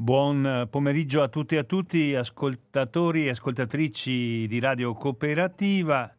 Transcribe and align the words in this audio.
Buon 0.00 0.68
pomeriggio 0.70 1.22
a 1.22 1.28
tutti 1.28 1.56
e 1.56 1.58
a 1.58 1.64
tutti, 1.64 2.14
ascoltatori 2.14 3.26
e 3.26 3.30
ascoltatrici 3.30 4.46
di 4.46 4.60
Radio 4.60 4.94
Cooperativa. 4.94 6.16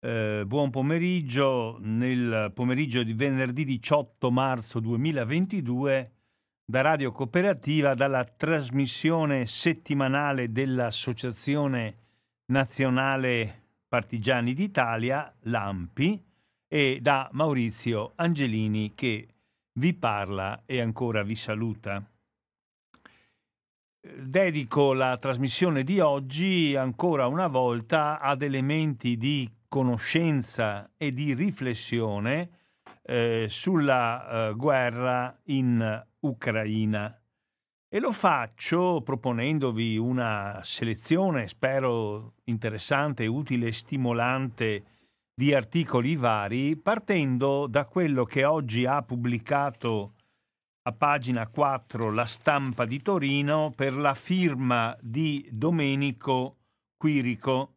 Eh, 0.00 0.44
buon 0.46 0.70
pomeriggio 0.70 1.76
nel 1.82 2.50
pomeriggio 2.54 3.02
di 3.02 3.12
venerdì 3.12 3.66
18 3.66 4.30
marzo 4.30 4.80
2022 4.80 6.12
da 6.64 6.80
Radio 6.80 7.12
Cooperativa, 7.12 7.92
dalla 7.92 8.24
trasmissione 8.24 9.44
settimanale 9.44 10.50
dell'Associazione 10.50 11.96
Nazionale 12.46 13.64
Partigiani 13.88 14.54
d'Italia, 14.54 15.30
l'AMPI, 15.40 16.24
e 16.66 16.98
da 17.02 17.28
Maurizio 17.32 18.12
Angelini 18.14 18.92
che 18.94 19.28
vi 19.74 19.92
parla 19.92 20.62
e 20.64 20.80
ancora 20.80 21.22
vi 21.22 21.34
saluta. 21.34 22.06
Dedico 24.04 24.94
la 24.94 25.16
trasmissione 25.16 25.84
di 25.84 26.00
oggi 26.00 26.74
ancora 26.74 27.28
una 27.28 27.46
volta 27.46 28.18
ad 28.18 28.42
elementi 28.42 29.16
di 29.16 29.48
conoscenza 29.68 30.90
e 30.96 31.12
di 31.12 31.34
riflessione 31.34 32.50
eh, 33.04 33.46
sulla 33.48 34.48
eh, 34.48 34.54
guerra 34.54 35.38
in 35.44 36.04
Ucraina. 36.18 37.16
E 37.88 38.00
lo 38.00 38.10
faccio 38.10 39.02
proponendovi 39.02 39.96
una 39.98 40.58
selezione, 40.64 41.46
spero 41.46 42.34
interessante, 42.46 43.26
utile 43.28 43.68
e 43.68 43.72
stimolante, 43.72 44.84
di 45.32 45.54
articoli 45.54 46.16
vari, 46.16 46.76
partendo 46.76 47.68
da 47.68 47.84
quello 47.84 48.24
che 48.24 48.44
oggi 48.44 48.84
ha 48.84 49.00
pubblicato 49.02 50.14
a 50.84 50.92
pagina 50.92 51.46
4 51.46 52.10
la 52.10 52.24
stampa 52.24 52.84
di 52.84 53.00
Torino 53.00 53.72
per 53.74 53.94
la 53.94 54.14
firma 54.14 54.96
di 55.00 55.48
Domenico 55.52 56.56
Quirico, 56.96 57.74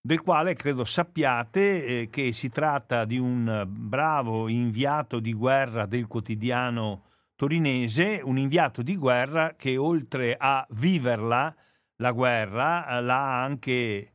del 0.00 0.20
quale 0.20 0.54
credo 0.54 0.84
sappiate 0.84 1.84
eh, 1.84 2.08
che 2.10 2.32
si 2.32 2.50
tratta 2.50 3.04
di 3.04 3.18
un 3.18 3.64
bravo 3.66 4.48
inviato 4.48 5.18
di 5.18 5.32
guerra 5.32 5.86
del 5.86 6.06
quotidiano 6.06 7.04
torinese, 7.36 8.20
un 8.22 8.36
inviato 8.36 8.82
di 8.82 8.96
guerra 8.96 9.54
che 9.56 9.76
oltre 9.78 10.36
a 10.38 10.66
viverla, 10.70 11.54
la 11.96 12.12
guerra, 12.12 13.00
l'ha 13.00 13.42
anche 13.42 14.12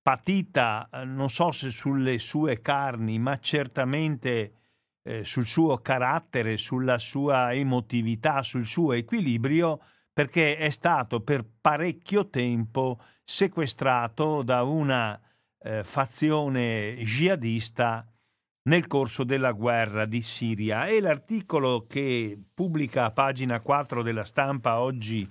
patita, 0.00 0.88
eh, 0.92 1.04
non 1.04 1.28
so 1.28 1.50
se 1.50 1.70
sulle 1.70 2.18
sue 2.18 2.60
carni, 2.60 3.18
ma 3.18 3.38
certamente 3.40 4.59
eh, 5.02 5.24
sul 5.24 5.46
suo 5.46 5.78
carattere, 5.78 6.56
sulla 6.56 6.98
sua 6.98 7.52
emotività, 7.54 8.42
sul 8.42 8.64
suo 8.64 8.92
equilibrio, 8.92 9.80
perché 10.12 10.56
è 10.56 10.70
stato 10.70 11.20
per 11.20 11.44
parecchio 11.60 12.28
tempo 12.28 13.00
sequestrato 13.24 14.42
da 14.42 14.62
una 14.62 15.18
eh, 15.62 15.84
fazione 15.84 16.96
jihadista 16.96 18.04
nel 18.62 18.86
corso 18.86 19.24
della 19.24 19.52
guerra 19.52 20.04
di 20.04 20.20
Siria. 20.20 20.86
E 20.86 21.00
l'articolo 21.00 21.86
che 21.88 22.38
pubblica 22.52 23.06
a 23.06 23.10
pagina 23.10 23.60
4 23.60 24.02
della 24.02 24.24
stampa 24.24 24.80
oggi 24.80 25.28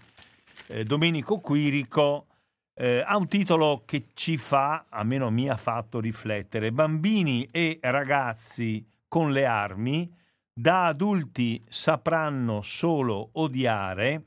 eh, 0.68 0.84
Domenico 0.84 1.40
Quirico 1.40 2.28
eh, 2.74 3.04
ha 3.06 3.18
un 3.18 3.28
titolo 3.28 3.84
che 3.86 4.08
ci 4.14 4.38
fa, 4.38 4.86
almeno 4.90 5.30
mi 5.30 5.50
ha 5.50 5.58
fatto 5.58 6.00
riflettere, 6.00 6.72
bambini 6.72 7.48
e 7.52 7.80
ragazzi 7.82 8.86
con 9.10 9.34
le 9.34 9.46
armi, 9.46 10.10
da 10.54 10.86
adulti 10.86 11.62
sapranno 11.68 12.62
solo 12.62 13.32
odiare, 13.34 14.24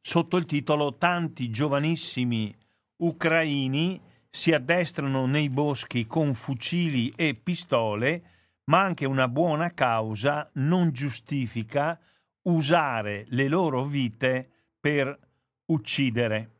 sotto 0.00 0.36
il 0.36 0.44
titolo 0.44 0.94
Tanti 0.94 1.50
giovanissimi 1.50 2.54
ucraini 2.98 4.00
si 4.30 4.52
addestrano 4.52 5.26
nei 5.26 5.48
boschi 5.48 6.06
con 6.06 6.34
fucili 6.34 7.12
e 7.16 7.34
pistole, 7.34 8.22
ma 8.64 8.82
anche 8.82 9.06
una 9.06 9.28
buona 9.28 9.72
causa 9.72 10.48
non 10.54 10.92
giustifica 10.92 11.98
usare 12.42 13.24
le 13.30 13.48
loro 13.48 13.84
vite 13.84 14.48
per 14.78 15.18
uccidere. 15.66 16.55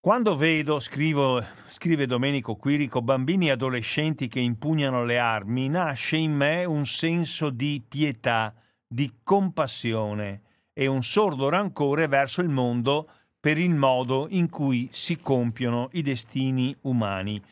Quando 0.00 0.36
vedo, 0.36 0.78
scrivo, 0.78 1.42
scrive 1.66 2.06
Domenico 2.06 2.54
Quirico, 2.54 3.02
bambini 3.02 3.48
e 3.48 3.50
adolescenti 3.50 4.28
che 4.28 4.38
impugnano 4.38 5.04
le 5.04 5.18
armi, 5.18 5.68
nasce 5.68 6.16
in 6.16 6.36
me 6.36 6.64
un 6.64 6.86
senso 6.86 7.50
di 7.50 7.82
pietà, 7.86 8.54
di 8.86 9.18
compassione 9.24 10.42
e 10.72 10.86
un 10.86 11.02
sordo 11.02 11.48
rancore 11.48 12.06
verso 12.06 12.40
il 12.40 12.48
mondo 12.48 13.10
per 13.40 13.58
il 13.58 13.74
modo 13.74 14.28
in 14.30 14.48
cui 14.48 14.88
si 14.92 15.18
compiono 15.18 15.88
i 15.92 16.02
destini 16.02 16.74
umani. 16.82 17.42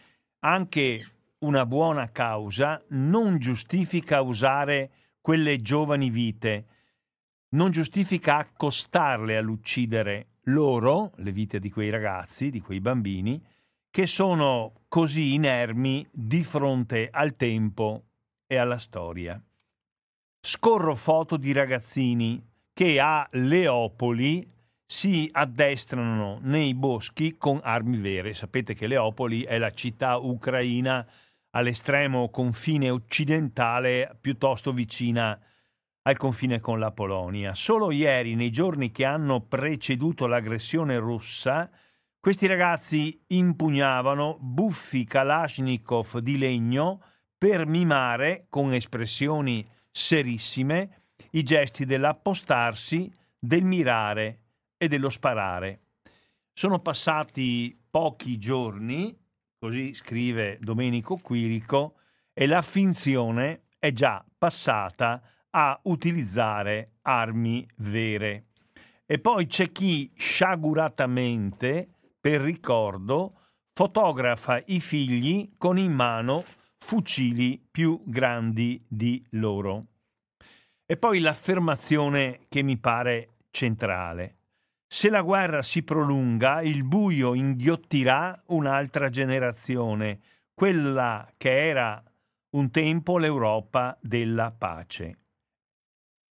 Anche 0.45 1.05
una 1.39 1.67
buona 1.67 2.13
causa 2.13 2.81
non 2.91 3.41
giustifica 3.41 4.21
usare 4.21 4.91
quelle 5.21 5.61
giovani 5.61 6.11
vite, 6.11 6.67
non 7.51 7.73
giustifica 7.73 8.37
accostarle 8.37 9.37
all'uccidere 9.37 10.29
loro, 10.47 11.13
le 11.17 11.33
vite 11.33 11.59
di 11.59 11.71
quei 11.71 11.91
ragazzi, 11.91 12.51
di 12.51 12.61
quei 12.61 12.81
bambini, 12.81 13.43
che 13.91 14.07
sono 14.07 14.83
così 14.89 15.35
inermi 15.35 16.07
di 16.13 16.45
fronte 16.45 17.09
al 17.11 17.37
tempo 17.37 18.05
e 18.47 18.57
alla 18.57 18.79
storia. 18.79 19.41
Scorro 20.41 20.95
foto 20.95 21.37
di 21.37 21.53
ragazzini 21.53 22.45
che 22.73 23.01
a 23.01 23.27
Leopoli 23.33 24.49
si 24.85 25.29
addestrano 25.33 26.39
nei 26.43 26.75
boschi 26.75 27.37
con 27.37 27.59
armi 27.63 27.97
vere. 27.97 28.35
Sapete 28.35 28.75
che 28.75 28.87
Leopoli 28.87 29.43
è 29.43 29.59
la 29.59 29.73
città 29.73 30.19
ucraina 30.19 31.05
all'estremo 31.51 32.29
confine 32.29 32.91
occidentale, 32.91 34.17
piuttosto 34.21 34.73
vicina 34.73 35.31
a 35.31 35.41
al 36.07 36.17
confine 36.17 36.61
con 36.61 36.79
la 36.79 36.93
Polonia. 36.93 37.55
Solo 37.55 37.91
ieri, 37.91 38.37
nei 38.37 38.51
giorni 38.51 38.93
che 38.93 39.05
hanno 39.05 39.41
preceduto 39.41 40.27
l'aggressione 40.27 40.99
russa, 40.99 41.69
questi 42.21 42.47
ragazzi 42.47 43.21
impugnavano 43.29 44.37
buffi 44.41 45.05
Kalashnikov 45.05 46.19
di 46.19 46.39
legno 46.39 47.03
per 47.37 47.67
mimare, 47.67 48.47
con 48.49 48.73
espressioni 48.73 49.67
serissime, 49.91 51.03
i 51.33 51.43
gesti 51.43 51.85
dell'appostarsi, 51.85 53.13
del 53.37 53.65
mirare 53.65 54.41
e 54.77 54.87
dello 54.87 55.11
sparare. 55.11 55.81
Sono 56.53 56.79
passati 56.79 57.77
pochi 57.91 58.39
giorni, 58.39 59.17
così 59.59 59.93
scrive 59.93 60.59
Domenico 60.61 61.17
Quirico, 61.17 61.97
e 62.33 62.47
la 62.47 62.63
finzione 62.63 63.65
è 63.79 63.93
già 63.93 64.25
passata 64.39 65.21
a 65.59 65.81
utilizzare 65.85 66.97
armi 67.03 67.67
vere. 67.77 68.49
E 69.07 69.19
poi 69.19 69.47
c'è 69.47 69.73
chi 69.73 70.13
sciaguratamente, 70.15 71.89
per 72.21 72.43
ricordo, 72.43 73.33
fotografa 73.73 74.63
i 74.67 74.81
figli 74.81 75.53
con 75.57 75.79
in 75.79 75.93
mano 75.93 76.45
fucili 76.77 77.59
più 77.71 78.03
grandi 78.05 78.85
di 78.87 79.25
loro. 79.31 79.87
E 80.85 80.99
poi 80.99 81.21
l'affermazione 81.21 82.41
che 82.51 82.63
mi 82.63 82.77
pare 82.77 83.37
centrale. 83.51 84.35
Se 84.87 85.09
la 85.09 85.23
guerra 85.23 85.63
si 85.63 85.83
prolunga, 85.83 86.61
il 86.61 86.85
buio 86.85 87.33
inghiottirà 87.33 88.43
un'altra 88.49 89.09
generazione, 89.09 90.21
quella 90.53 91.33
che 91.39 91.67
era 91.67 92.03
un 92.51 92.71
tempo 92.71 93.17
l'Europa 93.17 93.97
della 94.03 94.51
pace. 94.51 95.21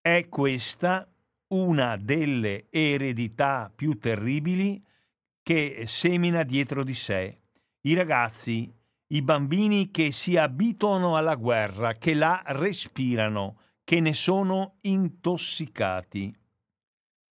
È 0.08 0.30
questa 0.30 1.12
una 1.48 1.98
delle 1.98 2.68
eredità 2.70 3.72
più 3.76 3.98
terribili 3.98 4.80
che 5.42 5.86
semina 5.88 6.44
dietro 6.44 6.84
di 6.84 6.94
sé 6.94 7.40
i 7.82 7.96
ragazzi, 7.96 8.72
i 9.08 9.22
bambini 9.24 9.90
che 9.90 10.12
si 10.12 10.38
abituano 10.38 11.16
alla 11.16 11.34
guerra, 11.34 11.94
che 11.94 12.14
la 12.14 12.44
respirano, 12.46 13.58
che 13.84 14.00
ne 14.00 14.14
sono 14.14 14.76
intossicati. 14.82 16.32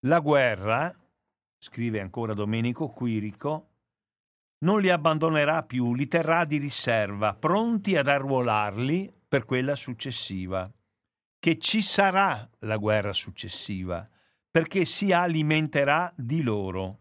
La 0.06 0.18
guerra, 0.18 0.92
scrive 1.56 2.00
ancora 2.00 2.34
Domenico 2.34 2.88
Quirico, 2.88 3.68
non 4.64 4.80
li 4.80 4.90
abbandonerà 4.90 5.62
più, 5.62 5.94
li 5.94 6.08
terrà 6.08 6.44
di 6.44 6.58
riserva, 6.58 7.36
pronti 7.36 7.96
ad 7.96 8.08
arruolarli 8.08 9.14
per 9.28 9.44
quella 9.44 9.76
successiva 9.76 10.68
che 11.44 11.58
ci 11.58 11.82
sarà 11.82 12.48
la 12.60 12.78
guerra 12.78 13.12
successiva, 13.12 14.02
perché 14.50 14.86
si 14.86 15.12
alimenterà 15.12 16.10
di 16.16 16.40
loro, 16.40 17.00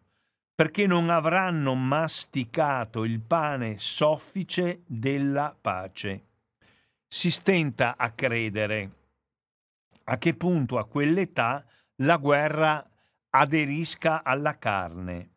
perché 0.53 0.85
non 0.85 1.09
avranno 1.09 1.75
masticato 1.75 3.05
il 3.05 3.21
pane 3.21 3.77
soffice 3.77 4.83
della 4.85 5.55
pace. 5.61 6.25
Si 7.07 7.31
stenta 7.31 7.95
a 7.95 8.11
credere 8.11 8.91
a 10.03 10.17
che 10.17 10.33
punto 10.33 10.77
a 10.77 10.87
quell'età 10.87 11.63
la 12.01 12.17
guerra 12.17 12.85
aderisca 13.29 14.25
alla 14.25 14.57
carne, 14.57 15.29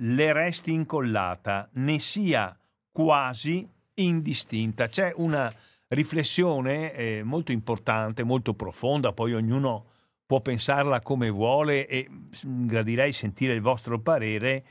le 0.00 0.32
resti 0.32 0.72
incollata, 0.72 1.68
ne 1.74 2.00
sia 2.00 2.58
quasi 2.90 3.70
indistinta. 3.94 4.88
C'è 4.88 5.12
una 5.14 5.48
riflessione 5.88 6.92
eh, 6.92 7.22
molto 7.22 7.52
importante, 7.52 8.22
molto 8.22 8.54
profonda, 8.54 9.12
poi 9.12 9.34
ognuno 9.34 9.86
può 10.26 10.40
pensarla 10.40 11.00
come 11.00 11.30
vuole 11.30 11.86
e 11.86 12.08
gradirei 12.42 13.12
sentire 13.12 13.54
il 13.54 13.62
vostro 13.62 13.98
parere 13.98 14.64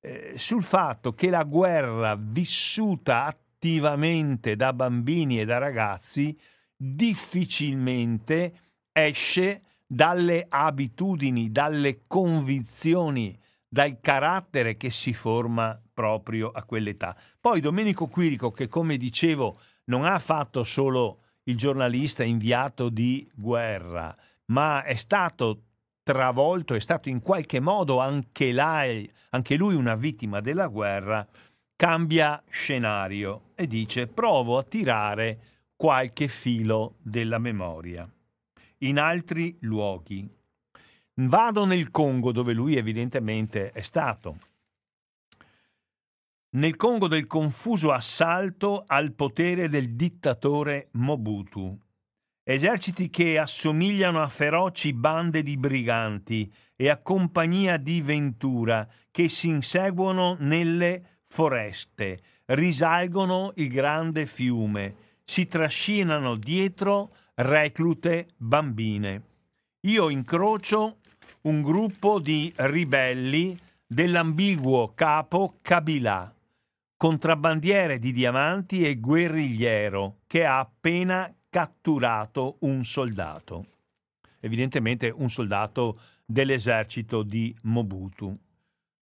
eh, 0.00 0.34
sul 0.36 0.62
fatto 0.62 1.12
che 1.14 1.30
la 1.30 1.44
guerra 1.44 2.16
vissuta 2.18 3.24
attivamente 3.24 4.56
da 4.56 4.72
bambini 4.72 5.40
e 5.40 5.44
da 5.44 5.58
ragazzi 5.58 6.36
difficilmente 6.76 8.58
esce 8.92 9.62
dalle 9.86 10.46
abitudini, 10.48 11.52
dalle 11.52 12.02
convinzioni, 12.06 13.38
dal 13.68 14.00
carattere 14.00 14.76
che 14.76 14.90
si 14.90 15.12
forma 15.12 15.80
proprio 15.92 16.50
a 16.50 16.64
quell'età. 16.64 17.16
Poi 17.40 17.60
Domenico 17.60 18.08
Quirico, 18.08 18.50
che 18.50 18.66
come 18.66 18.96
dicevo 18.96 19.60
non 19.86 20.04
ha 20.04 20.18
fatto 20.18 20.64
solo 20.64 21.20
il 21.44 21.56
giornalista 21.56 22.22
inviato 22.22 22.88
di 22.88 23.28
guerra, 23.34 24.16
ma 24.46 24.82
è 24.82 24.94
stato 24.94 25.62
travolto, 26.02 26.74
è 26.74 26.80
stato 26.80 27.08
in 27.08 27.20
qualche 27.20 27.60
modo 27.60 27.98
anche, 27.98 28.52
lei, 28.52 29.10
anche 29.30 29.56
lui 29.56 29.74
una 29.74 29.94
vittima 29.94 30.40
della 30.40 30.68
guerra, 30.68 31.26
cambia 31.76 32.42
scenario 32.48 33.50
e 33.54 33.66
dice 33.66 34.06
provo 34.06 34.58
a 34.58 34.62
tirare 34.62 35.38
qualche 35.76 36.28
filo 36.28 36.96
della 37.02 37.38
memoria. 37.38 38.08
In 38.78 38.98
altri 38.98 39.56
luoghi. 39.60 40.28
Vado 41.16 41.64
nel 41.64 41.90
Congo 41.90 42.32
dove 42.32 42.52
lui 42.52 42.76
evidentemente 42.76 43.70
è 43.70 43.82
stato 43.82 44.36
nel 46.54 46.76
Congo 46.76 47.08
del 47.08 47.26
confuso 47.26 47.90
assalto 47.90 48.84
al 48.86 49.12
potere 49.12 49.68
del 49.68 49.94
dittatore 49.94 50.88
Mobutu. 50.92 51.76
Eserciti 52.44 53.08
che 53.10 53.38
assomigliano 53.38 54.22
a 54.22 54.28
feroci 54.28 54.92
bande 54.92 55.42
di 55.42 55.56
briganti 55.56 56.52
e 56.76 56.90
a 56.90 56.98
compagnia 56.98 57.76
di 57.76 58.00
Ventura 58.02 58.86
che 59.10 59.28
si 59.28 59.48
inseguono 59.48 60.36
nelle 60.40 61.22
foreste, 61.26 62.20
risalgono 62.46 63.52
il 63.56 63.68
grande 63.68 64.26
fiume, 64.26 64.94
si 65.24 65.48
trascinano 65.48 66.36
dietro 66.36 67.16
reclute 67.36 68.28
bambine. 68.36 69.22
Io 69.86 70.08
incrocio 70.08 70.98
un 71.42 71.62
gruppo 71.62 72.20
di 72.20 72.52
ribelli 72.56 73.58
dell'ambiguo 73.86 74.92
capo 74.94 75.58
Kabila 75.62 76.33
contrabbandiere 77.04 77.98
di 77.98 78.12
diamanti 78.12 78.82
e 78.82 78.98
guerrigliero 78.98 80.20
che 80.26 80.46
ha 80.46 80.58
appena 80.58 81.30
catturato 81.50 82.56
un 82.60 82.82
soldato, 82.82 83.66
evidentemente 84.40 85.12
un 85.14 85.28
soldato 85.28 86.00
dell'esercito 86.24 87.22
di 87.22 87.54
Mobutu. 87.64 88.34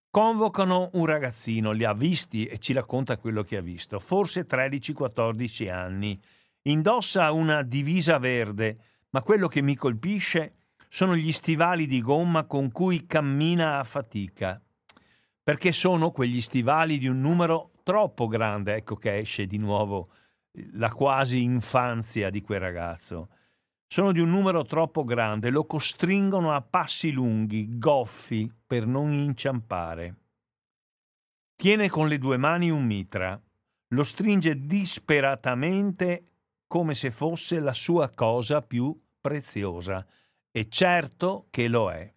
Convocano 0.10 0.90
un 0.94 1.06
ragazzino, 1.06 1.74
li 1.74 1.84
ha 1.84 1.94
visti 1.94 2.48
e 2.48 2.58
ci 2.58 2.74
racconta 2.74 3.18
quello 3.18 3.44
che 3.44 3.58
ha 3.58 3.62
visto, 3.62 4.00
forse 4.00 4.48
13-14 4.48 5.70
anni, 5.70 6.20
indossa 6.64 7.32
una 7.32 7.62
divisa 7.62 8.18
verde, 8.18 8.80
ma 9.12 9.22
quello 9.22 9.48
che 9.48 9.62
mi 9.62 9.76
colpisce 9.76 10.56
sono 10.90 11.16
gli 11.16 11.32
stivali 11.32 11.86
di 11.86 12.02
gomma 12.02 12.46
con 12.46 12.72
cui 12.72 13.06
cammina 13.06 13.78
a 13.78 13.84
fatica, 13.84 14.60
perché 15.44 15.72
sono 15.72 16.10
quegli 16.10 16.42
stivali 16.42 16.98
di 16.98 17.08
un 17.08 17.22
numero 17.22 17.70
troppo 17.84 18.28
grande, 18.28 18.76
ecco 18.76 18.96
che 18.96 19.18
esce 19.18 19.46
di 19.48 19.58
nuovo 19.58 20.10
la 20.74 20.92
quasi 20.92 21.44
infanzia 21.44 22.30
di 22.30 22.42
quel 22.42 22.60
ragazzo. 22.60 23.30
Sono 23.88 24.12
di 24.12 24.20
un 24.20 24.30
numero 24.30 24.64
troppo 24.64 25.04
grande, 25.04 25.50
lo 25.50 25.66
costringono 25.66 26.54
a 26.54 26.62
passi 26.62 27.12
lunghi, 27.12 27.78
goffi, 27.78 28.52
per 28.66 28.86
non 28.86 29.12
inciampare. 29.12 30.16
Tiene 31.56 31.90
con 31.90 32.08
le 32.08 32.18
due 32.18 32.38
mani 32.38 32.70
un 32.70 32.86
mitra, 32.86 33.40
lo 33.90 34.04
stringe 34.04 34.66
disperatamente 34.66 36.26
come 36.68 36.96
se 36.96 37.12
fosse 37.12 37.60
la 37.60 37.74
sua 37.74 38.10
cosa 38.10 38.62
più 38.62 38.98
preziosa, 39.20 40.06
e 40.50 40.70
certo 40.70 41.48
che 41.50 41.68
lo 41.68 41.92
è. 41.92 42.12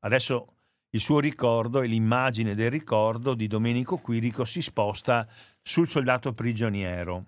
Adesso 0.00 0.57
il 0.90 1.00
suo 1.00 1.20
ricordo 1.20 1.82
e 1.82 1.86
l'immagine 1.86 2.54
del 2.54 2.70
ricordo 2.70 3.34
di 3.34 3.46
Domenico 3.46 3.98
Quirico 3.98 4.44
si 4.44 4.62
sposta 4.62 5.28
sul 5.60 5.88
soldato 5.88 6.32
prigioniero. 6.32 7.26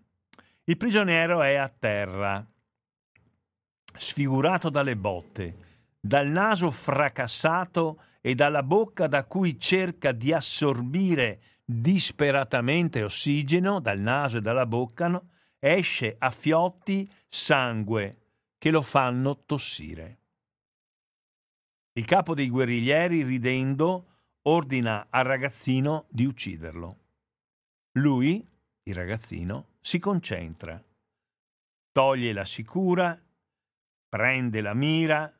Il 0.64 0.76
prigioniero 0.76 1.42
è 1.42 1.54
a 1.56 1.68
terra, 1.68 2.46
sfigurato 3.96 4.70
dalle 4.70 4.96
botte, 4.96 5.54
dal 6.00 6.28
naso 6.28 6.70
fracassato 6.70 8.02
e 8.22 8.34
dalla 8.34 8.62
bocca 8.62 9.06
da 9.06 9.24
cui 9.24 9.58
cerca 9.58 10.12
di 10.12 10.32
assorbire 10.32 11.40
disperatamente 11.64 13.02
ossigeno 13.02 13.78
dal 13.80 13.98
naso 13.98 14.38
e 14.38 14.40
dalla 14.40 14.66
bocca, 14.66 15.22
esce 15.58 16.16
a 16.18 16.30
fiotti 16.30 17.08
sangue 17.28 18.14
che 18.58 18.70
lo 18.70 18.82
fanno 18.82 19.42
tossire. 19.44 20.19
Il 21.92 22.04
capo 22.04 22.34
dei 22.34 22.48
guerriglieri, 22.48 23.22
ridendo, 23.22 24.06
ordina 24.42 25.08
al 25.10 25.24
ragazzino 25.24 26.06
di 26.08 26.24
ucciderlo. 26.24 26.98
Lui, 27.92 28.46
il 28.84 28.94
ragazzino, 28.94 29.70
si 29.80 29.98
concentra, 29.98 30.82
toglie 31.90 32.32
la 32.32 32.44
sicura, 32.44 33.20
prende 34.08 34.60
la 34.60 34.74
mira, 34.74 35.32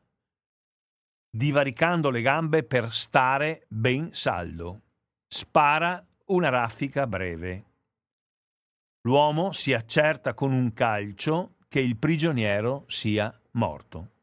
divaricando 1.29 2.09
le 2.09 2.21
gambe 2.21 2.63
per 2.63 2.93
stare 2.93 3.65
ben 3.69 4.13
saldo. 4.13 4.81
Spara 5.27 6.05
una 6.25 6.49
raffica 6.49 7.07
breve. 7.07 7.65
L'uomo 9.03 9.53
si 9.53 9.73
accerta 9.73 10.33
con 10.33 10.51
un 10.51 10.73
calcio 10.73 11.55
che 11.69 11.79
il 11.79 11.95
prigioniero 11.95 12.83
sia 12.87 13.33
morto. 13.51 14.19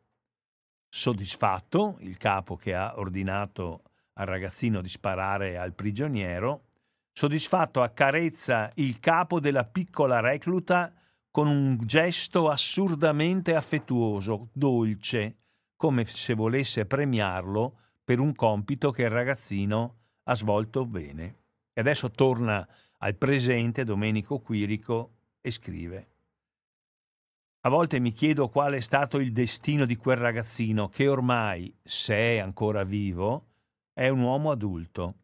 Soddisfatto, 0.98 1.94
il 2.00 2.16
capo 2.16 2.56
che 2.56 2.74
ha 2.74 2.98
ordinato 2.98 3.82
al 4.14 4.26
ragazzino 4.26 4.82
di 4.82 4.88
sparare 4.88 5.56
al 5.56 5.72
prigioniero, 5.72 6.64
soddisfatto 7.12 7.82
accarezza 7.82 8.68
il 8.74 8.98
capo 8.98 9.38
della 9.38 9.64
piccola 9.64 10.18
recluta 10.18 10.92
con 11.30 11.46
un 11.46 11.78
gesto 11.84 12.48
assurdamente 12.50 13.54
affettuoso, 13.54 14.48
dolce, 14.52 15.34
come 15.76 16.04
se 16.04 16.34
volesse 16.34 16.84
premiarlo 16.84 17.78
per 18.02 18.18
un 18.18 18.34
compito 18.34 18.90
che 18.90 19.02
il 19.02 19.10
ragazzino 19.10 19.98
ha 20.24 20.34
svolto 20.34 20.84
bene. 20.84 21.36
E 21.74 21.80
adesso 21.80 22.10
torna 22.10 22.66
al 22.96 23.14
presente 23.14 23.84
Domenico 23.84 24.40
Quirico 24.40 25.12
e 25.40 25.52
scrive 25.52 26.08
a 27.60 27.68
volte 27.68 27.98
mi 27.98 28.12
chiedo 28.12 28.48
quale 28.48 28.76
è 28.76 28.80
stato 28.80 29.18
il 29.18 29.32
destino 29.32 29.84
di 29.84 29.96
quel 29.96 30.16
ragazzino 30.16 30.88
che 30.88 31.08
ormai, 31.08 31.74
se 31.82 32.14
è 32.14 32.38
ancora 32.38 32.84
vivo, 32.84 33.46
è 33.92 34.08
un 34.08 34.20
uomo 34.20 34.52
adulto. 34.52 35.14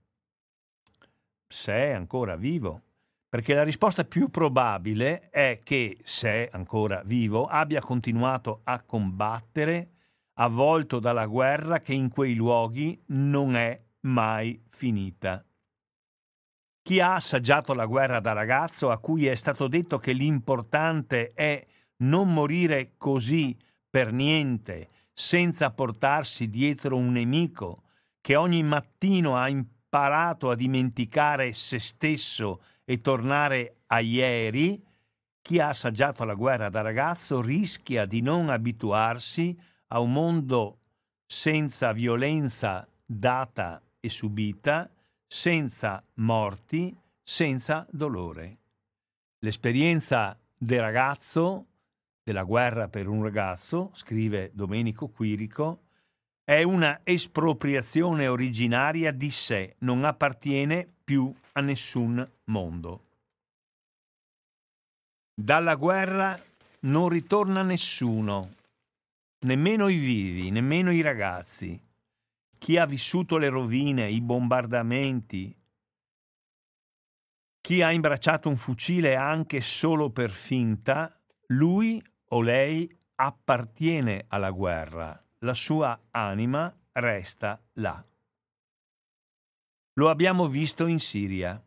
Se 1.46 1.72
è 1.72 1.90
ancora 1.90 2.34
vivo. 2.34 2.82
Perché 3.28 3.54
la 3.54 3.62
risposta 3.62 4.04
più 4.04 4.28
probabile 4.30 5.28
è 5.30 5.60
che, 5.62 5.98
se 6.02 6.28
è 6.28 6.48
ancora 6.52 7.02
vivo, 7.04 7.46
abbia 7.46 7.80
continuato 7.80 8.60
a 8.64 8.80
combattere, 8.80 9.90
avvolto 10.34 10.98
dalla 10.98 11.26
guerra 11.26 11.78
che 11.78 11.94
in 11.94 12.08
quei 12.08 12.34
luoghi 12.34 13.00
non 13.06 13.54
è 13.54 13.80
mai 14.00 14.60
finita. 14.70 15.44
Chi 16.82 17.00
ha 17.00 17.14
assaggiato 17.14 17.74
la 17.74 17.86
guerra 17.86 18.20
da 18.20 18.32
ragazzo, 18.32 18.90
a 18.90 18.98
cui 18.98 19.26
è 19.26 19.34
stato 19.34 19.68
detto 19.68 19.98
che 19.98 20.12
l'importante 20.12 21.32
è 21.32 21.64
non 21.98 22.32
morire 22.32 22.94
così 22.96 23.56
per 23.88 24.12
niente, 24.12 24.88
senza 25.12 25.70
portarsi 25.70 26.50
dietro 26.50 26.96
un 26.96 27.12
nemico 27.12 27.82
che 28.20 28.36
ogni 28.36 28.62
mattino 28.62 29.36
ha 29.36 29.48
imparato 29.48 30.50
a 30.50 30.56
dimenticare 30.56 31.52
se 31.52 31.78
stesso 31.78 32.62
e 32.84 33.00
tornare 33.00 33.76
a 33.86 34.00
ieri, 34.00 34.82
chi 35.40 35.60
ha 35.60 35.68
assaggiato 35.68 36.24
la 36.24 36.34
guerra 36.34 36.70
da 36.70 36.80
ragazzo 36.80 37.40
rischia 37.40 38.06
di 38.06 38.22
non 38.22 38.48
abituarsi 38.48 39.56
a 39.88 40.00
un 40.00 40.12
mondo 40.12 40.78
senza 41.26 41.92
violenza 41.92 42.88
data 43.04 43.80
e 44.00 44.08
subita, 44.08 44.90
senza 45.26 46.00
morti, 46.14 46.96
senza 47.22 47.86
dolore. 47.90 48.58
L'esperienza 49.40 50.38
del 50.56 50.80
ragazzo 50.80 51.66
della 52.24 52.44
guerra 52.44 52.88
per 52.88 53.06
un 53.06 53.22
ragazzo, 53.22 53.90
scrive 53.92 54.50
Domenico 54.54 55.08
Quirico, 55.08 55.82
è 56.42 56.62
una 56.62 57.00
espropriazione 57.04 58.26
originaria 58.26 59.12
di 59.12 59.30
sé, 59.30 59.76
non 59.80 60.04
appartiene 60.04 60.88
più 61.04 61.32
a 61.52 61.60
nessun 61.60 62.26
mondo. 62.44 63.02
Dalla 65.34 65.74
guerra 65.74 66.38
non 66.80 67.08
ritorna 67.10 67.62
nessuno, 67.62 68.54
nemmeno 69.40 69.88
i 69.88 69.98
vivi, 69.98 70.50
nemmeno 70.50 70.92
i 70.92 71.02
ragazzi. 71.02 71.78
Chi 72.56 72.78
ha 72.78 72.86
vissuto 72.86 73.36
le 73.36 73.50
rovine, 73.50 74.08
i 74.08 74.22
bombardamenti, 74.22 75.54
chi 77.60 77.82
ha 77.82 77.90
imbracciato 77.90 78.48
un 78.48 78.56
fucile 78.56 79.14
anche 79.16 79.60
solo 79.60 80.10
per 80.10 80.30
finta, 80.30 81.18
lui 81.48 82.02
o 82.34 82.40
lei 82.40 82.90
appartiene 83.16 84.24
alla 84.28 84.50
guerra, 84.50 85.20
la 85.38 85.54
sua 85.54 85.98
anima 86.10 86.74
resta 86.92 87.60
là. 87.74 88.04
Lo 89.94 90.10
abbiamo 90.10 90.48
visto 90.48 90.86
in 90.86 90.98
Siria. 90.98 91.62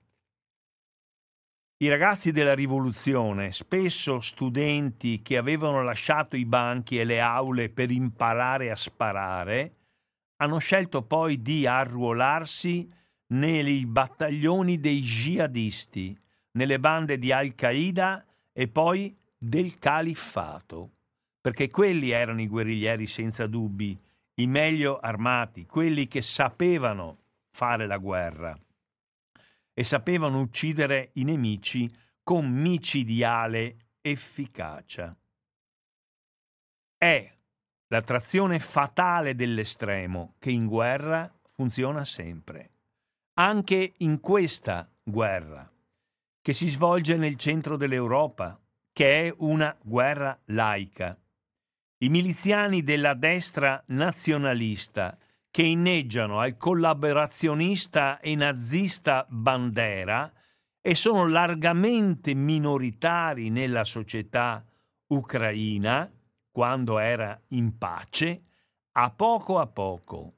I 1.80 1.90
ragazzi 1.90 2.32
della 2.32 2.54
rivoluzione, 2.54 3.54
spesso 3.54 4.20
studenti 4.20 5.22
che 5.22 5.38
avevano 5.38 5.84
lasciato 5.84 6.36
i 6.36 6.44
banchi 6.44 7.00
e 7.00 7.06
le 7.06 7.22
aule 7.22 7.70
per 7.70 7.90
imparare 7.90 8.70
a 8.70 8.76
sparare, 8.76 9.76
hanno 10.38 10.58
scelto 10.58 11.04
poi 11.04 11.42
di 11.42 11.66
arruolarsi 11.66 12.92
nei 13.28 13.86
battaglioni 13.86 14.80
dei 14.80 15.00
jihadisti, 15.00 16.18
nelle 16.52 16.80
bande 16.80 17.18
di 17.18 17.32
Al-Qaeda 17.32 18.26
e 18.52 18.68
poi 18.68 19.16
del 19.38 19.78
califfato, 19.78 20.92
perché 21.40 21.70
quelli 21.70 22.10
erano 22.10 22.42
i 22.42 22.48
guerriglieri 22.48 23.08
senza 23.08 23.48
dubbi, 23.48 23.98
i 24.36 24.48
meglio 24.48 25.00
armati, 25.00 25.66
quelli 25.66 26.08
che 26.08 26.22
sapevano 26.22 27.20
fare 27.50 27.88
la 27.88 27.98
guerra 27.98 28.58
e 29.74 29.84
sapevano 29.84 30.40
uccidere 30.40 31.12
i 31.14 31.24
nemici 31.24 31.90
con 32.24 32.50
micidiale 32.50 33.92
efficacia. 34.02 35.16
È 36.98 37.36
l'attrazione 37.88 38.60
fatale 38.60 39.36
dell'estremo 39.36 40.36
che 40.40 40.52
in 40.52 40.66
guerra 40.66 41.32
funziona 41.54 42.04
sempre, 42.06 42.72
anche 43.36 43.94
in 43.98 44.20
questa 44.20 44.90
guerra, 45.04 45.72
che 46.42 46.54
si 46.54 46.68
svolge 46.68 47.16
nel 47.18 47.38
centro 47.38 47.78
dell'Europa, 47.78 48.60
che 48.98 49.28
è 49.28 49.34
una 49.38 49.78
guerra 49.80 50.36
laica. 50.46 51.16
I 52.00 52.10
miliziani 52.10 52.82
della 52.82 53.14
destra 53.14 53.84
nazionalista 53.90 55.16
che 55.52 55.62
inneggiano 55.62 56.40
al 56.40 56.58
collaborazionista 56.58 58.20
e 58.20 58.34
nazista 58.34 59.24
Bandera 59.30 60.34
e 60.82 60.96
sono 60.96 61.28
largamente 61.28 62.34
minoritari 62.34 63.52
nella 63.52 63.84
società 63.84 64.66
ucraina 65.10 66.12
quando 66.50 66.98
era 66.98 67.40
in 67.50 67.78
pace, 67.78 68.46
a 68.94 69.12
poco 69.12 69.60
a 69.60 69.68
poco, 69.68 70.38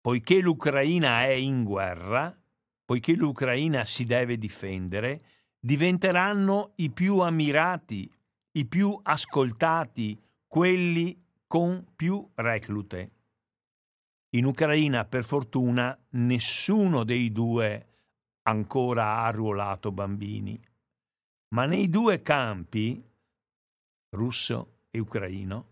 poiché 0.00 0.40
l'Ucraina 0.40 1.22
è 1.26 1.30
in 1.30 1.62
guerra, 1.62 2.36
poiché 2.84 3.12
l'Ucraina 3.12 3.84
si 3.84 4.04
deve 4.04 4.36
difendere, 4.36 5.20
diventeranno 5.64 6.72
i 6.76 6.90
più 6.90 7.20
ammirati, 7.20 8.10
i 8.52 8.66
più 8.66 8.98
ascoltati, 9.00 10.20
quelli 10.48 11.16
con 11.46 11.86
più 11.94 12.28
reclute. 12.34 13.10
In 14.30 14.44
Ucraina, 14.44 15.04
per 15.04 15.24
fortuna, 15.24 15.96
nessuno 16.10 17.04
dei 17.04 17.30
due 17.30 17.86
ancora 18.42 19.04
ha 19.04 19.26
arruolato 19.26 19.92
bambini, 19.92 20.60
ma 21.54 21.64
nei 21.66 21.88
due 21.88 22.22
campi, 22.22 23.00
russo 24.16 24.78
e 24.90 24.98
ucraino, 24.98 25.66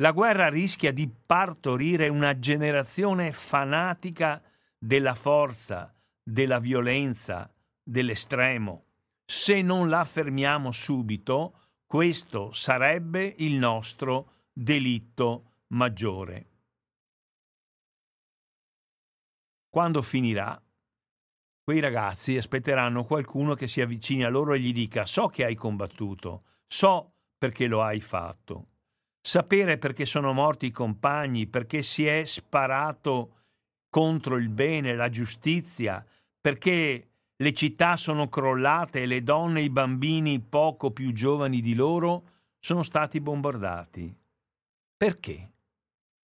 la 0.00 0.10
guerra 0.10 0.48
rischia 0.48 0.92
di 0.92 1.08
partorire 1.08 2.08
una 2.08 2.38
generazione 2.38 3.30
fanatica 3.30 4.42
della 4.76 5.14
forza, 5.14 5.94
della 6.22 6.58
violenza, 6.58 7.48
dell'estremo. 7.82 8.87
Se 9.30 9.60
non 9.60 9.90
la 9.90 10.04
fermiamo 10.04 10.72
subito, 10.72 11.82
questo 11.84 12.50
sarebbe 12.52 13.34
il 13.38 13.56
nostro 13.56 14.46
delitto 14.50 15.64
maggiore. 15.68 16.46
Quando 19.68 20.00
finirà, 20.00 20.58
quei 21.62 21.78
ragazzi 21.80 22.38
aspetteranno 22.38 23.04
qualcuno 23.04 23.52
che 23.52 23.68
si 23.68 23.82
avvicini 23.82 24.24
a 24.24 24.30
loro 24.30 24.54
e 24.54 24.60
gli 24.60 24.72
dica 24.72 25.04
so 25.04 25.26
che 25.26 25.44
hai 25.44 25.54
combattuto, 25.54 26.44
so 26.66 27.12
perché 27.36 27.66
lo 27.66 27.82
hai 27.82 28.00
fatto. 28.00 28.68
Sapere 29.20 29.76
perché 29.76 30.06
sono 30.06 30.32
morti 30.32 30.66
i 30.66 30.70
compagni, 30.70 31.46
perché 31.46 31.82
si 31.82 32.06
è 32.06 32.24
sparato 32.24 33.40
contro 33.90 34.38
il 34.38 34.48
bene, 34.48 34.94
la 34.94 35.10
giustizia, 35.10 36.02
perché 36.40 37.08
le 37.40 37.52
città 37.52 37.96
sono 37.96 38.28
crollate 38.28 39.02
e 39.02 39.06
le 39.06 39.22
donne 39.22 39.60
e 39.60 39.64
i 39.64 39.70
bambini 39.70 40.40
poco 40.40 40.90
più 40.90 41.12
giovani 41.12 41.60
di 41.60 41.74
loro 41.74 42.22
sono 42.58 42.82
stati 42.82 43.20
bombardati. 43.20 44.12
Perché? 44.96 45.52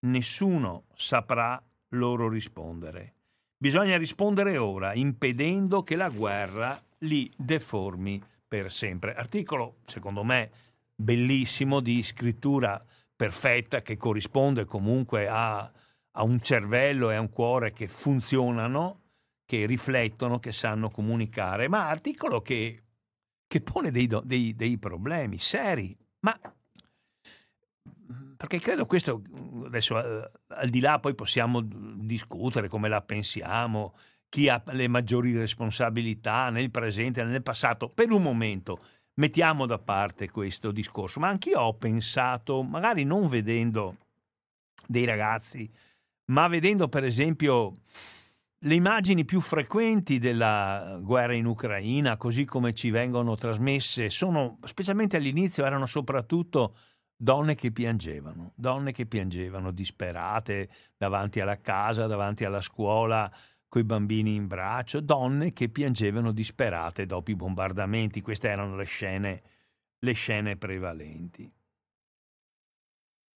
Nessuno 0.07 0.85
saprà 0.95 1.63
loro 1.91 2.29
rispondere. 2.29 3.13
Bisogna 3.57 3.97
rispondere 3.97 4.59
ora, 4.59 4.93
impedendo 4.95 5.85
che 5.85 5.95
la 5.95 6.11
guerra 6.11 6.77
li 6.99 7.31
deformi 7.37 8.21
per 8.47 8.73
sempre. 8.73 9.15
Articolo, 9.15 9.77
secondo 9.87 10.25
me, 10.25 10.51
bellissimo 10.95 11.79
di 11.79 12.03
scrittura 12.03 12.81
perfetta 13.15 13.83
che 13.83 13.97
corrisponde 13.97 14.65
comunque 14.65 15.29
a, 15.29 15.59
a 15.59 16.23
un 16.25 16.41
cervello 16.41 17.11
e 17.11 17.15
a 17.15 17.21
un 17.21 17.31
cuore 17.31 17.73
che 17.73 17.87
funzionano, 17.87 19.03
che 19.45 19.67
riflettono, 19.67 20.39
che 20.39 20.53
sanno 20.53 20.91
comunicare, 20.91 21.69
ma 21.69 21.89
articolo 21.89 22.41
che, 22.41 22.83
che 23.47 23.61
pone 23.61 23.91
dei, 23.91 24.09
dei, 24.25 24.55
dei 24.55 24.79
problemi 24.79 25.39
seri. 25.39 25.97
Ma 26.21 26.39
perché 28.37 28.59
credo 28.61 28.87
questo, 28.87 29.23
adesso 29.65 29.99
eh, 29.99 30.31
al 30.49 30.69
di 30.69 30.81
là 30.81 30.99
poi 30.99 31.15
possiamo 31.15 31.61
discutere 31.63 32.69
come 32.69 32.89
la 32.89 33.01
pensiamo, 33.01 33.95
chi 34.29 34.49
ha 34.49 34.63
le 34.67 34.89
maggiori 34.89 35.37
responsabilità 35.37 36.51
nel 36.51 36.71
presente 36.71 37.21
e 37.21 37.25
nel 37.25 37.43
passato, 37.43 37.89
per 37.89 38.11
un 38.11 38.23
momento 38.23 38.83
mettiamo 39.15 39.67
da 39.67 39.79
parte 39.79 40.31
questo 40.31 40.73
discorso, 40.73 41.21
ma 41.21 41.29
anch'io 41.29 41.61
ho 41.61 41.75
pensato, 41.75 42.63
magari 42.63 43.05
non 43.05 43.29
vedendo 43.29 43.97
dei 44.87 45.05
ragazzi, 45.05 45.71
ma 46.33 46.49
vedendo 46.49 46.89
per 46.89 47.05
esempio 47.05 47.73
le 48.65 48.75
immagini 48.75 49.27
più 49.27 49.41
frequenti 49.41 50.19
della 50.19 50.99
guerra 51.03 51.35
in 51.35 51.45
Ucraina, 51.45 52.17
così 52.17 52.47
come 52.47 52.73
ci 52.73 52.91
vengono 52.91 53.35
trasmesse, 53.35 54.09
sono, 54.09 54.59
specialmente 54.63 55.17
all'inizio, 55.17 55.67
erano 55.67 55.85
soprattutto 55.85 56.77
donne 57.15 57.55
che 57.57 57.73
piangevano, 57.73 58.53
donne 58.55 58.93
che 58.93 59.05
piangevano 59.05 59.71
disperate 59.71 60.71
davanti 60.97 61.41
alla 61.41 61.61
casa, 61.61 62.07
davanti 62.07 62.45
alla 62.45 62.63
scuola, 62.63 63.31
coi 63.69 63.85
bambini 63.85 64.35
in 64.35 64.47
braccio, 64.47 65.01
donne 65.01 65.53
che 65.53 65.69
piangevano 65.69 66.33
disperate 66.33 67.05
dopo 67.05 67.31
i 67.31 67.37
bombardamenti. 67.37 68.23
Queste 68.23 68.49
erano 68.49 68.77
le 68.77 68.85
scene, 68.85 69.43
le 69.99 70.13
scene 70.13 70.57
prevalenti. 70.57 71.53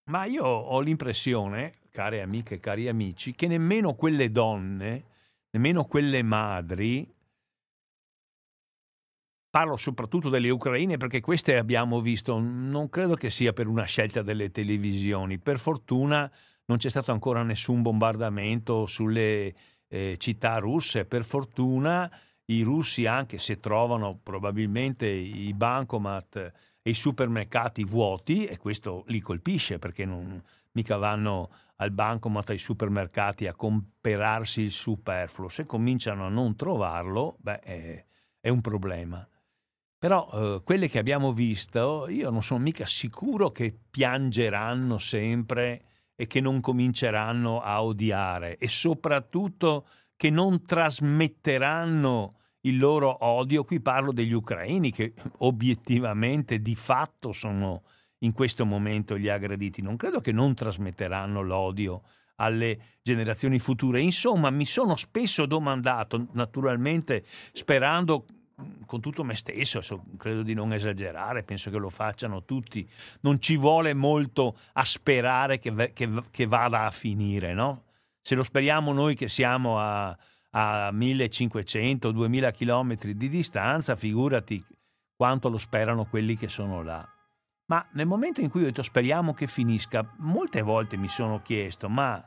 Ma 0.04 0.24
io 0.24 0.44
ho 0.44 0.80
l'impressione, 0.80 1.74
care 1.90 2.22
amiche 2.22 2.54
e 2.54 2.60
cari 2.60 2.88
amici, 2.88 3.34
che 3.34 3.46
nemmeno 3.46 3.94
quelle 3.94 4.30
donne, 4.30 5.16
nemmeno 5.50 5.84
quelle 5.84 6.22
madri, 6.22 7.10
parlo 9.50 9.76
soprattutto 9.76 10.28
delle 10.28 10.50
ucraine 10.50 10.96
perché 10.96 11.20
queste 11.20 11.56
abbiamo 11.56 12.00
visto, 12.00 12.38
non 12.38 12.88
credo 12.88 13.14
che 13.14 13.30
sia 13.30 13.52
per 13.52 13.66
una 13.66 13.84
scelta 13.84 14.22
delle 14.22 14.50
televisioni, 14.50 15.38
per 15.38 15.58
fortuna 15.58 16.30
non 16.66 16.76
c'è 16.78 16.90
stato 16.90 17.12
ancora 17.12 17.42
nessun 17.42 17.82
bombardamento 17.82 18.86
sulle 18.86 19.54
eh, 19.88 20.16
città 20.18 20.58
russe, 20.58 21.06
per 21.06 21.24
fortuna 21.24 22.10
i 22.46 22.62
russi 22.62 23.06
anche 23.06 23.38
se 23.38 23.58
trovano 23.58 24.20
probabilmente 24.22 25.06
i 25.06 25.52
bancomat 25.54 26.36
e 26.82 26.90
i 26.90 26.94
supermercati 26.94 27.84
vuoti 27.84 28.46
e 28.46 28.58
questo 28.58 29.04
li 29.08 29.20
colpisce 29.20 29.78
perché 29.78 30.04
non 30.04 30.42
mica 30.72 30.96
vanno 30.96 31.50
al 31.80 31.90
bancomat 31.90 32.50
ai 32.50 32.58
supermercati 32.58 33.46
a 33.46 33.54
comprarsi 33.54 34.62
il 34.62 34.70
superfluo, 34.70 35.48
se 35.48 35.64
cominciano 35.64 36.26
a 36.26 36.28
non 36.28 36.56
trovarlo, 36.56 37.36
beh, 37.40 37.60
è, 37.60 38.06
è 38.40 38.48
un 38.48 38.60
problema. 38.60 39.26
Però 39.98 40.28
eh, 40.32 40.62
quelle 40.62 40.88
che 40.88 40.98
abbiamo 40.98 41.32
visto, 41.32 42.08
io 42.08 42.30
non 42.30 42.42
sono 42.42 42.60
mica 42.60 42.86
sicuro 42.86 43.50
che 43.50 43.76
piangeranno 43.90 44.98
sempre 44.98 45.84
e 46.14 46.26
che 46.26 46.40
non 46.40 46.60
cominceranno 46.60 47.60
a 47.60 47.82
odiare 47.82 48.58
e 48.58 48.68
soprattutto 48.68 49.86
che 50.16 50.30
non 50.30 50.64
trasmetteranno 50.64 52.30
il 52.62 52.78
loro 52.78 53.24
odio. 53.24 53.64
Qui 53.64 53.80
parlo 53.80 54.12
degli 54.12 54.32
ucraini 54.32 54.90
che 54.90 55.14
obiettivamente 55.38 56.60
di 56.60 56.74
fatto 56.74 57.32
sono 57.32 57.82
in 58.20 58.32
questo 58.32 58.64
momento 58.64 59.16
gli 59.16 59.28
aggrediti. 59.28 59.82
Non 59.82 59.96
credo 59.96 60.20
che 60.20 60.32
non 60.32 60.54
trasmetteranno 60.54 61.42
l'odio 61.42 62.02
alle 62.36 62.98
generazioni 63.02 63.58
future. 63.58 64.00
Insomma, 64.00 64.50
mi 64.50 64.66
sono 64.66 64.96
spesso 64.96 65.46
domandato, 65.46 66.28
naturalmente 66.32 67.24
sperando 67.52 68.24
con 68.86 69.00
tutto 69.00 69.22
me 69.22 69.36
stesso, 69.36 69.80
credo 70.16 70.42
di 70.42 70.52
non 70.52 70.72
esagerare, 70.72 71.44
penso 71.44 71.70
che 71.70 71.78
lo 71.78 71.90
facciano 71.90 72.44
tutti, 72.44 72.88
non 73.20 73.40
ci 73.40 73.56
vuole 73.56 73.94
molto 73.94 74.56
a 74.72 74.84
sperare 74.84 75.58
che, 75.58 75.92
che, 75.92 76.10
che 76.30 76.46
vada 76.46 76.84
a 76.84 76.90
finire, 76.90 77.54
no? 77.54 77.84
Se 78.20 78.34
lo 78.34 78.42
speriamo 78.42 78.92
noi 78.92 79.14
che 79.14 79.28
siamo 79.28 79.78
a, 79.78 80.08
a 80.50 80.90
1500-2000 80.90 82.52
km 82.52 83.12
di 83.12 83.28
distanza, 83.28 83.94
figurati 83.94 84.62
quanto 85.14 85.48
lo 85.48 85.58
sperano 85.58 86.04
quelli 86.06 86.36
che 86.36 86.48
sono 86.48 86.82
là. 86.82 87.06
Ma 87.70 87.86
nel 87.92 88.06
momento 88.06 88.40
in 88.40 88.48
cui 88.48 88.62
ho 88.62 88.64
detto 88.64 88.82
speriamo 88.82 89.34
che 89.34 89.46
finisca, 89.46 90.14
molte 90.18 90.62
volte 90.62 90.96
mi 90.96 91.08
sono 91.08 91.42
chiesto, 91.42 91.90
ma, 91.90 92.26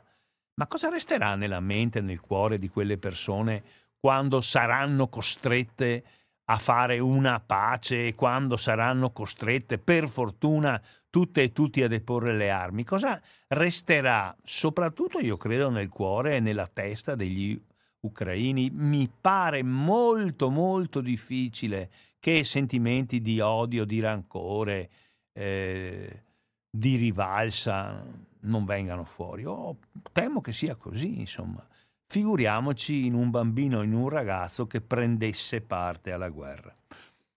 ma 0.54 0.66
cosa 0.68 0.88
resterà 0.88 1.34
nella 1.34 1.58
mente 1.58 1.98
e 1.98 2.02
nel 2.02 2.20
cuore 2.20 2.58
di 2.58 2.68
quelle 2.68 2.96
persone 2.96 3.62
quando 3.98 4.40
saranno 4.40 5.08
costrette 5.08 6.04
a 6.44 6.58
fare 6.58 7.00
una 7.00 7.40
pace 7.40 8.08
e 8.08 8.14
quando 8.14 8.56
saranno 8.56 9.10
costrette, 9.10 9.78
per 9.78 10.08
fortuna, 10.08 10.80
tutte 11.10 11.42
e 11.42 11.52
tutti 11.52 11.82
a 11.82 11.88
deporre 11.88 12.36
le 12.36 12.50
armi? 12.50 12.84
Cosa 12.84 13.20
resterà, 13.48 14.36
soprattutto 14.44 15.18
io 15.18 15.36
credo, 15.36 15.70
nel 15.70 15.88
cuore 15.88 16.36
e 16.36 16.40
nella 16.40 16.68
testa 16.72 17.16
degli 17.16 17.60
ucraini? 18.00 18.70
Mi 18.72 19.10
pare 19.20 19.64
molto, 19.64 20.50
molto 20.50 21.00
difficile 21.00 21.90
che 22.20 22.44
sentimenti 22.44 23.20
di 23.20 23.40
odio, 23.40 23.84
di 23.84 23.98
rancore, 23.98 24.88
eh, 25.32 26.22
di 26.70 26.96
rivalsa 26.96 28.04
non 28.40 28.64
vengano 28.64 29.04
fuori. 29.04 29.44
Oh, 29.44 29.78
temo 30.12 30.40
che 30.40 30.52
sia 30.52 30.74
così, 30.76 31.20
insomma. 31.20 31.66
Figuriamoci 32.06 33.06
in 33.06 33.14
un 33.14 33.30
bambino, 33.30 33.82
in 33.82 33.94
un 33.94 34.08
ragazzo 34.08 34.66
che 34.66 34.80
prendesse 34.80 35.60
parte 35.62 36.12
alla 36.12 36.28
guerra. 36.28 36.74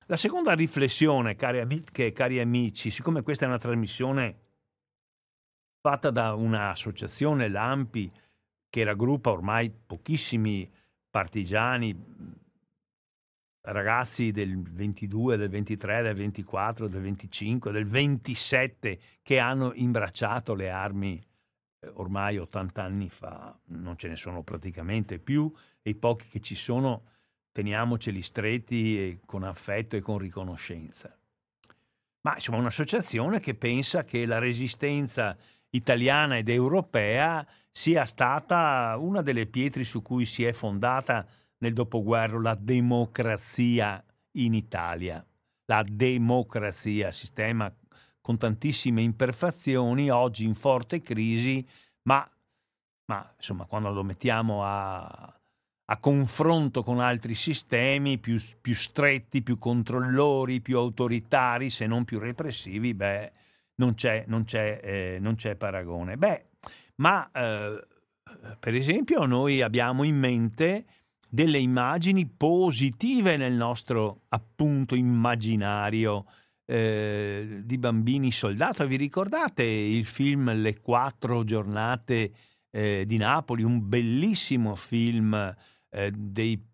La 0.08 0.18
seconda 0.18 0.54
riflessione, 0.54 1.36
cari 1.36 1.60
amiche 1.60 2.08
e 2.08 2.12
cari 2.12 2.40
amici, 2.40 2.92
siccome 2.92 3.24
questa 3.24 3.46
è 3.46 3.48
una 3.48 3.58
trasmissione 3.58 4.40
fatta 5.80 6.12
da 6.12 6.34
un'associazione, 6.34 7.48
l'AMPI, 7.48 8.12
che 8.70 8.84
raggruppa 8.84 9.32
ormai 9.32 9.72
pochissimi 9.72 10.70
partigiani, 11.10 11.98
ragazzi 13.66 14.32
del 14.32 14.62
22, 14.62 15.38
del 15.38 15.50
23, 15.50 16.02
del 16.02 16.16
24, 16.16 16.88
del 16.88 17.02
25, 17.02 17.72
del 17.72 17.88
27 17.88 19.00
che 19.22 19.40
hanno 19.40 19.74
imbracciato 19.74 20.54
le 20.54 20.70
armi 20.70 21.24
eh, 21.80 21.92
ormai 21.94 22.38
80 22.38 22.84
anni 22.84 23.10
fa, 23.10 23.58
non 23.68 23.98
ce 23.98 24.08
ne 24.08 24.16
sono 24.16 24.44
praticamente 24.44 25.20
più 25.20 25.52
e 25.82 25.92
i 25.92 25.96
pochi 25.96 26.28
che 26.28 26.40
ci 26.40 26.56
sono 26.56 27.04
teniamoceli 27.52 28.22
stretti 28.22 29.20
con 29.26 29.44
affetto 29.44 29.96
e 29.96 30.02
con 30.02 30.18
riconoscenza. 30.18 31.18
Ma 32.22 32.34
insomma 32.34 32.58
un'associazione 32.58 33.40
che 33.40 33.56
pensa 33.56 34.04
che 34.04 34.26
la 34.26 34.40
resistenza 34.40 35.38
italiana 35.70 36.38
ed 36.38 36.50
europea 36.50 37.46
sia 37.72 38.06
stata 38.06 38.96
una 38.98 39.22
delle 39.22 39.46
pietre 39.46 39.84
su 39.84 40.02
cui 40.02 40.26
si 40.26 40.44
è 40.44 40.54
fondata 40.54 41.25
nel 41.66 41.74
dopoguerra 41.74 42.40
la 42.40 42.56
democrazia 42.56 44.04
in 44.38 44.54
Italia. 44.54 45.25
La 45.66 45.84
democrazia, 45.84 47.10
sistema 47.10 47.74
con 48.22 48.38
tantissime 48.38 49.01
imperfezioni, 49.01 50.10
oggi 50.10 50.46
in 50.46 50.54
forte 50.54 51.01
crisi, 51.01 51.66
ma, 52.04 52.28
ma 53.08 53.34
insomma 53.36 53.66
quando 53.66 53.92
lo 53.92 54.04
mettiamo 54.04 54.64
a, 54.64 55.40
a 55.86 55.98
confronto 55.98 56.84
con 56.84 57.00
altri 57.00 57.34
sistemi 57.34 58.20
più, 58.20 58.40
più, 58.62 58.75
stretti, 58.75 59.42
più 59.42 59.58
controllori, 59.58 60.62
più 60.62 60.78
autoritari, 60.78 61.72
se 61.72 61.88
non 61.88 62.04
più 62.04 62.20
repressivi, 62.20 62.94
beh, 62.94 63.32
non 63.75 63.96
c'è, 63.96 64.24
non 64.28 64.44
c'è, 64.44 64.80
eh, 64.84 65.18
non 65.20 65.36
c'è 65.36 65.56
paragone. 65.56 66.16
Beh, 66.18 66.46
ma 66.98 67.30
eh, 67.32 67.88
per 68.60 68.75
esempio 68.75 69.25
noi 69.25 69.62
abbiamo 69.62 70.04
in 70.04 70.18
mente 70.18 70.86
delle 71.29 71.59
immagini 71.59 72.25
positive 72.27 73.38
nel 73.38 73.53
nostro 73.53 74.22
appunto 74.29 74.96
immaginario 74.96 76.25
eh, 76.66 77.61
di 77.64 77.77
bambini 77.77 78.31
soldato. 78.31 78.88
Vi 78.88 78.96
ricordate 78.96 79.64
il 79.64 80.05
film 80.05 80.53
Le 80.53 80.79
quattro 80.79 81.44
giornate 81.44 82.31
eh, 82.72 83.03
di 83.05 83.18
Napoli, 83.18 83.64
un 83.64 83.88
bellissimo 83.88 84.75
film 84.75 85.33
eh, 85.90 86.11
dei 86.11 86.74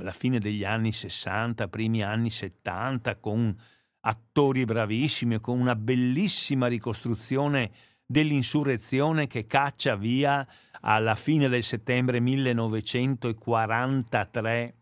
la 0.00 0.12
fine 0.12 0.40
degli 0.40 0.64
anni 0.64 0.92
60, 0.92 1.68
primi 1.68 2.02
anni 2.02 2.30
70, 2.30 3.16
con 3.16 3.56
attori 4.00 4.64
bravissimi 4.64 5.40
con 5.40 5.58
una 5.58 5.76
bellissima 5.76 6.66
ricostruzione 6.66 7.70
dell'insurrezione 8.04 9.26
che 9.26 9.46
caccia 9.46 9.96
via 9.96 10.46
alla 10.80 11.14
fine 11.14 11.48
del 11.48 11.62
settembre 11.62 12.20
1943 12.20 14.74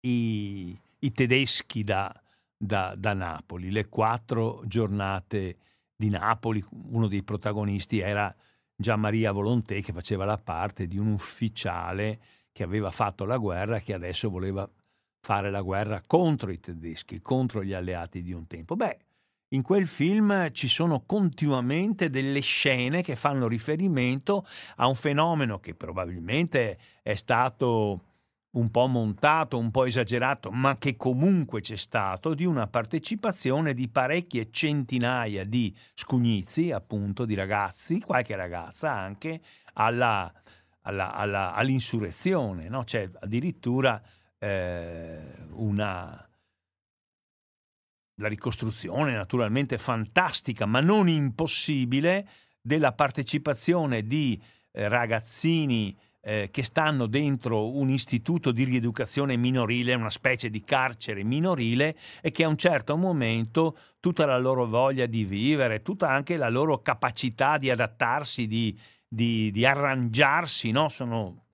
i, 0.00 0.78
i 0.98 1.12
tedeschi 1.12 1.84
da, 1.84 2.12
da, 2.56 2.94
da, 2.96 3.14
Napoli, 3.14 3.70
le 3.70 3.88
quattro 3.88 4.62
giornate 4.66 5.58
di 5.94 6.08
Napoli. 6.08 6.64
Uno 6.90 7.08
dei 7.08 7.22
protagonisti 7.22 7.98
era 7.98 8.34
Gian 8.74 9.00
Maria 9.00 9.32
Volontè 9.32 9.82
che 9.82 9.92
faceva 9.92 10.24
la 10.24 10.38
parte 10.38 10.86
di 10.86 10.98
un 10.98 11.12
ufficiale 11.12 12.20
che 12.52 12.62
aveva 12.62 12.90
fatto 12.90 13.24
la 13.24 13.36
guerra 13.36 13.76
e 13.76 13.82
che 13.82 13.94
adesso 13.94 14.30
voleva 14.30 14.68
fare 15.20 15.50
la 15.50 15.60
guerra 15.60 16.02
contro 16.06 16.50
i 16.50 16.60
tedeschi, 16.60 17.20
contro 17.20 17.64
gli 17.64 17.72
alleati 17.72 18.22
di 18.22 18.32
un 18.32 18.46
tempo. 18.46 18.76
Beh, 18.76 18.98
in 19.50 19.62
quel 19.62 19.86
film 19.86 20.50
ci 20.52 20.68
sono 20.68 21.02
continuamente 21.06 22.10
delle 22.10 22.40
scene 22.40 23.02
che 23.02 23.14
fanno 23.14 23.46
riferimento 23.46 24.46
a 24.76 24.88
un 24.88 24.94
fenomeno 24.94 25.60
che 25.60 25.74
probabilmente 25.74 26.78
è 27.02 27.14
stato 27.14 28.00
un 28.56 28.70
po' 28.70 28.86
montato, 28.86 29.58
un 29.58 29.70
po' 29.70 29.84
esagerato, 29.84 30.50
ma 30.50 30.78
che 30.78 30.96
comunque 30.96 31.60
c'è 31.60 31.76
stato, 31.76 32.34
di 32.34 32.44
una 32.44 32.66
partecipazione 32.66 33.74
di 33.74 33.88
parecchie 33.88 34.50
centinaia 34.50 35.44
di 35.44 35.74
scugnizi, 35.94 36.72
appunto, 36.72 37.26
di 37.26 37.34
ragazzi, 37.34 38.00
qualche 38.00 38.34
ragazza 38.34 38.92
anche, 38.92 39.40
alla, 39.74 40.32
alla, 40.82 41.12
alla, 41.12 41.52
all'insurrezione. 41.52 42.68
No? 42.68 42.84
C'è 42.84 43.08
addirittura 43.20 44.00
eh, 44.38 45.20
una 45.50 46.26
la 48.16 48.28
ricostruzione 48.28 49.14
naturalmente 49.14 49.78
fantastica, 49.78 50.66
ma 50.66 50.80
non 50.80 51.08
impossibile, 51.08 52.28
della 52.60 52.92
partecipazione 52.92 54.06
di 54.06 54.40
eh, 54.72 54.88
ragazzini 54.88 55.96
eh, 56.20 56.48
che 56.50 56.64
stanno 56.64 57.06
dentro 57.06 57.76
un 57.76 57.88
istituto 57.88 58.50
di 58.50 58.64
rieducazione 58.64 59.36
minorile, 59.36 59.94
una 59.94 60.10
specie 60.10 60.50
di 60.50 60.64
carcere 60.64 61.22
minorile, 61.22 61.94
e 62.20 62.32
che 62.32 62.42
a 62.42 62.48
un 62.48 62.56
certo 62.56 62.96
momento 62.96 63.78
tutta 64.00 64.26
la 64.26 64.38
loro 64.38 64.66
voglia 64.66 65.06
di 65.06 65.24
vivere, 65.24 65.82
tutta 65.82 66.10
anche 66.10 66.36
la 66.36 66.48
loro 66.48 66.82
capacità 66.82 67.58
di 67.58 67.70
adattarsi, 67.70 68.48
di, 68.48 68.76
di, 69.06 69.52
di 69.52 69.64
arrangiarsi, 69.64 70.72
no? 70.72 70.88
sono 70.88 71.44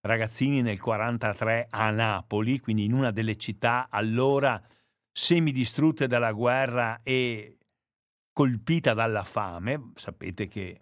ragazzini 0.00 0.62
nel 0.62 0.80
43 0.80 1.66
a 1.68 1.90
Napoli, 1.90 2.58
quindi 2.58 2.84
in 2.84 2.94
una 2.94 3.10
delle 3.10 3.36
città 3.36 3.88
allora 3.90 4.60
semidistrutte 5.12 6.06
dalla 6.06 6.32
guerra 6.32 7.00
e 7.02 7.58
colpita 8.32 8.94
dalla 8.94 9.24
fame. 9.24 9.92
Sapete 9.94 10.48
che, 10.48 10.80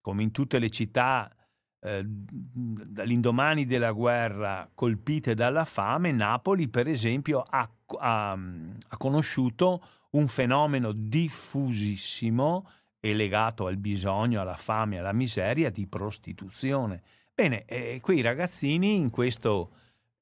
come 0.00 0.22
in 0.22 0.30
tutte 0.30 0.58
le 0.58 0.70
città 0.70 1.34
eh, 1.80 2.02
dall'indomani 2.04 3.64
della 3.64 3.92
guerra 3.92 4.70
colpite 4.74 5.34
dalla 5.34 5.64
fame, 5.64 6.12
Napoli, 6.12 6.68
per 6.68 6.86
esempio, 6.86 7.40
ha, 7.40 7.68
ha, 7.98 8.32
ha 8.32 8.96
conosciuto 8.98 9.82
un 10.10 10.28
fenomeno 10.28 10.92
diffusissimo 10.92 12.68
e 13.00 13.14
legato 13.14 13.66
al 13.66 13.78
bisogno, 13.78 14.40
alla 14.40 14.56
fame, 14.56 14.98
alla 14.98 15.12
miseria 15.12 15.70
di 15.70 15.86
prostituzione. 15.86 17.02
Bene, 17.34 17.64
eh, 17.64 17.98
quei 18.02 18.20
ragazzini 18.20 18.96
in 18.96 19.08
questo 19.08 19.70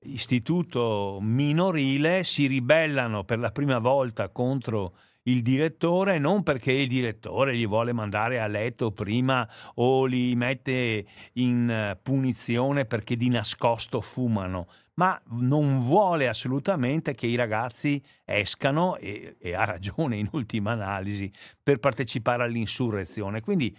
istituto 0.01 1.19
minorile 1.21 2.25
si 2.25 2.47
ribellano 2.47 3.25
per 3.25 3.39
la 3.39 3.51
prima 3.51 3.79
volta 3.79 4.29
contro 4.29 4.95
il 5.29 5.43
direttore, 5.43 6.19
non 6.19 6.43
perché 6.43 6.73
il 6.73 6.89
direttore 6.89 7.57
gli 7.57 7.67
vuole 7.67 7.93
mandare 7.93 8.41
a 8.41 8.47
letto 8.47 8.93
prima 8.93 9.47
o 9.75 10.05
li 10.07 10.35
mette 10.35 11.05
in 11.35 11.71
eh, 11.71 11.99
punizione 12.03 12.87
perché 12.87 13.17
di 13.17 13.29
nascosto 13.29 14.01
fumano, 14.01 14.69
ma 14.95 15.21
non 15.33 15.81
vuole 15.81 16.29
assolutamente 16.29 17.15
che 17.15 17.27
i 17.27 17.37
ragazzi 17.37 18.03
escano, 18.25 18.97
e, 18.97 19.37
e 19.39 19.55
ha 19.55 19.65
ragione 19.65 20.17
in 20.17 20.29
ultima 20.33 20.73
analisi, 20.73 21.31
per 21.63 21.79
partecipare 21.79 22.43
all'insurrezione. 22.45 23.41
Quindi 23.41 23.77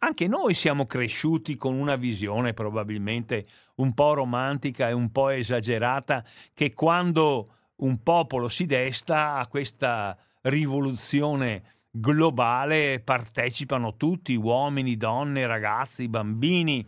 anche 0.00 0.26
noi 0.26 0.54
siamo 0.54 0.86
cresciuti 0.86 1.56
con 1.56 1.74
una 1.74 1.96
visione 1.96 2.54
probabilmente 2.54 3.46
un 3.76 3.94
po' 3.94 4.14
romantica 4.14 4.88
e 4.88 4.92
un 4.92 5.10
po' 5.10 5.30
esagerata 5.30 6.24
che 6.54 6.74
quando 6.74 7.48
un 7.76 8.02
popolo 8.02 8.48
si 8.48 8.66
desta 8.66 9.36
a 9.36 9.46
questa 9.46 10.16
rivoluzione 10.42 11.76
globale 11.90 13.00
partecipano 13.00 13.96
tutti, 13.96 14.34
uomini, 14.34 14.96
donne, 14.96 15.46
ragazzi, 15.46 16.08
bambini. 16.08 16.86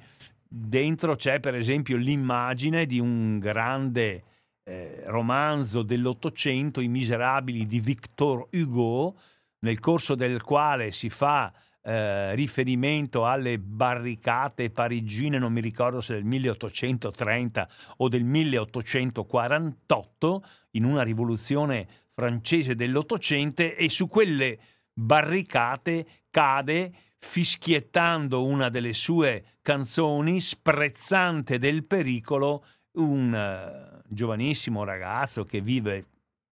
Dentro 0.48 1.14
c'è 1.14 1.38
per 1.40 1.54
esempio 1.54 1.96
l'immagine 1.96 2.86
di 2.86 2.98
un 2.98 3.38
grande 3.38 4.24
eh, 4.64 5.02
romanzo 5.06 5.82
dell'Ottocento, 5.82 6.80
I 6.80 6.88
Miserabili 6.88 7.66
di 7.66 7.80
Victor 7.80 8.48
Hugo, 8.52 9.14
nel 9.60 9.78
corso 9.78 10.14
del 10.14 10.42
quale 10.42 10.90
si 10.90 11.08
fa 11.08 11.52
eh, 11.82 12.34
riferimento 12.34 13.26
alle 13.26 13.58
barricate 13.58 14.70
parigine, 14.70 15.38
non 15.38 15.52
mi 15.52 15.60
ricordo 15.60 16.00
se 16.00 16.14
del 16.14 16.24
1830 16.24 17.68
o 17.98 18.08
del 18.08 18.24
1848, 18.24 20.44
in 20.72 20.84
una 20.84 21.02
rivoluzione 21.02 21.86
francese 22.12 22.74
dell'Ottocento, 22.74 23.62
e 23.62 23.88
su 23.88 24.08
quelle 24.08 24.58
barricate 24.92 26.24
cade 26.30 26.92
fischiettando 27.18 28.44
una 28.44 28.68
delle 28.68 28.92
sue 28.92 29.58
canzoni, 29.62 30.40
sprezzante 30.40 31.58
del 31.58 31.84
pericolo, 31.84 32.64
un 32.92 33.32
uh, 33.32 34.00
giovanissimo 34.08 34.84
ragazzo 34.84 35.44
che 35.44 35.60
vive 35.60 36.04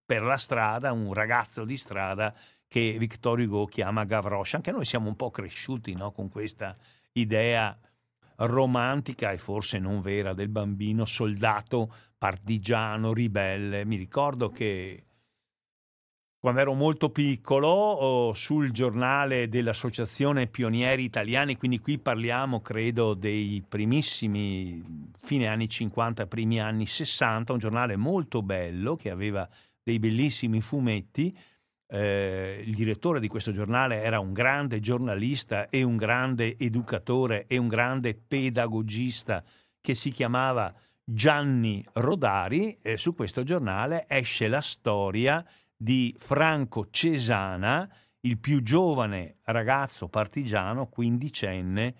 per 0.04 0.22
la 0.22 0.36
strada, 0.36 0.92
un 0.92 1.12
ragazzo 1.12 1.64
di 1.64 1.76
strada 1.76 2.34
che 2.68 2.96
Victor 2.98 3.40
Hugo 3.40 3.64
chiama 3.64 4.04
Gavroche. 4.04 4.56
Anche 4.56 4.70
noi 4.70 4.84
siamo 4.84 5.08
un 5.08 5.16
po' 5.16 5.30
cresciuti 5.30 5.94
no? 5.94 6.12
con 6.12 6.28
questa 6.28 6.76
idea 7.12 7.76
romantica 8.36 9.32
e 9.32 9.38
forse 9.38 9.78
non 9.78 10.00
vera 10.00 10.34
del 10.34 10.48
bambino 10.48 11.04
soldato 11.04 11.92
partigiano, 12.16 13.12
ribelle. 13.12 13.84
Mi 13.84 13.96
ricordo 13.96 14.50
che 14.50 15.04
quando 16.40 16.60
ero 16.60 16.74
molto 16.74 17.10
piccolo 17.10 18.32
sul 18.34 18.70
giornale 18.70 19.48
dell'Associazione 19.48 20.46
Pionieri 20.46 21.02
Italiani, 21.02 21.56
quindi 21.56 21.80
qui 21.80 21.98
parliamo 21.98 22.60
credo 22.60 23.14
dei 23.14 23.60
primissimi 23.68 25.10
fine 25.20 25.48
anni 25.48 25.68
50, 25.68 26.28
primi 26.28 26.60
anni 26.60 26.86
60, 26.86 27.54
un 27.54 27.58
giornale 27.58 27.96
molto 27.96 28.42
bello 28.42 28.94
che 28.94 29.10
aveva 29.10 29.48
dei 29.82 29.98
bellissimi 29.98 30.60
fumetti, 30.60 31.36
eh, 31.90 32.62
il 32.64 32.74
direttore 32.74 33.18
di 33.18 33.28
questo 33.28 33.50
giornale 33.50 34.02
era 34.02 34.20
un 34.20 34.32
grande 34.32 34.78
giornalista 34.80 35.68
e 35.70 35.82
un 35.82 35.96
grande 35.96 36.56
educatore 36.58 37.46
e 37.46 37.56
un 37.56 37.68
grande 37.68 38.14
pedagogista 38.14 39.42
che 39.80 39.94
si 39.94 40.10
chiamava 40.10 40.72
Gianni 41.02 41.84
Rodari. 41.94 42.78
E 42.82 42.98
su 42.98 43.14
questo 43.14 43.42
giornale 43.42 44.04
esce 44.06 44.48
la 44.48 44.60
storia 44.60 45.44
di 45.74 46.14
Franco 46.18 46.88
Cesana, 46.90 47.88
il 48.20 48.38
più 48.38 48.62
giovane 48.62 49.36
ragazzo 49.44 50.08
partigiano, 50.08 50.88
quindicenne, 50.88 51.94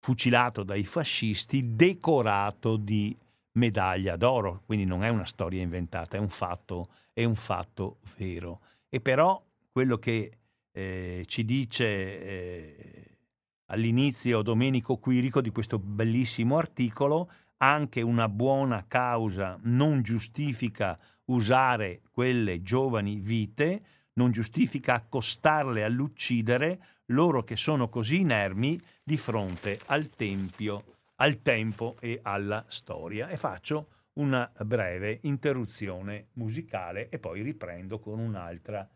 fucilato 0.00 0.62
dai 0.64 0.84
fascisti, 0.84 1.74
decorato 1.74 2.76
di 2.76 3.16
medaglia 3.52 4.16
d'oro. 4.16 4.62
Quindi 4.66 4.84
non 4.84 5.02
è 5.02 5.08
una 5.08 5.24
storia 5.24 5.62
inventata, 5.62 6.18
è 6.18 6.20
un 6.20 6.28
fatto, 6.28 6.88
è 7.14 7.24
un 7.24 7.36
fatto 7.36 8.00
vero. 8.18 8.60
E 8.88 9.00
però 9.00 9.42
quello 9.70 9.98
che 9.98 10.38
eh, 10.72 11.24
ci 11.26 11.44
dice 11.44 11.84
eh, 11.86 13.18
all'inizio 13.66 14.42
Domenico 14.42 14.96
Quirico 14.96 15.40
di 15.40 15.50
questo 15.50 15.78
bellissimo 15.78 16.56
articolo, 16.56 17.30
anche 17.58 18.00
una 18.00 18.28
buona 18.28 18.84
causa 18.86 19.58
non 19.62 20.02
giustifica 20.02 20.98
usare 21.26 22.02
quelle 22.10 22.62
giovani 22.62 23.16
vite, 23.16 23.82
non 24.14 24.30
giustifica 24.30 24.94
accostarle 24.94 25.84
all'uccidere 25.84 26.80
loro 27.06 27.44
che 27.44 27.56
sono 27.56 27.88
così 27.88 28.20
inermi 28.20 28.80
di 29.02 29.16
fronte 29.16 29.80
al 29.86 30.10
tempio, 30.10 30.84
al 31.16 31.42
tempo 31.42 31.96
e 32.00 32.20
alla 32.22 32.64
storia. 32.68 33.28
E 33.28 33.36
faccio 33.36 33.86
una 34.18 34.50
breve 34.64 35.20
interruzione 35.22 36.28
musicale 36.34 37.08
e 37.08 37.18
poi 37.18 37.42
riprendo 37.42 37.98
con 37.98 38.18
un'altra 38.18 38.88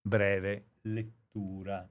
breve 0.00 0.66
lettura. 0.82 1.88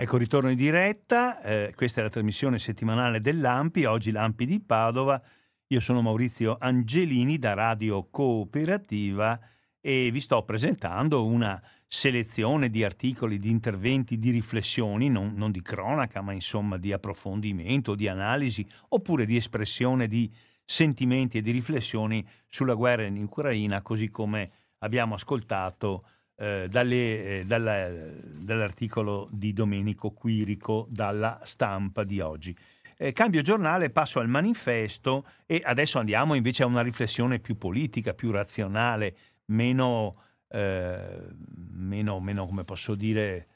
Ecco, 0.00 0.16
ritorno 0.16 0.50
in 0.50 0.56
diretta, 0.56 1.42
eh, 1.42 1.72
questa 1.74 2.00
è 2.00 2.04
la 2.04 2.08
trasmissione 2.08 2.60
settimanale 2.60 3.20
dell'Ampi, 3.20 3.84
oggi 3.84 4.12
l'Ampi 4.12 4.46
di 4.46 4.60
Padova, 4.60 5.20
io 5.66 5.80
sono 5.80 6.00
Maurizio 6.02 6.56
Angelini 6.58 7.36
da 7.36 7.54
Radio 7.54 8.08
Cooperativa 8.08 9.38
e 9.80 10.10
vi 10.12 10.20
sto 10.20 10.44
presentando 10.44 11.26
una 11.26 11.60
selezione 11.88 12.68
di 12.68 12.84
articoli, 12.84 13.38
di 13.38 13.48
interventi, 13.48 14.18
di 14.18 14.30
riflessioni, 14.30 15.08
non, 15.08 15.32
non 15.34 15.50
di 15.50 15.62
cronaca, 15.62 16.20
ma 16.20 16.32
insomma 16.32 16.76
di 16.76 16.92
approfondimento, 16.92 17.94
di 17.94 18.06
analisi, 18.06 18.64
oppure 18.90 19.24
di 19.24 19.36
espressione 19.36 20.06
di 20.06 20.30
sentimenti 20.62 21.38
e 21.38 21.42
di 21.42 21.50
riflessioni 21.50 22.24
sulla 22.46 22.74
guerra 22.74 23.06
in 23.06 23.16
Ucraina, 23.22 23.80
così 23.80 24.10
come 24.10 24.50
abbiamo 24.80 25.14
ascoltato 25.14 26.04
eh, 26.36 26.68
dalle, 26.68 27.38
eh, 27.40 27.44
dalla, 27.46 27.88
dall'articolo 27.88 29.28
di 29.32 29.54
Domenico 29.54 30.10
Quirico 30.10 30.86
dalla 30.90 31.40
stampa 31.44 32.04
di 32.04 32.20
oggi. 32.20 32.54
Eh, 32.98 33.12
cambio 33.12 33.40
giornale, 33.40 33.90
passo 33.90 34.20
al 34.20 34.28
manifesto 34.28 35.24
e 35.46 35.62
adesso 35.64 35.98
andiamo 35.98 36.34
invece 36.34 36.64
a 36.64 36.66
una 36.66 36.82
riflessione 36.82 37.38
più 37.38 37.56
politica, 37.56 38.12
più 38.12 38.30
razionale, 38.30 39.16
meno 39.46 40.14
eh, 40.48 41.26
meno, 41.56 42.20
meno, 42.20 42.46
come 42.46 42.64
posso 42.64 42.94
dire, 42.94 43.46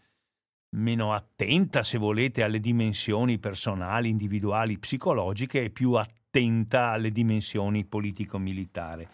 meno 0.71 1.13
attenta, 1.13 1.83
se 1.83 1.99
volete, 1.99 2.43
alle 2.43 2.61
dimensioni 2.61 3.39
personali, 3.39 4.09
individuali, 4.09 4.79
psicologiche 4.79 5.65
e 5.65 5.71
più 5.71 5.93
attenta 5.93 6.91
alle 6.91 7.11
dimensioni 7.11 7.85
politico-militari. 7.85 9.07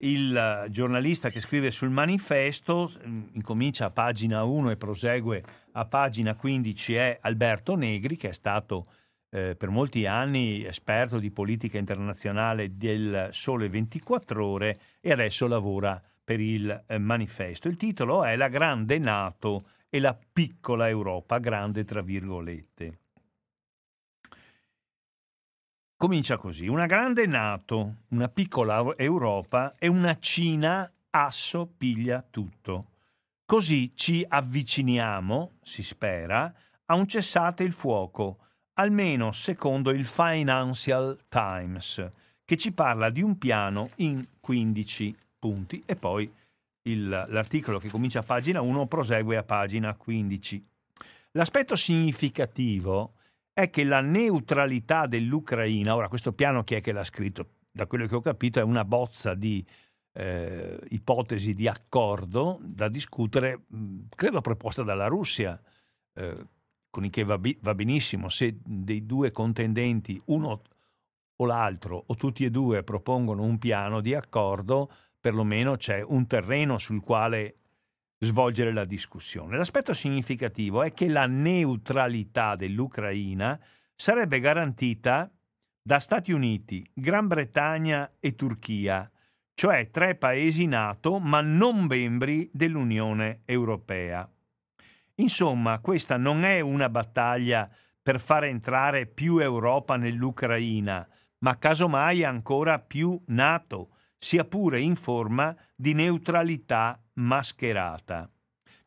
Il 0.00 0.66
giornalista 0.70 1.28
che 1.28 1.40
scrive 1.40 1.72
sul 1.72 1.90
manifesto 1.90 2.88
mm, 2.88 3.22
incomincia 3.32 3.86
a 3.86 3.90
pagina 3.90 4.44
1 4.44 4.70
e 4.70 4.76
prosegue 4.76 5.42
a 5.72 5.84
pagina 5.86 6.36
15 6.36 6.94
è 6.94 7.18
Alberto 7.20 7.74
Negri, 7.74 8.16
che 8.16 8.28
è 8.28 8.32
stato 8.32 8.84
eh, 9.30 9.56
per 9.56 9.70
molti 9.70 10.06
anni 10.06 10.64
esperto 10.64 11.18
di 11.18 11.32
politica 11.32 11.78
internazionale 11.78 12.76
del 12.76 13.28
Sole 13.32 13.68
24 13.68 14.46
ore 14.46 14.78
e 15.00 15.10
adesso 15.10 15.48
lavora 15.48 16.00
per 16.28 16.40
il 16.40 16.84
eh, 16.86 16.98
manifesto. 16.98 17.68
Il 17.68 17.78
titolo 17.78 18.22
è 18.22 18.36
La 18.36 18.48
grande 18.48 18.98
Nato 18.98 19.66
e 19.88 19.98
la 19.98 20.14
piccola 20.30 20.86
Europa, 20.86 21.38
grande 21.38 21.86
tra 21.86 22.02
virgolette. 22.02 22.98
Comincia 25.96 26.36
così, 26.36 26.66
una 26.66 26.84
grande 26.84 27.24
Nato, 27.24 28.00
una 28.08 28.28
piccola 28.28 28.92
Europa 28.98 29.74
e 29.78 29.88
una 29.88 30.18
Cina 30.18 30.92
asso 31.08 31.66
piglia 31.78 32.22
tutto. 32.28 32.90
Così 33.46 33.92
ci 33.94 34.22
avviciniamo, 34.28 35.52
si 35.62 35.82
spera, 35.82 36.52
a 36.84 36.94
un 36.94 37.06
cessate 37.06 37.64
il 37.64 37.72
fuoco, 37.72 38.40
almeno 38.74 39.32
secondo 39.32 39.92
il 39.92 40.04
Financial 40.04 41.18
Times, 41.26 42.06
che 42.44 42.58
ci 42.58 42.72
parla 42.72 43.08
di 43.08 43.22
un 43.22 43.38
piano 43.38 43.88
in 43.96 44.26
15 44.40 45.16
punti 45.38 45.82
e 45.86 45.96
poi 45.96 46.30
il, 46.82 47.08
l'articolo 47.08 47.78
che 47.78 47.90
comincia 47.90 48.20
a 48.20 48.22
pagina 48.22 48.60
1 48.60 48.86
prosegue 48.86 49.36
a 49.36 49.42
pagina 49.42 49.94
15. 49.94 50.66
L'aspetto 51.32 51.76
significativo 51.76 53.14
è 53.52 53.70
che 53.70 53.84
la 53.84 54.00
neutralità 54.00 55.06
dell'Ucraina, 55.06 55.94
ora 55.94 56.08
questo 56.08 56.32
piano 56.32 56.64
chi 56.64 56.74
è 56.74 56.80
che 56.80 56.92
l'ha 56.92 57.04
scritto? 57.04 57.56
Da 57.70 57.86
quello 57.86 58.06
che 58.06 58.14
ho 58.14 58.20
capito 58.20 58.60
è 58.60 58.62
una 58.62 58.84
bozza 58.84 59.34
di 59.34 59.64
eh, 60.12 60.78
ipotesi 60.90 61.54
di 61.54 61.68
accordo 61.68 62.58
da 62.62 62.88
discutere, 62.88 63.64
credo 64.14 64.40
proposta 64.40 64.82
dalla 64.82 65.06
Russia, 65.06 65.60
eh, 66.14 66.46
con 66.90 67.04
il 67.04 67.10
che 67.10 67.24
va, 67.24 67.38
va 67.60 67.74
benissimo 67.74 68.28
se 68.28 68.58
dei 68.64 69.04
due 69.06 69.30
contendenti 69.30 70.20
uno 70.26 70.62
o 71.36 71.44
l'altro 71.44 72.02
o 72.06 72.14
tutti 72.14 72.44
e 72.44 72.50
due 72.50 72.82
propongono 72.82 73.42
un 73.42 73.58
piano 73.58 74.00
di 74.00 74.14
accordo, 74.14 74.90
perlomeno 75.20 75.76
c'è 75.76 76.02
un 76.02 76.26
terreno 76.26 76.78
sul 76.78 77.00
quale 77.00 77.56
svolgere 78.18 78.72
la 78.72 78.84
discussione. 78.84 79.56
L'aspetto 79.56 79.94
significativo 79.94 80.82
è 80.82 80.92
che 80.92 81.08
la 81.08 81.26
neutralità 81.26 82.56
dell'Ucraina 82.56 83.58
sarebbe 83.94 84.40
garantita 84.40 85.30
da 85.80 85.98
Stati 86.00 86.32
Uniti, 86.32 86.88
Gran 86.92 87.26
Bretagna 87.26 88.16
e 88.20 88.34
Turchia, 88.34 89.10
cioè 89.54 89.90
tre 89.90 90.14
paesi 90.16 90.66
NATO 90.66 91.18
ma 91.18 91.40
non 91.40 91.84
membri 91.84 92.48
dell'Unione 92.52 93.42
Europea. 93.44 94.28
Insomma, 95.16 95.80
questa 95.80 96.16
non 96.16 96.44
è 96.44 96.60
una 96.60 96.88
battaglia 96.88 97.68
per 98.00 98.20
far 98.20 98.44
entrare 98.44 99.06
più 99.06 99.38
Europa 99.38 99.96
nell'Ucraina, 99.96 101.06
ma 101.38 101.58
casomai 101.58 102.24
ancora 102.24 102.78
più 102.78 103.20
NATO, 103.26 103.96
sia 104.18 104.44
pure 104.44 104.80
in 104.80 104.96
forma 104.96 105.56
di 105.74 105.94
neutralità 105.94 107.00
mascherata, 107.14 108.28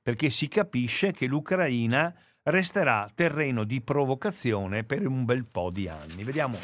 perché 0.01 0.29
si 0.29 0.47
capisce 0.47 1.11
che 1.13 1.25
l'Ucraina 1.25 2.13
resterà 2.43 3.09
terreno 3.13 3.63
di 3.63 3.81
provocazione 3.81 4.83
per 4.83 5.07
un 5.07 5.25
bel 5.25 5.45
po' 5.45 5.69
di 5.69 5.87
anni. 5.87 6.23
Vediamo 6.23 6.57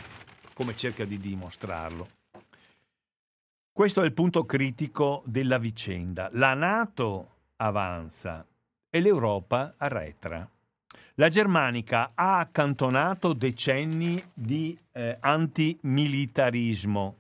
come 0.54 0.76
cerca 0.76 1.06
di 1.06 1.18
dimostrarlo. 1.18 2.08
Questo 3.72 4.02
è 4.02 4.06
il 4.06 4.14
punto 4.14 4.44
critico 4.46 5.22
della 5.26 5.60
vicenda. 5.60 6.30
La 6.34 6.56
Nato 6.56 7.36
avanza 7.58 8.46
e 8.90 9.00
l'Europa 9.00 9.76
arretra. 9.78 10.50
La 11.20 11.30
Germanica 11.30 12.10
ha 12.16 12.40
accantonato 12.40 13.34
decenni 13.34 14.24
di 14.34 14.78
eh, 14.92 15.18
antimilitarismo 15.20 17.16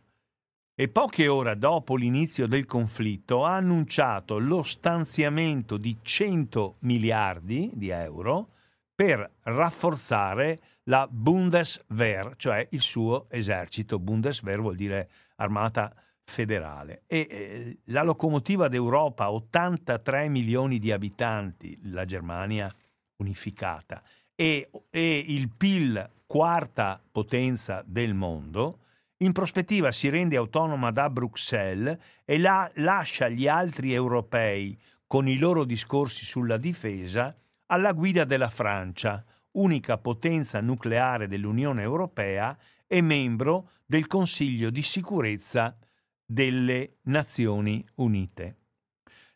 e 0.80 0.90
poche 0.90 1.28
ore 1.28 1.58
dopo 1.58 1.96
l'inizio 1.96 2.46
del 2.46 2.66
conflitto 2.66 3.44
ha 3.44 3.56
annunciato 3.56 4.38
lo 4.38 4.62
stanziamento 4.62 5.76
di 5.76 5.98
100 6.00 6.76
miliardi 6.82 7.72
di 7.74 7.90
euro 7.90 8.50
per 8.94 9.28
rafforzare 9.42 10.60
la 10.84 11.08
Bundeswehr, 11.10 12.36
cioè 12.38 12.68
il 12.70 12.82
suo 12.82 13.26
esercito. 13.32 13.98
Bundeswehr 13.98 14.62
vuol 14.62 14.76
dire 14.76 15.10
armata 15.38 15.92
federale. 16.24 17.02
E 17.08 17.28
eh, 17.28 17.78
la 17.86 18.04
locomotiva 18.04 18.68
d'Europa, 18.68 19.32
83 19.32 20.30
milioni 20.30 20.78
di 20.78 20.92
abitanti, 20.92 21.76
la 21.86 22.06
Germania 22.06 22.72
unificata, 23.16 24.04
e, 24.36 24.70
e 24.92 25.26
il 25.28 25.50
PIL, 25.50 26.08
quarta 26.28 27.02
potenza 27.12 27.84
del 27.84 28.13
mondo, 28.13 28.82
in 29.19 29.32
prospettiva 29.32 29.91
si 29.91 30.10
rende 30.10 30.36
autonoma 30.36 30.91
da 30.91 31.10
Bruxelles 31.10 31.97
e 32.23 32.38
la, 32.38 32.69
lascia 32.75 33.30
gli 33.30 33.47
altri 33.47 33.93
europei, 33.93 34.80
con 35.08 35.27
i 35.27 35.38
loro 35.38 35.63
discorsi 35.63 36.25
sulla 36.25 36.58
difesa, 36.58 37.36
alla 37.67 37.93
guida 37.93 38.25
della 38.25 38.49
Francia, 38.49 39.23
unica 39.51 39.97
potenza 39.97 40.62
nucleare 40.62 41.27
dell'Unione 41.27 41.82
Europea 41.82 42.56
e 42.86 43.01
membro 43.01 43.71
del 43.86 44.06
Consiglio 44.06 44.69
di 44.69 44.84
sicurezza 44.84 45.77
delle 46.23 46.97
Nazioni 47.03 47.86
Unite. 47.95 48.58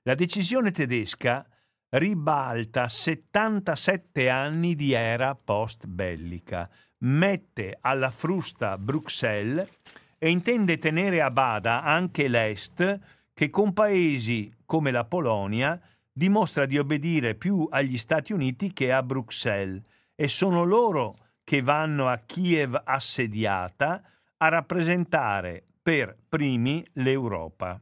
La 0.04 0.16
decisione 0.16 0.72
tedesca 0.72 1.46
ribalta 1.90 2.88
77 2.88 4.30
anni 4.30 4.76
di 4.76 4.94
era 4.94 5.36
post-bellica, 5.36 6.70
mette 7.04 7.78
alla 7.82 8.12
frusta 8.12 8.78
Bruxelles 8.78 9.70
e 10.18 10.30
intende 10.30 10.78
tenere 10.78 11.22
a 11.22 11.32
bada 11.32 11.84
anche 11.84 12.28
l'Est 12.28 13.00
che 13.34 13.50
con 13.50 13.74
paesi 13.74 14.54
come 14.66 14.92
la 14.92 15.06
Polonia 15.06 15.80
dimostra 16.12 16.66
di 16.66 16.78
obbedire 16.78 17.36
più 17.36 17.68
agli 17.70 17.98
Stati 17.98 18.34
Uniti 18.34 18.74
che 18.74 18.92
a 18.92 19.02
Bruxelles 19.02 19.84
e 20.16 20.28
sono 20.28 20.64
loro 20.64 21.16
che 21.44 21.62
vanno 21.62 22.08
a 22.08 22.18
Kiev 22.18 22.80
assediata 22.84 24.02
a 24.38 24.48
rappresentare 24.48 25.64
per 25.82 26.16
primi 26.28 26.86
l'Europa. 26.94 27.82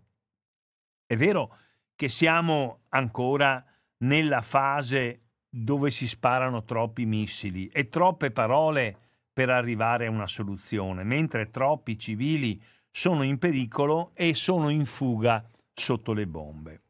È 1.05 1.15
vero 1.17 1.57
che 1.95 2.07
siamo 2.07 2.83
ancora 2.89 3.63
nella 3.97 4.41
fase 4.41 5.23
dove 5.49 5.91
si 5.91 6.07
sparano 6.07 6.63
troppi 6.63 7.05
missili 7.05 7.67
e 7.67 7.89
troppe 7.89 8.31
parole 8.31 9.08
per 9.39 9.51
arrivare 9.51 10.07
a 10.07 10.09
una 10.09 10.27
soluzione, 10.27 11.05
mentre 11.05 11.49
troppi 11.49 11.97
civili 11.97 12.61
sono 12.91 13.23
in 13.23 13.37
pericolo 13.37 14.11
e 14.13 14.33
sono 14.33 14.67
in 14.67 14.85
fuga 14.85 15.41
sotto 15.71 16.11
le 16.11 16.27
bombe. 16.27 16.81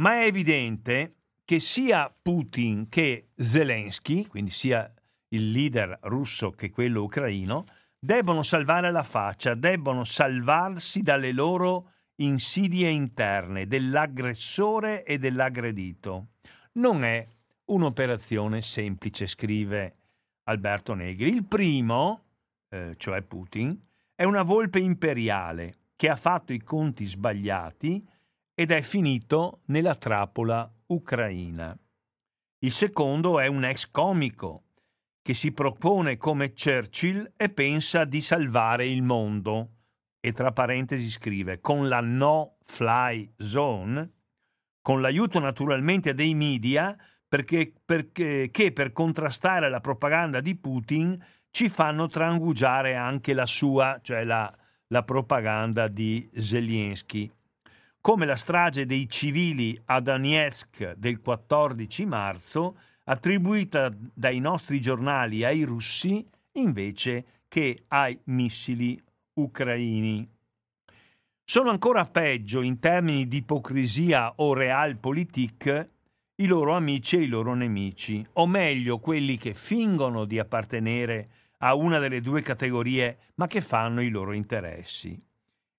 Ma 0.00 0.22
è 0.22 0.24
evidente 0.24 1.18
che 1.44 1.60
sia 1.60 2.12
Putin 2.20 2.88
che 2.88 3.28
Zelensky, 3.36 4.26
quindi 4.26 4.50
sia 4.50 4.92
il 5.28 5.52
leader 5.52 5.96
russo 6.02 6.50
che 6.50 6.70
quello 6.70 7.04
ucraino, 7.04 7.64
debbono 7.96 8.42
salvare 8.42 8.90
la 8.90 9.04
faccia, 9.04 9.54
debbono 9.54 10.02
salvarsi 10.02 11.02
dalle 11.02 11.30
loro 11.30 11.92
insidie 12.16 12.88
interne 12.88 13.68
dell'aggressore 13.68 15.04
e 15.04 15.18
dell'aggredito. 15.18 16.30
Non 16.72 17.04
è 17.04 17.24
un'operazione 17.66 18.62
semplice, 18.62 19.28
scrive 19.28 20.05
Alberto 20.48 20.94
Negri. 20.94 21.28
Il 21.28 21.44
primo, 21.44 22.24
eh, 22.68 22.94
cioè 22.96 23.22
Putin, 23.22 23.78
è 24.14 24.24
una 24.24 24.42
volpe 24.42 24.78
imperiale 24.78 25.78
che 25.96 26.08
ha 26.08 26.16
fatto 26.16 26.52
i 26.52 26.62
conti 26.62 27.04
sbagliati 27.04 28.06
ed 28.54 28.70
è 28.70 28.80
finito 28.82 29.60
nella 29.66 29.94
trappola 29.94 30.70
ucraina. 30.86 31.76
Il 32.60 32.72
secondo 32.72 33.38
è 33.38 33.46
un 33.46 33.64
ex 33.64 33.90
comico 33.90 34.62
che 35.22 35.34
si 35.34 35.52
propone 35.52 36.16
come 36.16 36.52
Churchill 36.52 37.32
e 37.36 37.48
pensa 37.50 38.04
di 38.04 38.20
salvare 38.20 38.86
il 38.86 39.02
mondo. 39.02 39.70
E 40.20 40.32
tra 40.32 40.52
parentesi 40.52 41.10
scrive, 41.10 41.60
con 41.60 41.88
la 41.88 42.00
no-fly 42.00 43.34
zone, 43.36 44.12
con 44.80 45.00
l'aiuto 45.00 45.38
naturalmente 45.38 46.14
dei 46.14 46.34
media, 46.34 46.96
perché, 47.28 47.72
perché 47.84 48.48
che 48.50 48.72
per 48.72 48.92
contrastare 48.92 49.68
la 49.68 49.80
propaganda 49.80 50.40
di 50.40 50.54
Putin 50.56 51.18
ci 51.50 51.68
fanno 51.68 52.06
trangugiare 52.06 52.96
anche 52.96 53.32
la 53.32 53.46
sua, 53.46 53.98
cioè 54.02 54.24
la, 54.24 54.52
la 54.88 55.02
propaganda 55.02 55.88
di 55.88 56.28
Zelensky. 56.36 57.30
Come 58.00 58.26
la 58.26 58.36
strage 58.36 58.86
dei 58.86 59.08
civili 59.08 59.80
a 59.86 60.00
Donetsk 60.00 60.92
del 60.92 61.20
14 61.20 62.06
marzo, 62.06 62.78
attribuita 63.04 63.90
dai 63.92 64.38
nostri 64.38 64.80
giornali 64.80 65.44
ai 65.44 65.62
russi 65.62 66.24
invece 66.52 67.42
che 67.48 67.84
ai 67.88 68.18
missili 68.24 69.00
ucraini. 69.34 70.28
Sono 71.42 71.70
ancora 71.70 72.04
peggio 72.04 72.60
in 72.60 72.78
termini 72.80 73.28
di 73.28 73.38
ipocrisia 73.38 74.34
o 74.36 74.52
realpolitik 74.52 75.88
i 76.38 76.46
loro 76.46 76.74
amici 76.74 77.16
e 77.16 77.22
i 77.22 77.28
loro 77.28 77.54
nemici, 77.54 78.26
o 78.34 78.46
meglio 78.46 78.98
quelli 78.98 79.38
che 79.38 79.54
fingono 79.54 80.26
di 80.26 80.38
appartenere 80.38 81.26
a 81.58 81.74
una 81.74 81.98
delle 81.98 82.20
due 82.20 82.42
categorie 82.42 83.18
ma 83.36 83.46
che 83.46 83.62
fanno 83.62 84.02
i 84.02 84.10
loro 84.10 84.32
interessi. 84.32 85.18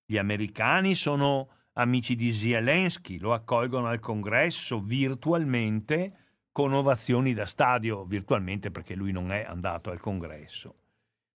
Gli 0.03 0.17
americani 0.17 0.95
sono 0.95 1.49
amici 1.73 2.15
di 2.15 2.31
Zelensky, 2.31 3.19
lo 3.19 3.33
accolgono 3.33 3.87
al 3.87 3.99
congresso 3.99 4.79
virtualmente 4.79 6.25
con 6.51 6.73
ovazioni 6.73 7.35
da 7.35 7.45
stadio 7.45 8.03
virtualmente 8.05 8.71
perché 8.71 8.95
lui 8.95 9.11
non 9.11 9.31
è 9.31 9.45
andato 9.47 9.91
al 9.91 9.99
congresso. 9.99 10.75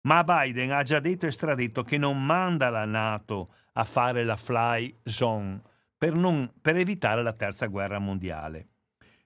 Ma 0.08 0.24
Biden 0.24 0.72
ha 0.72 0.82
già 0.82 1.00
detto 1.00 1.28
e 1.28 1.32
stradetto 1.32 1.84
che 1.84 2.00
non 2.00 2.26
manda 2.26 2.70
la 2.70 2.86
Nato 2.86 3.54
a 3.74 3.84
fare 3.84 4.24
la 4.24 4.36
fly 4.36 4.98
zone 5.04 5.62
per, 5.96 6.16
non, 6.16 6.52
per 6.60 6.78
evitare 6.78 7.22
la 7.22 7.34
terza 7.34 7.68
guerra 7.68 8.00
mondiale. 8.00 8.70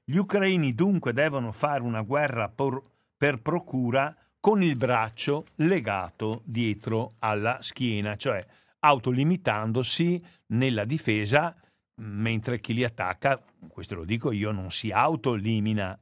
Gli 0.07 0.17
ucraini 0.17 0.75
dunque 0.75 1.13
devono 1.13 1.51
fare 1.51 1.81
una 1.81 2.01
guerra 2.01 2.47
por, 2.47 2.79
per 3.17 3.41
procura 3.41 4.15
con 4.39 4.61
il 4.61 4.77
braccio 4.77 5.45
legato 5.55 6.43
dietro 6.45 7.13
alla 7.17 7.57
schiena, 7.61 8.15
cioè 8.15 8.45
autolimitandosi 8.81 10.23
nella 10.49 10.85
difesa 10.85 11.55
mentre 12.01 12.59
chi 12.59 12.75
li 12.75 12.83
attacca, 12.83 13.41
questo 13.67 13.95
lo 13.95 14.05
dico 14.05 14.31
io, 14.31 14.51
non 14.51 14.69
si 14.69 14.91
autolimina, 14.91 15.97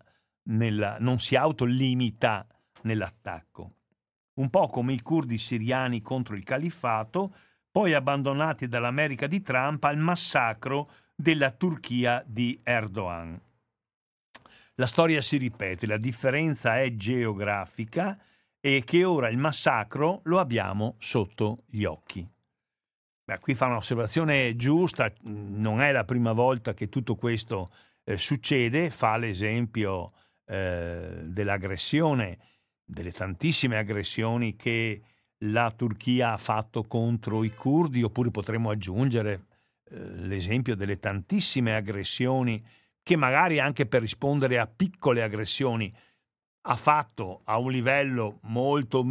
nella, 0.50 0.98
non 1.00 1.20
si 1.20 1.38
autolimita 1.38 2.46
nell'attacco. 2.82 3.76
Un 4.34 4.50
po' 4.50 4.68
come 4.68 4.92
i 4.92 5.02
curdi 5.02 5.38
siriani 5.38 6.02
contro 6.02 6.36
il 6.36 6.44
califfato, 6.44 7.34
poi 7.72 7.94
abbandonati 7.94 8.68
dall'America 8.68 9.28
di 9.28 9.40
Trump 9.40 9.82
al 9.86 9.98
massacro 9.98 10.90
della 11.16 11.52
Turchia 11.52 12.22
di 12.28 12.60
Erdogan. 12.64 13.40
La 14.76 14.88
storia 14.88 15.22
si 15.22 15.38
ripete, 15.38 15.86
la 15.86 15.98
differenza 15.98 16.82
è 16.82 16.96
geografica 16.96 18.20
e 18.60 18.82
che 18.84 19.04
ora 19.04 19.30
il 19.30 19.38
massacro 19.38 20.22
lo 20.24 20.40
abbiamo 20.40 20.96
sotto 20.98 21.64
gli 21.68 21.84
occhi. 21.84 22.28
Beh, 23.26 23.40
qui 23.40 23.54
fa 23.54 23.68
un'osservazione 23.68 24.56
giusta, 24.56 25.14
non 25.26 25.80
è 25.80 25.92
la 25.92 26.06
prima 26.06 26.34
volta 26.34 26.74
che 26.74 26.90
tutto 26.90 27.16
questo 27.16 27.70
eh, 28.04 28.18
succede, 28.18 28.90
fa 28.90 29.16
l'esempio 29.18 30.12
eh, 30.46 31.22
dell'aggressione, 31.24 32.40
delle 32.84 33.12
tantissime 33.12 33.78
aggressioni 33.78 34.56
che 34.56 35.02
la 35.46 35.72
Turchia 35.72 36.34
ha 36.34 36.38
fatto 36.38 36.84
contro 36.84 37.44
i 37.44 37.54
curdi, 37.54 38.02
oppure 38.02 38.32
potremmo 38.32 38.72
aggiungere 38.72 39.46
eh, 39.86 40.00
l'esempio 40.00 40.76
delle 40.76 40.98
tantissime 40.98 41.76
aggressioni 41.76 42.64
che 43.04 43.18
magari 43.18 43.60
anche 43.60 43.86
per 43.86 44.02
rispondere 44.02 44.58
a 44.58 44.66
piccole 44.66 45.22
aggressioni 45.22 45.94
ha 46.66 46.76
fatto 46.78 47.42
a 47.44 47.58
un 47.58 47.72
livello 47.72 48.40
molto 48.44 49.06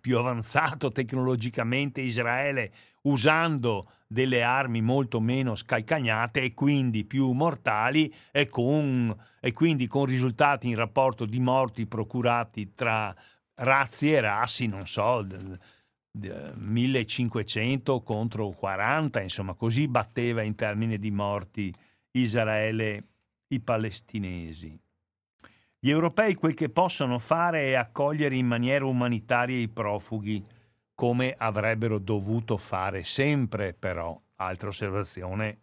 più 0.00 0.16
avanzato 0.16 0.92
tecnologicamente 0.92 2.00
Israele 2.00 2.72
usando 3.02 3.90
delle 4.06 4.42
armi 4.42 4.80
molto 4.80 5.20
meno 5.20 5.56
scalcagnate 5.56 6.42
e 6.42 6.54
quindi 6.54 7.04
più 7.04 7.32
mortali 7.32 8.12
e, 8.30 8.46
con, 8.46 9.14
e 9.40 9.52
quindi 9.52 9.88
con 9.88 10.04
risultati 10.04 10.68
in 10.68 10.76
rapporto 10.76 11.24
di 11.24 11.40
morti 11.40 11.86
procurati 11.86 12.74
tra 12.74 13.12
razzi 13.56 14.12
e 14.12 14.20
rassi, 14.20 14.66
non 14.66 14.86
so, 14.86 15.26
1500 16.12 18.02
contro 18.02 18.50
40, 18.50 19.20
insomma, 19.20 19.54
così 19.54 19.88
batteva 19.88 20.42
in 20.42 20.54
termini 20.54 20.98
di 20.98 21.10
morti 21.10 21.74
Israele 22.12 23.04
i 23.48 23.60
palestinesi. 23.60 24.78
Gli 25.78 25.90
europei 25.90 26.34
quel 26.34 26.54
che 26.54 26.70
possono 26.70 27.18
fare 27.18 27.70
è 27.70 27.74
accogliere 27.74 28.34
in 28.36 28.46
maniera 28.46 28.84
umanitaria 28.84 29.56
i 29.56 29.68
profughi, 29.68 30.44
come 30.94 31.34
avrebbero 31.38 31.98
dovuto 31.98 32.56
fare 32.56 33.04
sempre, 33.04 33.72
però, 33.72 34.20
altra 34.36 34.68
osservazione 34.68 35.58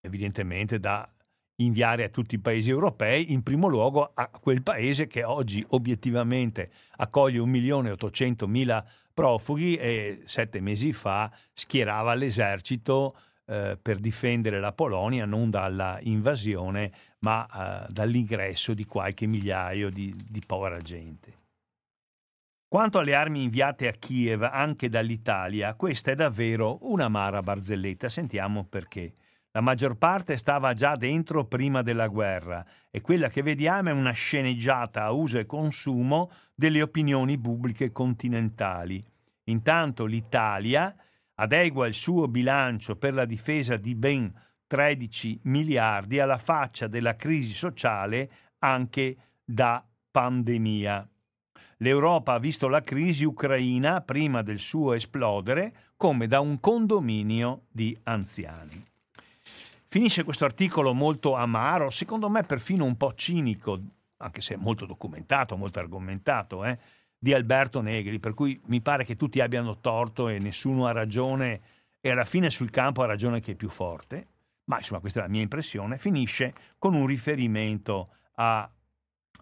evidentemente 0.00 0.78
da 0.78 1.08
inviare 1.56 2.04
a 2.04 2.08
tutti 2.08 2.36
i 2.36 2.40
paesi 2.40 2.70
europei, 2.70 3.32
in 3.32 3.42
primo 3.42 3.66
luogo 3.66 4.12
a 4.14 4.28
quel 4.28 4.62
paese 4.62 5.06
che 5.06 5.24
oggi 5.24 5.64
obiettivamente 5.70 6.70
accoglie 6.96 7.40
1.800.000 7.40 8.84
profughi 9.12 9.76
e 9.76 10.22
sette 10.26 10.60
mesi 10.60 10.92
fa 10.92 11.32
schierava 11.52 12.14
l'esercito 12.14 13.16
eh, 13.46 13.78
per 13.80 13.98
difendere 13.98 14.60
la 14.60 14.72
Polonia 14.72 15.24
non 15.24 15.50
dalla 15.50 15.98
invasione 16.02 16.92
ma 17.20 17.46
eh, 17.46 17.92
dall'ingresso 17.92 18.74
di 18.74 18.84
qualche 18.84 19.26
migliaio 19.26 19.88
di, 19.88 20.14
di 20.28 20.42
povera 20.46 20.78
gente. 20.78 21.44
Quanto 22.68 22.98
alle 22.98 23.14
armi 23.14 23.44
inviate 23.44 23.86
a 23.86 23.92
Kiev 23.92 24.42
anche 24.42 24.88
dall'Italia, 24.88 25.74
questa 25.74 26.10
è 26.10 26.14
davvero 26.16 26.78
un'amara 26.82 27.40
barzelletta. 27.40 28.08
Sentiamo 28.08 28.64
perché. 28.64 29.12
La 29.52 29.60
maggior 29.62 29.96
parte 29.96 30.36
stava 30.36 30.74
già 30.74 30.96
dentro 30.96 31.46
prima 31.46 31.80
della 31.80 32.08
guerra 32.08 32.66
e 32.90 33.00
quella 33.00 33.28
che 33.30 33.42
vediamo 33.42 33.88
è 33.88 33.92
una 33.92 34.10
sceneggiata 34.10 35.04
a 35.04 35.12
uso 35.12 35.38
e 35.38 35.46
consumo 35.46 36.30
delle 36.54 36.82
opinioni 36.82 37.38
pubbliche 37.38 37.92
continentali. 37.92 39.02
Intanto 39.44 40.04
l'Italia 40.04 40.94
adegua 41.36 41.86
il 41.86 41.94
suo 41.94 42.28
bilancio 42.28 42.96
per 42.96 43.14
la 43.14 43.24
difesa 43.24 43.76
di 43.76 43.94
ben 43.94 44.32
13 44.66 45.40
miliardi 45.44 46.18
alla 46.18 46.38
faccia 46.38 46.88
della 46.88 47.14
crisi 47.14 47.52
sociale 47.52 48.30
anche 48.58 49.16
da 49.44 49.84
pandemia. 50.10 51.08
L'Europa 51.78 52.32
ha 52.32 52.38
visto 52.38 52.68
la 52.68 52.82
crisi 52.82 53.24
ucraina 53.24 54.00
prima 54.00 54.42
del 54.42 54.58
suo 54.58 54.94
esplodere 54.94 55.92
come 55.96 56.26
da 56.26 56.40
un 56.40 56.58
condominio 56.58 57.66
di 57.70 57.96
anziani. 58.04 58.82
Finisce 59.88 60.24
questo 60.24 60.44
articolo 60.44 60.94
molto 60.94 61.34
amaro, 61.34 61.90
secondo 61.90 62.28
me 62.28 62.42
perfino 62.42 62.84
un 62.84 62.96
po' 62.96 63.14
cinico, 63.14 63.80
anche 64.18 64.40
se 64.40 64.56
molto 64.56 64.84
documentato, 64.84 65.56
molto 65.56 65.78
argomentato, 65.78 66.64
eh, 66.64 66.78
di 67.18 67.32
Alberto 67.32 67.80
Negri, 67.80 68.20
per 68.20 68.34
cui 68.34 68.60
mi 68.66 68.80
pare 68.80 69.04
che 69.04 69.16
tutti 69.16 69.40
abbiano 69.40 69.80
torto 69.80 70.28
e 70.28 70.38
nessuno 70.38 70.86
ha 70.86 70.92
ragione 70.92 71.60
e 72.00 72.10
alla 72.10 72.24
fine 72.24 72.50
sul 72.50 72.70
campo 72.70 73.02
ha 73.02 73.06
ragione 73.06 73.40
che 73.40 73.52
è 73.52 73.56
più 73.56 73.68
forte, 73.68 74.26
ma 74.64 74.78
insomma 74.78 75.00
questa 75.00 75.20
è 75.20 75.22
la 75.22 75.28
mia 75.28 75.42
impressione, 75.42 75.98
finisce 75.98 76.54
con 76.78 76.94
un 76.94 77.06
riferimento 77.06 78.10
a, 78.34 78.70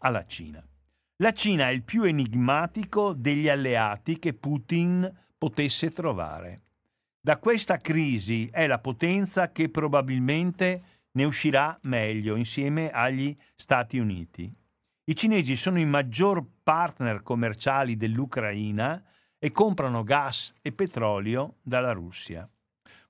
alla 0.01 0.27
Cina. 0.27 0.65
La 1.19 1.33
Cina 1.33 1.69
è 1.69 1.73
il 1.73 1.83
più 1.83 2.05
enigmatico 2.05 3.13
degli 3.13 3.49
alleati 3.49 4.19
che 4.19 4.35
Putin 4.35 5.11
potesse 5.37 5.91
trovare. 5.91 6.63
Da 7.21 7.39
questa 7.39 7.79
crisi 7.79 8.49
è 8.51 8.67
la 8.67 8.79
potenza 8.79 9.51
che 9.51 9.69
probabilmente 9.69 10.83
ne 11.13 11.25
uscirà 11.25 11.79
meglio 11.83 12.37
insieme 12.37 12.91
agli 12.91 13.35
Stati 13.55 13.99
Uniti. 13.99 14.53
I 15.07 15.15
cinesi 15.15 15.55
sono 15.55 15.79
i 15.79 15.85
maggior 15.85 16.43
partner 16.63 17.23
commerciali 17.23 17.95
dell'Ucraina 17.95 19.05
e 19.39 19.53
comprano 19.53 20.03
gas 20.03 20.55
e 20.63 20.73
petrolio 20.73 21.57
dalla 21.61 21.93
Russia. 21.93 22.49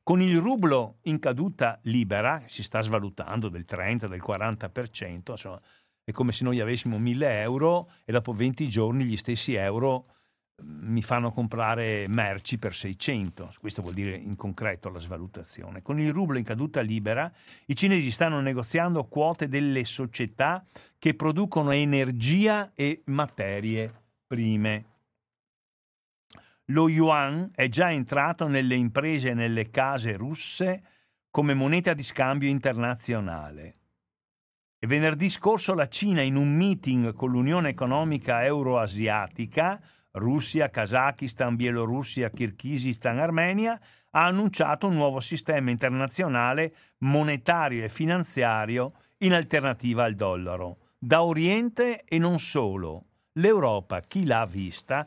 Con 0.02 0.20
il 0.20 0.36
rublo 0.40 0.98
in 1.02 1.20
caduta 1.20 1.78
libera, 1.84 2.42
si 2.48 2.64
sta 2.64 2.80
svalutando 2.80 3.48
del 3.48 3.64
30, 3.64 4.08
del 4.08 4.20
40%, 4.20 5.30
insomma, 5.30 5.60
è 6.02 6.10
come 6.10 6.32
se 6.32 6.42
noi 6.42 6.58
avessimo 6.58 6.98
1000 6.98 7.40
euro 7.42 7.88
e 8.04 8.10
dopo 8.10 8.32
20 8.32 8.66
giorni 8.68 9.04
gli 9.04 9.16
stessi 9.16 9.54
euro 9.54 10.13
mi 10.62 11.02
fanno 11.02 11.32
comprare 11.32 12.06
merci 12.08 12.58
per 12.58 12.74
600, 12.74 13.54
questo 13.58 13.82
vuol 13.82 13.94
dire 13.94 14.14
in 14.14 14.36
concreto 14.36 14.88
la 14.88 14.98
svalutazione. 14.98 15.82
Con 15.82 15.98
il 15.98 16.12
rublo 16.12 16.38
in 16.38 16.44
caduta 16.44 16.80
libera 16.80 17.30
i 17.66 17.76
cinesi 17.76 18.10
stanno 18.10 18.40
negoziando 18.40 19.04
quote 19.04 19.48
delle 19.48 19.84
società 19.84 20.64
che 20.98 21.14
producono 21.14 21.72
energia 21.72 22.72
e 22.74 23.02
materie 23.06 23.90
prime. 24.26 24.84
Lo 26.68 26.88
yuan 26.88 27.50
è 27.54 27.68
già 27.68 27.90
entrato 27.92 28.46
nelle 28.46 28.74
imprese 28.74 29.30
e 29.30 29.34
nelle 29.34 29.70
case 29.70 30.16
russe 30.16 30.82
come 31.30 31.52
moneta 31.52 31.92
di 31.92 32.02
scambio 32.02 32.48
internazionale. 32.48 33.76
E 34.78 34.86
venerdì 34.86 35.28
scorso 35.28 35.74
la 35.74 35.88
Cina 35.88 36.22
in 36.22 36.36
un 36.36 36.54
meeting 36.54 37.12
con 37.12 37.30
l'Unione 37.30 37.70
economica 37.70 38.44
euroasiatica 38.44 39.82
Russia, 40.14 40.68
Kazakistan, 40.68 41.56
Bielorussia, 41.56 42.30
Kirghizistan, 42.30 43.18
Armenia, 43.18 43.80
ha 44.10 44.26
annunciato 44.26 44.86
un 44.86 44.94
nuovo 44.94 45.20
sistema 45.20 45.70
internazionale 45.70 46.72
monetario 46.98 47.84
e 47.84 47.88
finanziario 47.88 48.92
in 49.18 49.32
alternativa 49.32 50.04
al 50.04 50.14
dollaro. 50.14 50.78
Da 50.98 51.22
Oriente 51.22 52.04
e 52.04 52.18
non 52.18 52.38
solo. 52.38 53.06
L'Europa, 53.32 54.00
chi 54.00 54.24
l'ha 54.24 54.46
vista? 54.46 55.06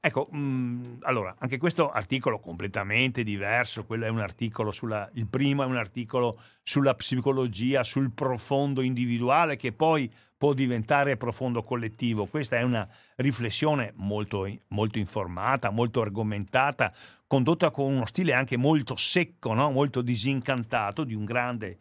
Ecco, 0.00 0.28
mh, 0.30 0.38
mm, 0.38 0.82
allora, 1.00 1.34
anche 1.38 1.58
questo 1.58 1.90
articolo 1.90 2.38
completamente 2.38 3.22
diverso, 3.22 3.84
quello 3.84 4.06
è 4.06 4.08
un 4.08 4.20
articolo 4.20 4.70
sulla, 4.70 5.10
il 5.14 5.26
primo 5.26 5.62
è 5.62 5.66
un 5.66 5.76
articolo 5.76 6.40
sulla 6.62 6.94
psicologia, 6.94 7.82
sul 7.82 8.12
profondo 8.12 8.80
individuale 8.80 9.56
che 9.56 9.72
poi 9.72 10.10
può 10.36 10.52
diventare 10.52 11.16
profondo 11.16 11.62
collettivo. 11.62 12.26
Questa 12.26 12.56
è 12.56 12.62
una 12.62 12.88
riflessione 13.16 13.92
molto, 13.96 14.48
molto 14.68 14.98
informata, 14.98 15.70
molto 15.70 16.00
argomentata, 16.02 16.92
condotta 17.26 17.70
con 17.70 17.92
uno 17.92 18.06
stile 18.06 18.32
anche 18.32 18.56
molto 18.56 18.96
secco, 18.96 19.54
no? 19.54 19.70
molto 19.70 20.02
disincantato 20.02 21.04
di 21.04 21.14
un 21.14 21.24
grande 21.24 21.78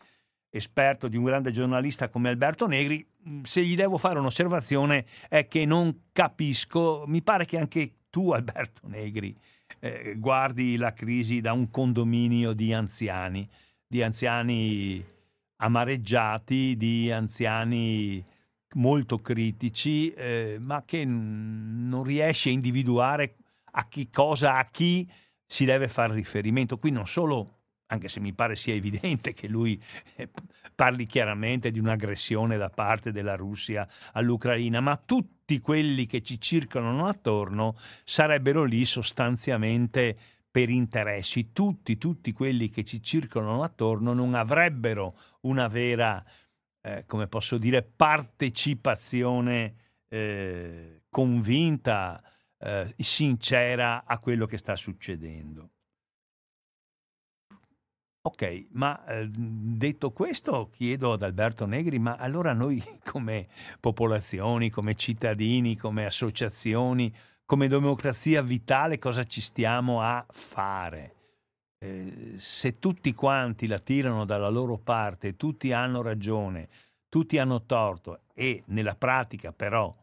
esperto, 0.50 1.08
di 1.08 1.18
un 1.18 1.26
grande 1.26 1.52
giornalista 1.52 2.10
come 2.10 2.30
Alberto 2.30 2.66
Negri. 2.66 3.06
Se 3.44 3.62
gli 3.62 3.76
devo 3.76 3.98
fare 3.98 4.20
un'osservazione 4.20 5.06
è 5.28 5.48
che 5.48 5.66
non 5.66 6.04
capisco, 6.12 7.04
mi 7.08 7.22
pare 7.22 7.46
che 7.46 7.58
anche 7.58 7.94
tu 8.10 8.32
Alberto 8.32 8.88
Negri 8.88 9.36
eh, 9.80 10.16
guardi 10.18 10.78
la 10.78 10.94
crisi 10.94 11.42
da 11.42 11.54
un 11.54 11.70
condominio 11.70 12.54
di 12.54 12.74
anziani, 12.74 13.48
di 13.86 14.02
anziani 14.02 15.04
amareggiati, 15.58 16.76
di 16.78 17.12
anziani 17.12 18.24
molto 18.76 19.18
critici, 19.20 20.12
eh, 20.12 20.58
ma 20.60 20.84
che 20.86 21.04
non 21.06 22.04
riesce 22.04 22.50
a 22.50 22.54
individuare 22.54 23.36
a 23.72 23.88
chi 23.88 24.10
cosa, 24.10 24.58
a 24.58 24.66
chi 24.66 25.10
si 25.46 25.66
deve 25.66 25.88
fare 25.88 26.14
riferimento. 26.14 26.78
Qui 26.78 26.92
non 26.92 27.08
solo, 27.08 27.60
anche 27.88 28.08
se 28.08 28.20
mi 28.20 28.34
pare 28.34 28.56
sia 28.56 28.74
evidente 28.74 29.34
che 29.34 29.48
lui 29.48 29.82
eh, 30.16 30.30
parli 30.74 31.06
chiaramente 31.06 31.72
di 31.72 31.80
un'aggressione 31.80 32.58
da 32.58 32.70
parte 32.70 33.12
della 33.12 33.36
Russia 33.36 33.88
all'Ucraina, 34.14 34.80
ma 34.80 34.98
tutti 34.98 35.60
quelli 35.60 36.06
che 36.06 36.22
ci 36.22 36.40
circolano 36.40 37.08
attorno 37.08 37.76
sarebbero 38.04 38.64
lì 38.64 38.86
sostanzialmente 38.86 40.18
per 40.50 40.70
interessi. 40.70 41.52
Tutti, 41.52 41.98
tutti 41.98 42.32
quelli 42.32 42.70
che 42.70 42.84
ci 42.84 43.02
circolano 43.02 43.62
attorno 43.64 44.14
non 44.14 44.36
avrebbero 44.36 45.18
una 45.42 45.68
vera 45.68 46.24
eh, 46.86 47.04
come 47.08 47.28
posso 47.28 47.58
dire, 47.58 47.82
partecipazione 47.82 49.76
eh, 50.08 51.02
convinta, 51.10 52.22
eh, 52.60 52.94
sincera 53.00 54.06
a 54.06 54.20
quello 54.20 54.46
che 54.46 54.60
sta 54.60 54.76
succedendo. 54.76 55.72
Ok, 58.22 58.68
ma 58.72 59.04
eh, 59.06 59.28
detto 59.30 60.12
questo, 60.12 60.70
chiedo 60.70 61.14
ad 61.14 61.24
Alberto 61.24 61.66
Negri, 61.66 61.98
ma 61.98 62.18
allora 62.18 62.54
noi 62.54 62.82
come 63.04 63.48
popolazioni, 63.80 64.70
come 64.70 64.94
cittadini, 64.94 65.76
come 65.76 66.06
associazioni, 66.06 67.12
come 67.46 67.68
democrazia 67.68 68.44
vitale 68.44 69.00
cosa 69.00 69.24
ci 69.24 69.42
stiamo 69.42 70.02
a 70.02 70.24
fare? 70.30 71.15
Eh, 71.78 72.36
se 72.38 72.80
tutti 72.80 73.14
quanti 73.14 73.68
la 73.68 73.80
tirano 73.80 74.26
dalla 74.26 74.50
loro 74.50 74.78
parte, 74.78 75.36
tutti 75.36 75.72
hanno 75.72 76.02
ragione, 76.02 76.70
tutti 77.10 77.38
hanno 77.38 77.64
torto 77.64 78.22
e 78.34 78.64
nella 78.68 78.96
pratica 78.96 79.52
però 79.52 79.94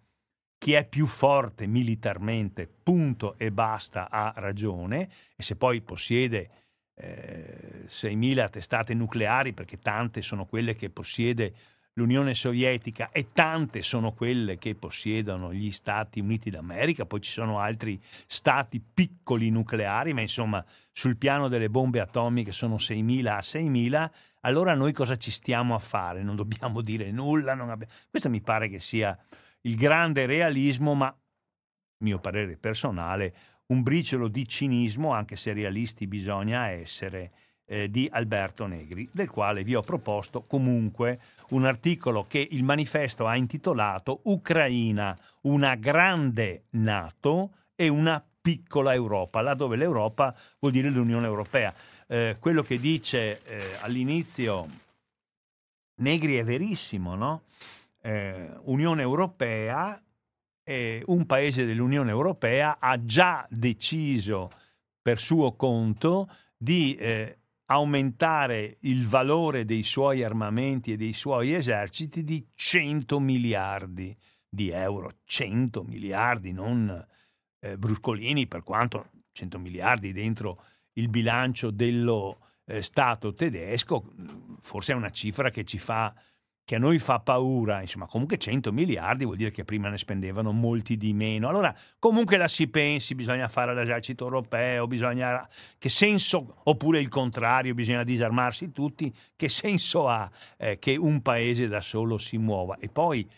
chi 0.62 0.74
è 0.74 0.86
più 0.86 1.06
forte 1.06 1.66
militarmente, 1.66 2.68
punto 2.68 3.34
e 3.36 3.50
basta, 3.50 4.08
ha 4.08 4.32
ragione 4.36 5.10
e 5.34 5.42
se 5.42 5.56
poi 5.56 5.80
possiede 5.80 6.50
eh, 6.94 7.86
6.000 7.88 8.48
testate 8.48 8.94
nucleari, 8.94 9.54
perché 9.54 9.80
tante 9.80 10.22
sono 10.22 10.46
quelle 10.46 10.76
che 10.76 10.88
possiede 10.88 11.52
l'Unione 11.94 12.34
Sovietica 12.34 13.10
e 13.10 13.32
tante 13.32 13.82
sono 13.82 14.12
quelle 14.12 14.56
che 14.56 14.76
possiedono 14.76 15.52
gli 15.52 15.72
Stati 15.72 16.20
Uniti 16.20 16.48
d'America, 16.48 17.06
poi 17.06 17.20
ci 17.20 17.32
sono 17.32 17.58
altri 17.58 18.00
stati 18.26 18.80
piccoli 18.80 19.50
nucleari, 19.50 20.12
ma 20.12 20.20
insomma 20.20 20.64
sul 20.92 21.16
piano 21.16 21.48
delle 21.48 21.70
bombe 21.70 22.00
atomiche 22.00 22.52
sono 22.52 22.76
6.000 22.76 23.26
a 23.26 23.38
6.000, 23.38 24.10
allora 24.40 24.74
noi 24.74 24.92
cosa 24.92 25.16
ci 25.16 25.30
stiamo 25.30 25.74
a 25.74 25.78
fare? 25.78 26.22
Non 26.22 26.36
dobbiamo 26.36 26.80
dire 26.82 27.10
nulla, 27.10 27.52
abbi... 27.52 27.86
questo 28.10 28.28
mi 28.28 28.40
pare 28.40 28.68
che 28.68 28.78
sia 28.78 29.18
il 29.62 29.74
grande 29.74 30.26
realismo, 30.26 30.94
ma 30.94 31.14
mio 31.98 32.18
parere 32.18 32.56
personale, 32.56 33.34
un 33.66 33.82
briciolo 33.82 34.28
di 34.28 34.46
cinismo, 34.46 35.12
anche 35.12 35.36
se 35.36 35.52
realisti 35.52 36.06
bisogna 36.06 36.68
essere, 36.68 37.32
eh, 37.64 37.88
di 37.90 38.08
Alberto 38.10 38.66
Negri, 38.66 39.08
del 39.12 39.30
quale 39.30 39.64
vi 39.64 39.74
ho 39.74 39.80
proposto 39.80 40.42
comunque 40.46 41.20
un 41.50 41.64
articolo 41.64 42.24
che 42.24 42.46
il 42.50 42.64
manifesto 42.64 43.26
ha 43.26 43.36
intitolato 43.36 44.20
Ucraina, 44.24 45.16
una 45.42 45.74
grande 45.76 46.64
Nato 46.70 47.52
e 47.74 47.88
una 47.88 48.22
piccola 48.42 48.92
Europa, 48.92 49.40
laddove 49.40 49.76
l'Europa 49.76 50.36
vuol 50.58 50.72
dire 50.72 50.90
l'Unione 50.90 51.26
Europea. 51.26 51.72
Eh, 52.08 52.36
quello 52.40 52.62
che 52.62 52.78
dice 52.78 53.42
eh, 53.44 53.76
all'inizio 53.80 54.66
Negri 56.00 56.34
è 56.34 56.44
verissimo, 56.44 57.14
no? 57.14 57.44
Eh, 58.02 58.50
Unione 58.64 59.02
Europea, 59.02 60.02
un 60.64 61.26
paese 61.26 61.66
dell'Unione 61.66 62.10
Europea 62.10 62.76
ha 62.78 63.04
già 63.04 63.46
deciso 63.50 64.48
per 65.02 65.18
suo 65.18 65.54
conto 65.54 66.28
di 66.56 66.94
eh, 66.94 67.38
aumentare 67.66 68.76
il 68.80 69.06
valore 69.06 69.64
dei 69.64 69.82
suoi 69.82 70.22
armamenti 70.22 70.92
e 70.92 70.96
dei 70.96 71.12
suoi 71.12 71.52
eserciti 71.52 72.22
di 72.22 72.46
100 72.54 73.18
miliardi 73.18 74.16
di 74.48 74.70
euro. 74.70 75.16
100 75.24 75.82
miliardi, 75.82 76.52
non 76.52 77.04
eh, 77.62 77.78
bruscolini, 77.78 78.46
per 78.46 78.62
quanto 78.62 79.10
100 79.32 79.58
miliardi 79.58 80.12
dentro 80.12 80.62
il 80.94 81.08
bilancio 81.08 81.70
dello 81.70 82.38
eh, 82.66 82.82
Stato 82.82 83.32
tedesco, 83.32 84.04
forse 84.60 84.92
è 84.92 84.96
una 84.96 85.10
cifra 85.10 85.50
che 85.50 85.64
ci 85.64 85.78
fa 85.78 86.12
che 86.64 86.76
a 86.76 86.78
noi 86.78 86.98
fa 87.00 87.18
paura, 87.18 87.80
insomma, 87.80 88.06
comunque 88.06 88.38
100 88.38 88.72
miliardi 88.72 89.24
vuol 89.24 89.36
dire 89.36 89.50
che 89.50 89.64
prima 89.64 89.88
ne 89.88 89.98
spendevano 89.98 90.52
molti 90.52 90.96
di 90.96 91.12
meno. 91.12 91.48
Allora, 91.48 91.76
comunque 91.98 92.36
la 92.36 92.46
si 92.46 92.68
pensi, 92.68 93.16
bisogna 93.16 93.48
fare 93.48 93.74
l'esercito 93.74 94.24
europeo, 94.24 94.86
bisogna 94.86 95.48
che 95.76 95.88
senso 95.88 96.60
oppure 96.62 97.00
il 97.00 97.08
contrario, 97.08 97.74
bisogna 97.74 98.04
disarmarsi 98.04 98.70
tutti, 98.70 99.12
che 99.34 99.48
senso 99.48 100.08
ha 100.08 100.30
eh, 100.56 100.78
che 100.78 100.96
un 100.96 101.20
paese 101.20 101.66
da 101.66 101.80
solo 101.80 102.16
si 102.16 102.38
muova? 102.38 102.78
E 102.78 102.88
poi 102.88 103.28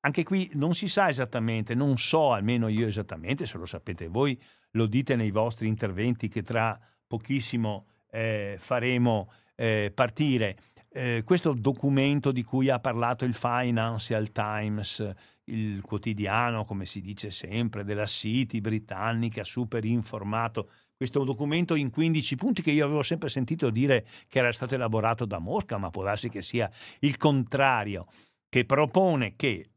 anche 0.00 0.22
qui 0.22 0.50
non 0.54 0.74
si 0.74 0.88
sa 0.88 1.08
esattamente, 1.08 1.74
non 1.74 1.96
so 1.96 2.32
almeno 2.32 2.68
io 2.68 2.86
esattamente, 2.86 3.46
se 3.46 3.58
lo 3.58 3.66
sapete 3.66 4.08
voi, 4.08 4.38
lo 4.72 4.86
dite 4.86 5.16
nei 5.16 5.30
vostri 5.30 5.68
interventi 5.68 6.28
che 6.28 6.42
tra 6.42 6.78
pochissimo 7.06 7.86
eh, 8.10 8.56
faremo 8.58 9.30
eh, 9.56 9.92
partire. 9.94 10.56
Eh, 10.92 11.22
questo 11.24 11.52
documento 11.52 12.32
di 12.32 12.42
cui 12.42 12.68
ha 12.68 12.80
parlato 12.80 13.24
il 13.24 13.34
Financial 13.34 14.32
Times, 14.32 15.12
il 15.44 15.82
quotidiano, 15.82 16.64
come 16.64 16.86
si 16.86 17.00
dice 17.00 17.30
sempre, 17.30 17.84
della 17.84 18.06
City 18.06 18.60
britannica, 18.60 19.44
super 19.44 19.84
informato, 19.84 20.70
questo 20.96 21.24
documento 21.24 21.74
in 21.74 21.90
15 21.90 22.36
punti 22.36 22.62
che 22.62 22.70
io 22.70 22.84
avevo 22.84 23.02
sempre 23.02 23.28
sentito 23.28 23.70
dire 23.70 24.04
che 24.28 24.38
era 24.38 24.52
stato 24.52 24.74
elaborato 24.74 25.24
da 25.24 25.38
Mosca, 25.38 25.78
ma 25.78 25.90
può 25.90 26.02
darsi 26.02 26.28
che 26.28 26.42
sia 26.42 26.70
il 27.00 27.16
contrario, 27.16 28.06
che 28.48 28.64
propone 28.64 29.34
che 29.36 29.70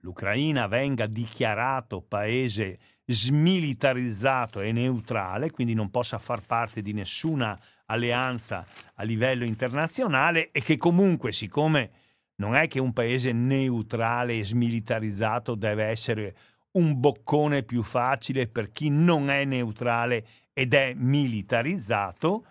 l'Ucraina 0.00 0.66
venga 0.66 1.06
dichiarato 1.06 2.00
paese 2.00 2.78
smilitarizzato 3.04 4.60
e 4.60 4.72
neutrale, 4.72 5.50
quindi 5.50 5.74
non 5.74 5.90
possa 5.90 6.18
far 6.18 6.44
parte 6.46 6.80
di 6.80 6.92
nessuna 6.92 7.58
alleanza 7.86 8.64
a 8.94 9.02
livello 9.02 9.44
internazionale 9.44 10.50
e 10.52 10.62
che 10.62 10.76
comunque, 10.76 11.32
siccome 11.32 11.90
non 12.36 12.54
è 12.54 12.68
che 12.68 12.80
un 12.80 12.92
paese 12.92 13.32
neutrale 13.32 14.38
e 14.38 14.44
smilitarizzato 14.44 15.54
deve 15.54 15.84
essere 15.84 16.36
un 16.72 16.98
boccone 16.98 17.64
più 17.64 17.82
facile 17.82 18.46
per 18.46 18.70
chi 18.70 18.88
non 18.90 19.28
è 19.28 19.44
neutrale 19.44 20.24
ed 20.52 20.72
è 20.72 20.94
militarizzato, 20.94 22.46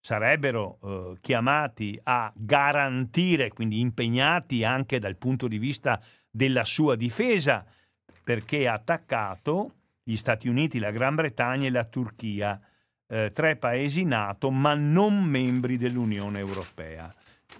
sarebbero 0.00 0.78
eh, 0.82 1.18
chiamati 1.20 1.98
a 2.04 2.32
garantire, 2.34 3.50
quindi 3.50 3.80
impegnati 3.80 4.64
anche 4.64 4.98
dal 4.98 5.16
punto 5.16 5.46
di 5.48 5.58
vista 5.58 6.00
della 6.38 6.62
sua 6.62 6.94
difesa, 6.94 7.66
perché 8.22 8.68
ha 8.68 8.74
attaccato 8.74 9.72
gli 10.04 10.14
Stati 10.14 10.46
Uniti, 10.46 10.78
la 10.78 10.92
Gran 10.92 11.16
Bretagna 11.16 11.66
e 11.66 11.70
la 11.70 11.84
Turchia 11.84 12.60
eh, 13.08 13.32
tre 13.32 13.56
paesi 13.56 14.04
NATO 14.04 14.52
ma 14.52 14.74
non 14.74 15.20
membri 15.24 15.76
dell'Unione 15.76 16.38
Europea. 16.38 17.12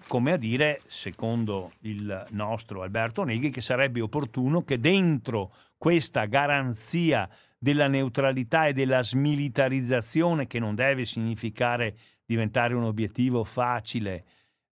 Come 0.06 0.32
a 0.32 0.36
dire, 0.36 0.80
secondo 0.86 1.72
il 1.80 2.26
nostro 2.30 2.82
Alberto 2.82 3.24
Negri, 3.24 3.50
che 3.50 3.60
sarebbe 3.60 4.00
opportuno 4.00 4.62
che 4.62 4.78
dentro 4.78 5.52
questa 5.76 6.26
garanzia 6.26 7.28
della 7.58 7.88
neutralità 7.88 8.66
e 8.66 8.74
della 8.74 9.02
smilitarizzazione, 9.02 10.46
che 10.46 10.60
non 10.60 10.76
deve 10.76 11.04
significare 11.04 11.96
diventare 12.24 12.74
un 12.74 12.84
obiettivo 12.84 13.42
facile 13.42 14.24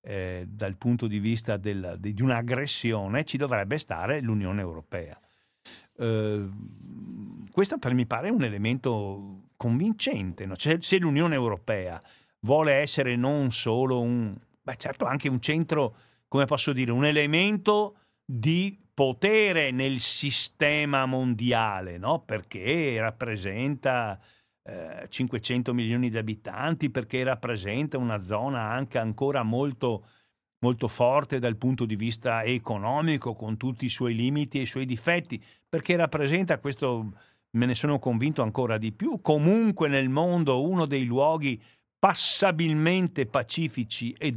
eh, 0.09 0.47
dal 0.49 0.77
punto 0.77 1.09
di 1.09 1.19
vista 1.19 1.57
del, 1.57 1.97
di 1.99 2.15
un'aggressione, 2.23 3.25
ci 3.25 3.37
dovrebbe 3.37 3.77
stare 3.77 4.21
l'Unione 4.21 4.61
Europea. 4.61 5.19
Eh, 5.99 6.49
questo 7.51 7.79
per 7.79 7.93
mi 7.93 8.07
pare 8.07 8.31
un 8.31 8.45
elemento 8.45 9.49
convincente. 9.57 10.47
No? 10.47 10.55
Cioè, 10.55 10.77
se 10.81 10.99
l'Unione 10.99 11.35
Europea 11.35 12.01
vuole 12.41 12.75
essere 12.75 13.17
non 13.17 13.51
solo 13.51 14.01
un, 14.01 14.33
beh, 14.63 14.77
certo 14.77 15.07
anche 15.07 15.29
un 15.29 15.41
centro, 15.41 15.97
come 16.29 16.45
posso 16.45 16.73
dire, 16.73 16.93
un 16.93 17.05
elemento 17.05 17.97
di 18.25 18.79
potere 18.95 19.73
nel 19.73 19.99
sistema 19.99 21.05
mondiale, 21.05 21.99
no? 21.99 22.21
perché 22.21 22.97
rappresenta 23.01 24.21
eh, 24.67 25.07
500 25.09 25.73
milioni 25.73 26.11
di 26.11 26.19
abitanti, 26.19 26.91
perché 26.91 27.23
rappresenta 27.23 27.99
una 27.99 28.19
zona 28.19 28.63
anche 28.63 28.99
ancora 28.99 29.43
molto, 29.43 30.07
molto 30.59 30.89
forte 30.89 31.39
dal 31.39 31.57
punto 31.57 31.85
di 31.85 31.95
vista 31.95 32.43
economico, 32.43 33.35
con 33.35 33.57
tutti 33.57 33.85
i 33.85 33.91
suoi 33.91 34.15
limiti 34.15 34.59
e 34.59 34.63
i 34.63 34.67
suoi 34.67 34.85
difetti, 34.85 35.41
perché 35.69 35.95
rappresenta 35.95 36.59
questo 36.59 37.13
me 37.51 37.67
ne 37.67 37.75
sono 37.75 37.99
convinto 37.99 38.43
ancora 38.43 38.77
di 38.77 38.93
più, 38.93 39.21
comunque 39.23 39.89
nel 39.89 40.09
mondo 40.09 40.63
uno 40.63 40.85
dei 40.85 41.05
luoghi 41.05 41.63
passabilmente 41.99 43.27
pacifici 43.27 44.13
e 44.19 44.33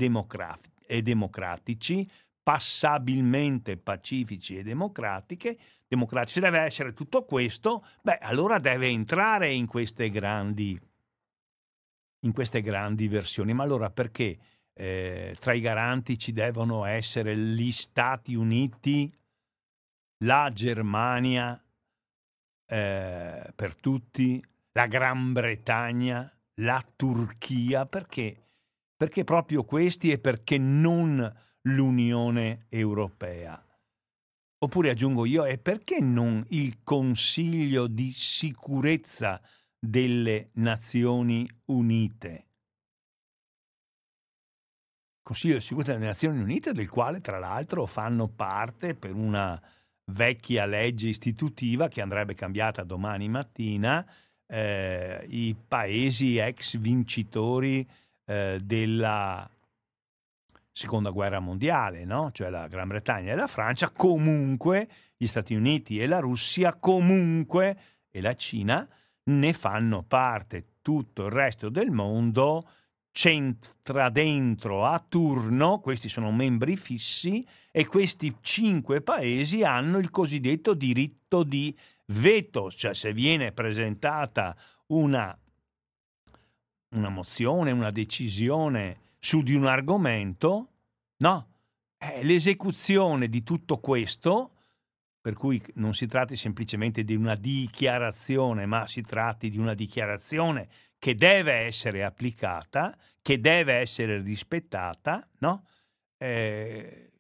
democratici, 1.02 2.08
passabilmente 2.42 3.78
pacifici 3.78 4.58
e 4.58 4.64
democratiche, 4.64 5.58
democratici, 5.90 6.40
deve 6.40 6.60
essere 6.60 6.94
tutto 6.94 7.26
questo, 7.26 7.84
beh, 8.02 8.20
allora 8.20 8.60
deve 8.60 8.88
entrare 8.88 9.52
in 9.52 9.66
queste 9.66 10.10
grandi, 10.12 10.80
in 12.22 12.32
queste 12.32 12.62
grandi 12.62 13.08
versioni. 13.08 13.54
Ma 13.54 13.64
allora 13.64 13.90
perché 13.90 14.38
eh, 14.74 15.36
tra 15.40 15.54
i 15.54 15.60
garanti 15.60 16.18
ci 16.18 16.32
devono 16.32 16.86
essere 16.86 17.36
gli 17.36 17.72
Stati 17.72 18.36
Uniti, 18.36 19.12
la 20.24 20.52
Germania, 20.54 21.62
eh, 22.68 23.52
per 23.56 23.76
tutti, 23.76 24.44
la 24.74 24.86
Gran 24.86 25.34
Bretagna, 25.34 26.32
la 26.56 26.86
Turchia, 26.96 27.88
perché? 27.88 28.46
Perché 28.96 29.24
proprio 29.24 29.64
questi 29.64 30.12
e 30.12 30.20
perché 30.20 30.60
non 30.60 31.36
l'Unione 31.62 32.68
Europea. 32.70 33.64
Oppure 34.62 34.90
aggiungo 34.90 35.26
io, 35.26 35.46
e 35.46 35.58
perché 35.58 36.00
non 36.00 36.46
il 36.50 36.84
Consiglio 36.84 37.88
di 37.88 38.12
sicurezza 38.12 39.42
delle 39.80 40.50
Nazioni 40.56 41.50
Unite? 41.66 42.48
Consiglio 45.22 45.56
di 45.56 45.62
sicurezza 45.62 45.94
delle 45.94 46.08
Nazioni 46.08 46.42
Unite, 46.42 46.74
del 46.74 46.90
quale 46.90 47.22
tra 47.22 47.40
l'altro 47.40 47.86
fanno 47.86 48.28
parte 48.28 48.96
per 48.96 49.14
una 49.14 49.62
vecchia 50.12 50.66
legge 50.66 51.08
istitutiva 51.08 51.88
che 51.88 52.02
andrebbe 52.02 52.34
cambiata 52.34 52.84
domani 52.84 53.30
mattina 53.30 54.06
eh, 54.46 55.26
i 55.30 55.56
paesi 55.56 56.38
ex 56.38 56.78
vincitori 56.78 57.88
eh, 58.26 58.60
della 58.62 59.50
seconda 60.80 61.10
guerra 61.10 61.40
mondiale, 61.40 62.06
no? 62.06 62.32
cioè 62.32 62.50
la 62.50 62.68
Gran 62.68 62.88
Bretagna 62.88 63.34
e 63.34 63.36
la 63.36 63.48
Francia, 63.48 63.90
comunque 63.90 64.88
gli 65.18 65.28
Stati 65.28 65.54
Uniti 65.54 66.00
e 66.00 66.08
la 66.08 66.20
Russia, 66.20 66.74
comunque 66.76 67.78
e 68.10 68.22
la 68.22 68.34
Cina 68.34 68.88
ne 69.24 69.54
fanno 69.54 70.04
parte. 70.04 70.76
Tutto 70.82 71.26
il 71.26 71.32
resto 71.32 71.68
del 71.68 71.92
mondo 71.92 72.66
c'entra 73.12 74.10
dentro 74.10 74.86
a 74.86 75.04
turno, 75.06 75.80
questi 75.80 76.08
sono 76.08 76.32
membri 76.32 76.78
fissi, 76.78 77.46
e 77.72 77.86
questi 77.86 78.38
cinque 78.40 79.02
paesi 79.02 79.64
hanno 79.64 79.98
il 79.98 80.10
cosiddetto 80.10 80.74
diritto 80.74 81.44
di 81.44 81.78
veto, 82.06 82.72
cioè 82.72 82.94
se 82.94 83.12
viene 83.12 83.52
presentata 83.52 84.56
una, 84.88 85.38
una 86.92 87.10
mozione, 87.10 87.72
una 87.72 87.92
decisione 87.92 89.08
su 89.20 89.44
di 89.44 89.54
un 89.54 89.66
argomento, 89.66 90.69
no, 91.20 91.48
è 91.98 92.22
l'esecuzione 92.24 93.28
di 93.28 93.44
tutto 93.44 93.80
questo, 93.80 94.54
per 95.22 95.34
cui 95.34 95.62
non 95.76 95.94
si 95.94 96.08
tratti 96.08 96.36
semplicemente 96.36 97.04
di 97.04 97.16
una 97.16 97.36
dichiarazione, 97.36 98.66
ma 98.66 98.88
si 98.88 99.02
tratti 99.02 99.50
di 99.50 99.58
una 99.58 99.74
dichiarazione 99.74 100.70
che 100.98 101.16
deve 101.16 101.54
essere 101.54 102.04
applicata, 102.04 102.98
che 103.22 103.40
deve 103.40 103.74
essere 103.74 104.22
rispettata, 104.22 105.28
no? 105.40 105.66
Eh, 106.18 107.12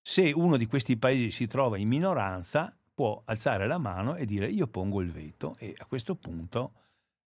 se 0.00 0.32
uno 0.34 0.56
di 0.56 0.66
questi 0.66 0.98
paesi 0.98 1.30
si 1.30 1.46
trova 1.46 1.78
in 1.78 1.88
minoranza, 1.88 2.76
può 2.94 3.22
alzare 3.24 3.66
la 3.66 3.78
mano 3.78 4.14
e 4.16 4.26
dire 4.26 4.46
io 4.46 4.68
pongo 4.68 5.00
il 5.00 5.10
veto 5.10 5.56
e 5.58 5.74
a 5.76 5.86
questo 5.86 6.14
punto 6.14 6.74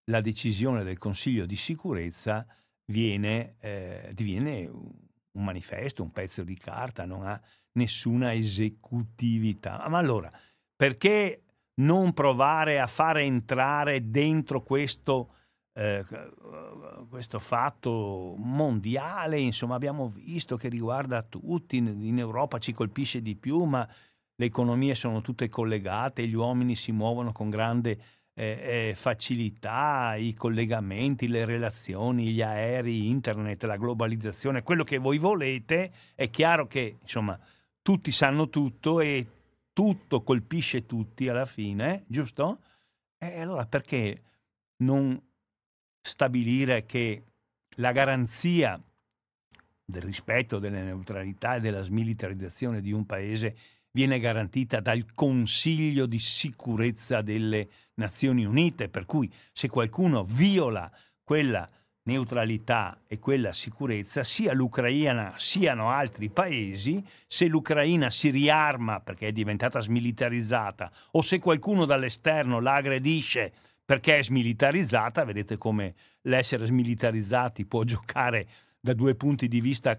la 0.04 0.20
decisione 0.20 0.82
del 0.82 0.98
Consiglio 0.98 1.46
di 1.46 1.54
sicurezza 1.54 2.46
viene, 2.86 3.56
eh, 3.60 4.10
diviene 4.14 4.68
un 5.32 5.44
manifesto, 5.44 6.02
un 6.02 6.10
pezzo 6.10 6.42
di 6.42 6.56
carta, 6.56 7.04
non 7.04 7.26
ha 7.26 7.40
nessuna 7.72 8.34
esecutività. 8.34 9.84
Ma 9.88 9.98
allora, 9.98 10.30
perché 10.76 11.42
non 11.74 12.12
provare 12.12 12.80
a 12.80 12.86
fare 12.86 13.22
entrare 13.22 14.10
dentro 14.10 14.62
questo, 14.62 15.34
eh, 15.72 16.04
questo 17.08 17.38
fatto 17.38 18.34
mondiale? 18.36 19.38
Insomma, 19.38 19.74
abbiamo 19.74 20.08
visto 20.08 20.56
che 20.56 20.68
riguarda 20.68 21.22
tutti, 21.22 21.76
in 21.76 22.18
Europa 22.18 22.58
ci 22.58 22.72
colpisce 22.72 23.22
di 23.22 23.36
più, 23.36 23.64
ma 23.64 23.88
le 24.34 24.44
economie 24.44 24.94
sono 24.94 25.20
tutte 25.20 25.48
collegate, 25.48 26.26
gli 26.26 26.34
uomini 26.34 26.74
si 26.74 26.92
muovono 26.92 27.32
con 27.32 27.48
grande 27.48 28.02
eh, 28.34 28.88
eh, 28.90 28.94
facilità, 28.94 30.14
i 30.16 30.34
collegamenti, 30.34 31.28
le 31.28 31.44
relazioni, 31.44 32.32
gli 32.32 32.42
aerei, 32.42 33.08
internet, 33.08 33.62
la 33.64 33.76
globalizzazione, 33.76 34.62
quello 34.62 34.84
che 34.84 34.98
voi 34.98 35.18
volete, 35.18 35.92
è 36.14 36.30
chiaro 36.30 36.66
che 36.66 36.98
insomma 37.00 37.38
tutti 37.82 38.10
sanno 38.10 38.48
tutto 38.48 39.00
e 39.00 39.26
tutto 39.72 40.22
colpisce 40.22 40.86
tutti 40.86 41.28
alla 41.28 41.46
fine, 41.46 42.04
giusto? 42.06 42.60
E 43.18 43.40
allora 43.40 43.66
perché 43.66 44.22
non 44.78 45.20
stabilire 46.00 46.84
che 46.84 47.24
la 47.76 47.92
garanzia 47.92 48.82
del 49.84 50.02
rispetto 50.02 50.58
della 50.58 50.82
neutralità 50.82 51.56
e 51.56 51.60
della 51.60 51.82
smilitarizzazione 51.82 52.80
di 52.80 52.92
un 52.92 53.04
paese 53.04 53.56
viene 53.92 54.18
garantita 54.18 54.80
dal 54.80 55.12
Consiglio 55.14 56.06
di 56.06 56.18
sicurezza 56.18 57.20
delle 57.20 57.58
Nazioni 57.58 57.81
Unite, 57.94 58.88
per 58.88 59.04
cui 59.04 59.30
se 59.52 59.68
qualcuno 59.68 60.24
viola 60.24 60.90
quella 61.22 61.68
neutralità 62.04 63.02
e 63.06 63.18
quella 63.18 63.52
sicurezza, 63.52 64.24
sia 64.24 64.52
l'Ucraina 64.52 65.34
siano 65.36 65.90
altri 65.90 66.30
paesi, 66.30 67.04
se 67.26 67.46
l'Ucraina 67.46 68.10
si 68.10 68.30
riarma 68.30 69.00
perché 69.00 69.28
è 69.28 69.32
diventata 69.32 69.80
smilitarizzata 69.80 70.90
o 71.12 71.22
se 71.22 71.38
qualcuno 71.38 71.84
dall'esterno 71.84 72.60
la 72.60 72.74
aggredisce 72.74 73.52
perché 73.84 74.18
è 74.18 74.22
smilitarizzata, 74.22 75.24
vedete 75.24 75.58
come 75.58 75.94
l'essere 76.22 76.66
smilitarizzati 76.66 77.66
può 77.66 77.82
giocare 77.84 78.48
da 78.80 78.94
due 78.94 79.14
punti 79.14 79.46
di 79.48 79.60
vista 79.60 79.96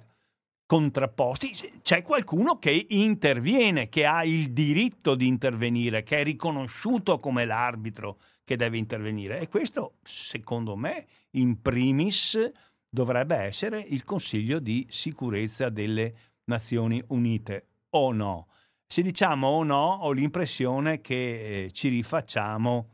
contrapposti, 0.66 1.82
c'è 1.82 2.01
qualcuno 2.01 2.57
che 2.57 2.86
interviene, 2.89 3.89
che 3.89 4.05
ha 4.05 4.24
il 4.24 4.51
diritto 4.51 5.16
di 5.16 5.28
intervenire, 5.28 6.03
che 6.03 6.20
è 6.20 6.24
riconosciuto 6.24 7.18
come 7.18 7.45
l'arbitro 7.45 8.20
che 8.43 8.55
deve 8.55 8.78
intervenire. 8.78 9.39
E 9.39 9.47
questo, 9.47 9.95
secondo 10.03 10.76
me, 10.76 11.05
in 11.32 11.61
primis 11.61 12.51
dovrebbe 12.89 13.36
essere 13.36 13.80
il 13.80 14.03
Consiglio 14.03 14.59
di 14.59 14.86
sicurezza 14.89 15.70
delle 15.70 16.16
Nazioni 16.45 17.03
Unite, 17.07 17.68
o 17.91 18.11
no? 18.11 18.47
Se 18.86 19.01
diciamo 19.01 19.47
o 19.47 19.64
no, 19.64 19.99
ho 20.01 20.11
l'impressione 20.11 21.01
che 21.01 21.66
eh, 21.66 21.72
ci 21.72 21.88
rifacciamo 21.89 22.89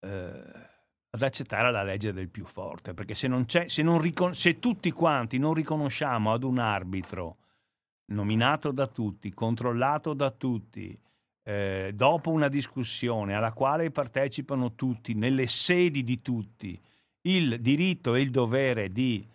eh, 0.00 0.63
ad 1.14 1.22
accettare 1.22 1.70
la 1.70 1.84
legge 1.84 2.12
del 2.12 2.28
più 2.28 2.44
forte, 2.44 2.92
perché 2.92 3.14
se, 3.14 3.28
non 3.28 3.44
c'è, 3.44 3.68
se, 3.68 3.82
non 3.82 4.00
ricon- 4.00 4.34
se 4.34 4.58
tutti 4.58 4.90
quanti 4.90 5.38
non 5.38 5.54
riconosciamo 5.54 6.32
ad 6.32 6.42
un 6.42 6.58
arbitro 6.58 7.36
nominato 8.06 8.72
da 8.72 8.88
tutti, 8.88 9.32
controllato 9.32 10.12
da 10.12 10.32
tutti, 10.32 10.98
eh, 11.44 11.92
dopo 11.94 12.30
una 12.30 12.48
discussione 12.48 13.34
alla 13.34 13.52
quale 13.52 13.92
partecipano 13.92 14.74
tutti, 14.74 15.14
nelle 15.14 15.46
sedi 15.46 16.02
di 16.02 16.20
tutti, 16.20 16.80
il 17.22 17.60
diritto 17.60 18.16
e 18.16 18.20
il 18.20 18.30
dovere 18.30 18.90
di 18.90 19.26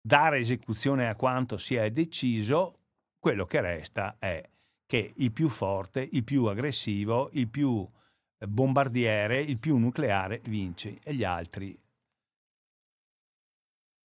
dare 0.00 0.38
esecuzione 0.38 1.08
a 1.08 1.16
quanto 1.16 1.58
si 1.58 1.74
è 1.74 1.90
deciso, 1.90 2.78
quello 3.18 3.46
che 3.46 3.60
resta 3.60 4.14
è 4.18 4.48
che 4.86 5.12
il 5.16 5.32
più 5.32 5.48
forte, 5.48 6.08
il 6.12 6.22
più 6.22 6.44
aggressivo, 6.44 7.30
il 7.32 7.48
più 7.48 7.86
bombardiere, 8.46 9.40
il 9.40 9.58
più 9.58 9.76
nucleare 9.76 10.40
vince 10.44 10.98
e 11.02 11.14
gli 11.14 11.24
altri. 11.24 11.78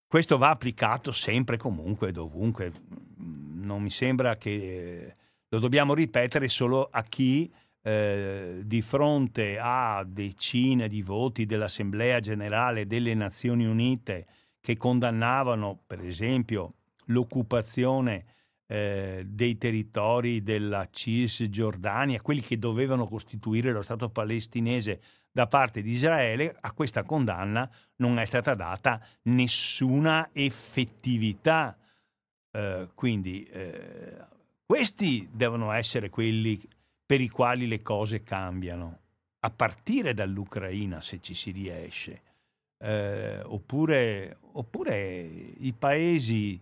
Questo 0.07 0.38
va 0.38 0.49
applicato 0.49 1.11
sempre, 1.11 1.57
comunque, 1.57 2.11
dovunque. 2.11 2.71
Non 3.17 3.81
mi 3.81 3.89
sembra 3.89 4.38
che 4.38 5.13
lo 5.47 5.59
dobbiamo 5.59 5.93
ripetere 5.93 6.47
solo 6.47 6.88
a 6.91 7.03
chi 7.03 7.51
eh, 7.81 8.61
di 8.63 8.81
fronte 8.81 9.57
a 9.59 10.03
decine 10.05 10.88
di 10.88 11.01
voti 11.01 11.45
dell'Assemblea 11.45 12.19
generale 12.19 12.88
delle 12.88 13.13
Nazioni 13.13 13.65
Unite 13.65 14.25
che 14.61 14.77
condannavano, 14.77 15.81
per 15.86 15.99
esempio, 15.99 16.75
l'occupazione 17.07 18.25
eh, 18.74 19.24
dei 19.28 19.55
territori 19.59 20.41
della 20.41 20.88
Cisgiordania, 20.89 22.21
quelli 22.21 22.41
che 22.41 22.57
dovevano 22.57 23.05
costituire 23.05 23.71
lo 23.71 23.84
Stato 23.84 24.09
palestinese 24.09 24.99
da 25.32 25.45
parte 25.45 25.84
di 25.84 25.91
Israele, 25.91 26.55
a 26.59 26.71
questa 26.71 27.03
condanna 27.03 27.69
non 27.97 28.17
è 28.17 28.26
stata 28.26 28.55
data 28.55 28.99
nessuna 29.24 30.32
effettività. 30.34 31.78
Eh, 32.49 32.88
quindi 32.95 33.43
eh, 33.43 34.17
questi 34.65 35.30
devono 35.32 35.71
essere 35.71 36.09
quelli 36.09 36.59
per 37.05 37.21
i 37.21 37.30
quali 37.30 37.67
le 37.67 37.84
cose 37.84 38.24
cambiano, 38.24 39.01
a 39.41 39.51
partire 39.51 40.15
dall'Ucraina 40.15 40.99
se 40.99 41.19
ci 41.21 41.36
si 41.36 41.51
riesce, 41.51 42.21
eh, 42.80 43.39
oppure, 43.43 44.38
oppure 44.53 45.21
i 45.59 45.74
paesi 45.78 46.59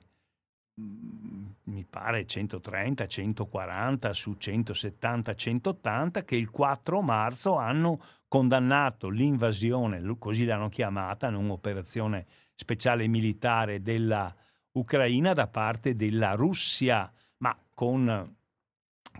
mi 0.76 1.86
pare 1.86 2.26
130, 2.26 3.06
140 3.06 4.14
su 4.14 4.34
170, 4.34 5.36
180 5.36 6.24
che 6.24 6.36
il 6.36 6.50
4 6.50 7.02
marzo 7.02 7.56
hanno 7.56 8.00
condannato 8.28 9.10
l'invasione, 9.10 10.02
così 10.18 10.46
l'hanno 10.46 10.70
chiamata, 10.70 11.30
non 11.30 11.46
un'operazione 11.46 12.26
speciale 12.56 13.08
militare 13.08 13.82
della 13.82 14.34
Ucraina 14.74 15.34
da 15.34 15.48
parte 15.48 15.96
della 15.96 16.34
Russia, 16.34 17.12
ma 17.38 17.58
con 17.74 18.36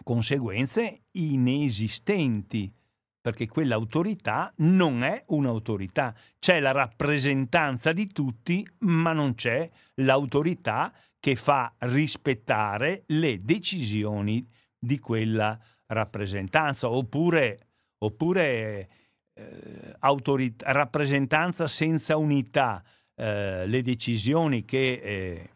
conseguenze 0.04 1.02
inesistenti, 1.12 2.74
perché 3.20 3.48
quell'autorità 3.48 4.52
non 4.58 5.04
è 5.04 5.24
un'autorità, 5.28 6.16
c'è 6.40 6.60
la 6.60 6.72
rappresentanza 6.72 7.92
di 7.92 8.08
tutti, 8.08 8.68
ma 8.80 9.12
non 9.12 9.36
c'è 9.36 9.70
l'autorità 9.96 10.94
che 11.22 11.36
fa 11.36 11.72
rispettare 11.78 13.04
le 13.08 13.46
decisioni 13.46 14.46
di 14.78 14.98
quella 14.98 15.58
rappresentanza. 15.86 16.90
Oppure, 16.90 17.68
oppure 18.00 18.90
eh, 19.34 19.96
autorit- 20.00 20.64
rappresentanza 20.66 21.68
senza 21.68 22.18
unità, 22.18 22.84
eh, 23.16 23.68
le 23.68 23.82
decisioni 23.84 24.66
che, 24.66 24.94
eh, 24.94 25.50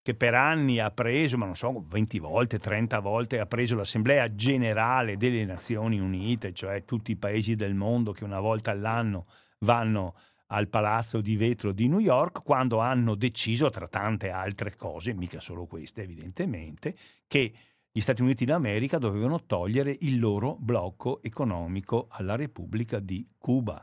che, 0.00 0.14
per 0.14 0.32
anni 0.32 0.78
ha 0.78 0.90
preso, 0.90 1.36
ma 1.36 1.44
non 1.44 1.56
so, 1.56 1.84
20 1.86 2.18
volte, 2.18 2.58
30 2.58 2.98
volte 3.00 3.38
ha 3.38 3.46
preso 3.46 3.76
l'Assemblea 3.76 4.34
generale 4.34 5.18
delle 5.18 5.44
Nazioni 5.44 6.00
Unite, 6.00 6.54
cioè 6.54 6.86
tutti 6.86 7.10
i 7.10 7.16
paesi 7.16 7.54
del 7.54 7.74
mondo 7.74 8.12
che 8.12 8.24
una 8.24 8.40
volta 8.40 8.70
all'anno 8.70 9.26
vanno 9.58 10.14
al 10.48 10.68
Palazzo 10.68 11.20
di 11.20 11.36
Vetro 11.36 11.72
di 11.72 11.88
New 11.88 11.98
York 11.98 12.42
quando 12.44 12.78
hanno 12.78 13.14
deciso, 13.14 13.70
tra 13.70 13.88
tante 13.88 14.30
altre 14.30 14.76
cose, 14.76 15.14
mica 15.14 15.40
solo 15.40 15.66
queste 15.66 16.02
evidentemente, 16.02 16.94
che 17.26 17.52
gli 17.90 18.00
Stati 18.00 18.22
Uniti 18.22 18.44
d'America 18.44 18.98
dovevano 18.98 19.44
togliere 19.44 19.96
il 20.00 20.18
loro 20.18 20.56
blocco 20.58 21.22
economico 21.22 22.08
alla 22.10 22.36
Repubblica 22.36 23.00
di 23.00 23.26
Cuba. 23.38 23.82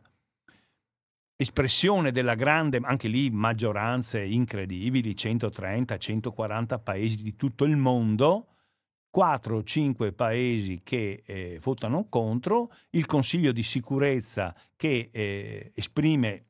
Espressione 1.35 2.11
della 2.11 2.35
grande, 2.35 2.79
anche 2.83 3.07
lì 3.07 3.31
maggioranze 3.31 4.23
incredibili, 4.23 5.15
130, 5.15 5.97
140 5.97 6.79
paesi 6.79 7.23
di 7.23 7.35
tutto 7.35 7.65
il 7.65 7.75
mondo, 7.75 8.49
4 9.09 9.57
o 9.57 9.63
5 9.63 10.13
paesi 10.13 10.81
che 10.83 11.23
eh, 11.25 11.59
votano 11.61 12.07
contro, 12.07 12.71
il 12.91 13.05
Consiglio 13.05 13.51
di 13.51 13.63
sicurezza 13.63 14.55
che 14.75 15.09
eh, 15.11 15.71
esprime 15.73 16.45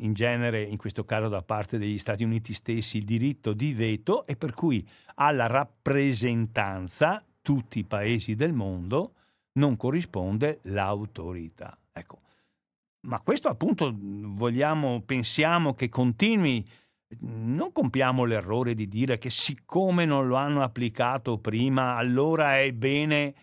in 0.00 0.12
genere, 0.12 0.62
in 0.62 0.76
questo 0.76 1.04
caso 1.04 1.28
da 1.28 1.42
parte 1.42 1.78
degli 1.78 1.98
Stati 1.98 2.24
Uniti 2.24 2.52
stessi, 2.54 2.98
il 2.98 3.04
diritto 3.04 3.52
di 3.52 3.72
veto 3.72 4.26
e 4.26 4.36
per 4.36 4.54
cui 4.54 4.86
alla 5.14 5.46
rappresentanza, 5.46 7.24
tutti 7.42 7.78
i 7.78 7.84
paesi 7.84 8.34
del 8.34 8.52
mondo, 8.52 9.14
non 9.52 9.76
corrisponde 9.76 10.60
l'autorità. 10.64 11.76
Ecco. 11.92 12.20
Ma 13.02 13.20
questo 13.20 13.48
appunto 13.48 13.94
vogliamo, 13.96 15.02
pensiamo 15.02 15.74
che 15.74 15.88
continui, 15.88 16.66
non 17.20 17.72
compiamo 17.72 18.24
l'errore 18.24 18.74
di 18.74 18.88
dire 18.88 19.18
che 19.18 19.30
siccome 19.30 20.04
non 20.04 20.26
lo 20.26 20.36
hanno 20.36 20.62
applicato 20.62 21.38
prima, 21.38 21.96
allora 21.96 22.58
è 22.58 22.72
bene 22.72 23.34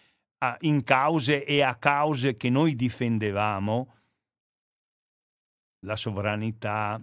in 0.59 0.83
cause 0.83 1.43
e 1.43 1.61
a 1.61 1.75
cause 1.75 2.35
che 2.35 2.49
noi 2.49 2.75
difendevamo, 2.75 3.95
la 5.85 5.95
sovranità 5.95 7.01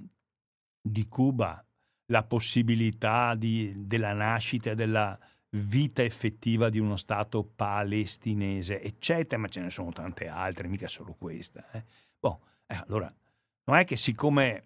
di 0.81 1.09
Cuba, 1.09 1.65
la 2.07 2.23
possibilità 2.25 3.35
di, 3.35 3.87
della 3.87 4.13
nascita 4.13 4.75
della 4.75 5.19
vita 5.57 6.03
effettiva 6.03 6.69
di 6.69 6.79
uno 6.79 6.97
Stato 6.97 7.45
palestinese, 7.45 8.83
eccetera, 8.83 9.41
ma 9.41 9.49
ce 9.49 9.61
ne 9.61 9.71
sono 9.71 9.93
tante 9.93 10.29
altre, 10.29 10.69
mica 10.69 10.89
solo 10.89 11.15
questa. 11.15 11.71
Eh. 11.71 11.85
Boh, 12.19 12.41
eh, 12.67 12.75
allora, 12.75 13.13
non 13.65 13.77
è 13.77 13.85
che 13.85 13.97
siccome 13.97 14.65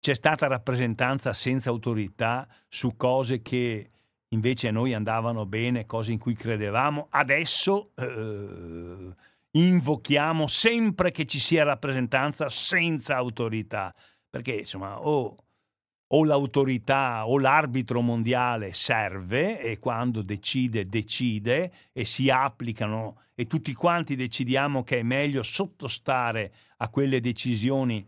c'è 0.00 0.14
stata 0.14 0.46
rappresentanza 0.46 1.32
senza 1.32 1.70
autorità 1.70 2.46
su 2.68 2.96
cose 2.96 3.42
che 3.42 3.90
invece 4.28 4.68
a 4.68 4.72
noi 4.72 4.92
andavano 4.92 5.46
bene, 5.46 5.86
cose 5.86 6.12
in 6.12 6.18
cui 6.18 6.34
credevamo, 6.34 7.06
adesso 7.10 7.92
eh, 7.94 9.14
invochiamo 9.56 10.46
sempre 10.46 11.10
che 11.10 11.26
ci 11.26 11.38
sia 11.38 11.64
rappresentanza 11.64 12.48
senza 12.48 13.16
autorità, 13.16 13.92
perché 14.28 14.52
insomma 14.52 15.00
o, 15.00 15.36
o 16.06 16.24
l'autorità 16.24 17.26
o 17.26 17.38
l'arbitro 17.38 18.00
mondiale 18.00 18.72
serve 18.72 19.60
e 19.60 19.78
quando 19.78 20.22
decide 20.22 20.88
decide 20.88 21.72
e 21.92 22.04
si 22.04 22.30
applicano 22.30 23.22
e 23.34 23.46
tutti 23.46 23.72
quanti 23.74 24.16
decidiamo 24.16 24.82
che 24.82 24.98
è 25.00 25.02
meglio 25.02 25.42
sottostare 25.42 26.52
a 26.78 26.88
quelle 26.88 27.20
decisioni 27.20 28.04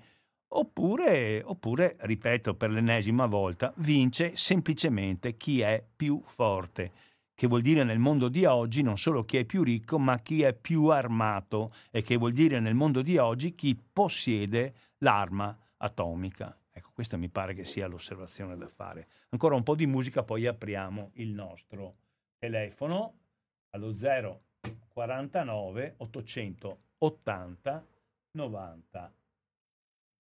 oppure, 0.49 1.43
oppure 1.45 1.97
ripeto 2.01 2.55
per 2.55 2.71
l'ennesima 2.71 3.27
volta, 3.27 3.73
vince 3.79 4.37
semplicemente 4.37 5.37
chi 5.37 5.61
è 5.61 5.85
più 5.95 6.23
forte 6.25 6.93
che 7.37 7.47
vuol 7.47 7.61
dire 7.61 7.85
nel 7.85 7.99
mondo 7.99 8.31
di 8.31 8.47
oggi 8.47 8.81
non 8.81 8.97
solo 8.97 9.23
chi 9.27 9.37
è 9.37 9.45
più 9.45 9.63
ricco, 9.63 9.99
ma 9.99 10.19
chi 10.21 10.41
è 10.43 10.55
più 10.55 10.87
armato 10.87 11.71
e 11.91 12.01
che 12.01 12.17
vuol 12.17 12.33
dire 12.33 12.61
nel 12.61 12.75
mondo 12.75 13.03
di 13.03 13.19
oggi 13.19 13.55
chi 13.55 13.77
possiede 13.77 14.75
l'arma 14.99 15.55
atomica. 15.77 16.59
Ecco, 16.73 16.93
questa 16.95 17.19
mi 17.19 17.29
pare 17.29 17.53
che 17.53 17.65
sia 17.65 17.87
l'osservazione 17.89 18.57
da 18.57 18.69
fare. 18.69 19.07
Ancora 19.29 19.55
un 19.55 19.63
po' 19.63 19.75
di 19.75 19.85
musica, 19.87 20.23
poi 20.23 20.47
apriamo 20.47 21.11
il 21.17 21.29
nostro 21.29 21.97
telefono 22.39 23.19
allo 23.71 23.93
049 24.89 25.95
880 25.99 27.87
90 28.31 29.15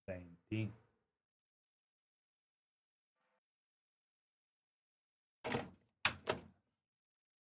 20. 0.05 0.86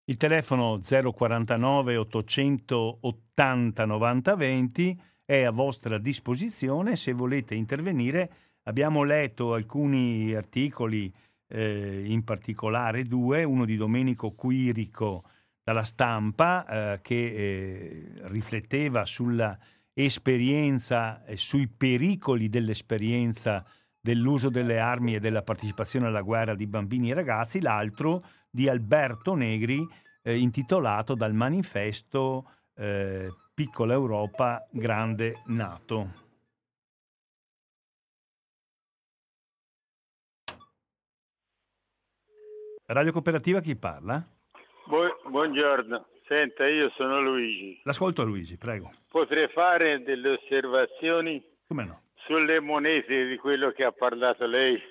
Il 0.08 0.18
telefono 0.18 0.80
049 0.80 1.97
880 1.97 3.86
90 3.86 4.36
20 4.36 5.01
è 5.26 5.41
a 5.41 5.49
vostra 5.49 5.97
disposizione 5.97 6.95
se 6.95 7.12
volete 7.14 7.56
intervenire. 7.56 8.30
Abbiamo 8.66 9.01
letto 9.01 9.56
alcuni 9.56 10.32
articoli, 10.36 11.12
eh, 11.47 12.03
in 12.06 12.24
particolare 12.24 13.06
due, 13.06 13.43
uno 13.43 13.66
di 13.66 13.76
Domenico 13.78 14.30
Quirico 14.30 15.24
dalla 15.64 15.84
stampa 15.84 16.68
eh, 16.68 17.01
che 17.01 17.26
eh, 17.26 18.12
rifletteva 18.26 19.06
sulla 19.06 19.58
esperienza 19.91 21.26
e 21.26 21.36
sui 21.36 21.68
pericoli 21.68 22.47
dell'esperienza 22.47 23.66
dell'uso 23.99 24.49
delle 24.49 24.78
armi 24.78 25.16
e 25.16 25.20
della 25.20 25.41
partecipazione 25.41 26.06
alla 26.06 26.22
guerra 26.22 26.53
di 26.53 26.68
bambini 26.68 27.10
e 27.10 27.16
ragazzi, 27.16 27.60
l'altro 27.60 28.24
di 28.56 28.70
Alberto 28.70 29.36
Negri 29.36 29.86
eh, 30.24 30.38
intitolato 30.38 31.14
dal 31.14 31.34
manifesto 31.34 32.51
eh, 32.78 33.28
Piccola 33.53 33.91
Europa, 33.91 34.66
Grande 34.72 35.41
Nato. 35.47 36.24
Radio 42.86 43.12
Cooperativa 43.12 43.60
chi 43.60 43.76
parla? 43.76 44.26
buongiorno, 45.28 46.06
senta 46.26 46.66
io 46.66 46.89
sono 46.95 47.20
Luigi. 47.20 47.82
L'ascolto 47.84 48.24
Luigi, 48.24 48.58
prego. 48.58 48.89
Potrei 49.10 49.49
fare 49.49 50.01
delle 50.01 50.30
osservazioni 50.30 51.43
no? 51.68 52.03
sulle 52.26 52.62
monete 52.62 53.26
di 53.26 53.36
quello 53.36 53.72
che 53.72 53.84
ha 53.84 53.91
parlato 53.91 54.45
lei? 54.45 54.82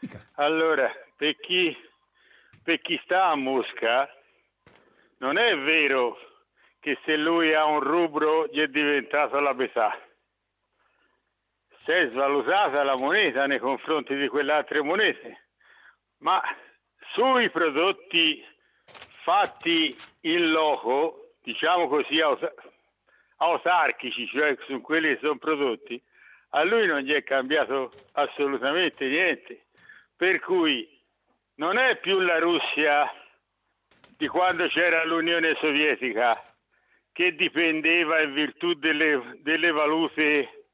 Mica. 0.00 0.26
Allora, 0.36 0.90
per 1.16 1.36
chi 1.36 1.76
per 2.68 2.82
chi 2.82 3.00
sta 3.02 3.28
a 3.28 3.34
Mosca 3.34 4.14
non 5.20 5.38
è 5.38 5.56
vero 5.56 6.18
che 6.80 6.98
se 7.02 7.16
lui 7.16 7.54
ha 7.54 7.64
un 7.64 7.80
rubro 7.80 8.46
gli 8.48 8.60
è 8.60 8.68
diventato 8.68 9.40
la 9.40 9.54
metà. 9.54 9.98
Si 11.78 11.90
è 11.90 12.10
svalutata 12.10 12.84
la 12.84 12.94
moneta 12.94 13.46
nei 13.46 13.58
confronti 13.58 14.14
di 14.16 14.28
quelle 14.28 14.52
altre 14.52 14.82
monete, 14.82 15.46
ma 16.18 16.42
sui 17.14 17.48
prodotti 17.48 18.44
fatti 19.22 19.96
in 20.24 20.50
loco, 20.50 21.36
diciamo 21.42 21.88
così, 21.88 22.20
autarchici, 23.36 24.26
cioè 24.26 24.58
su 24.66 24.82
quelli 24.82 25.14
che 25.14 25.20
sono 25.22 25.38
prodotti, 25.38 25.98
a 26.50 26.64
lui 26.64 26.86
non 26.86 27.00
gli 27.00 27.14
è 27.14 27.24
cambiato 27.24 27.90
assolutamente 28.12 29.06
niente. 29.06 29.68
Per 30.14 30.40
cui 30.40 30.97
non 31.58 31.76
è 31.78 31.98
più 31.98 32.20
la 32.20 32.38
Russia 32.38 33.10
di 34.16 34.26
quando 34.28 34.66
c'era 34.68 35.04
l'Unione 35.04 35.56
Sovietica 35.60 36.32
che 37.12 37.34
dipendeva 37.34 38.20
in 38.20 38.32
virtù 38.32 38.74
delle, 38.74 39.38
delle 39.40 39.72
valute, 39.72 40.66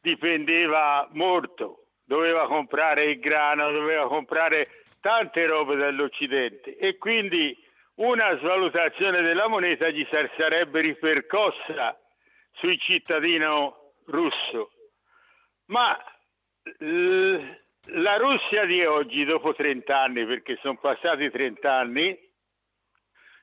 dipendeva 0.00 1.08
molto, 1.12 1.86
doveva 2.04 2.46
comprare 2.48 3.04
il 3.04 3.20
grano, 3.20 3.70
doveva 3.70 4.08
comprare 4.08 4.84
tante 5.00 5.46
robe 5.46 5.76
dall'Occidente 5.76 6.76
e 6.76 6.98
quindi 6.98 7.56
una 7.96 8.36
svalutazione 8.38 9.22
della 9.22 9.46
moneta 9.46 9.88
gli 9.88 10.04
sarebbe 10.36 10.80
ripercossa 10.80 11.96
sul 12.52 12.78
cittadino 12.80 13.92
russo. 14.06 14.72
Ma 15.66 15.96
la 17.86 18.16
Russia 18.16 18.64
di 18.64 18.84
oggi, 18.84 19.24
dopo 19.24 19.54
30 19.54 20.00
anni, 20.00 20.26
perché 20.26 20.58
sono 20.60 20.78
passati 20.78 21.30
30 21.30 21.72
anni, 21.72 22.18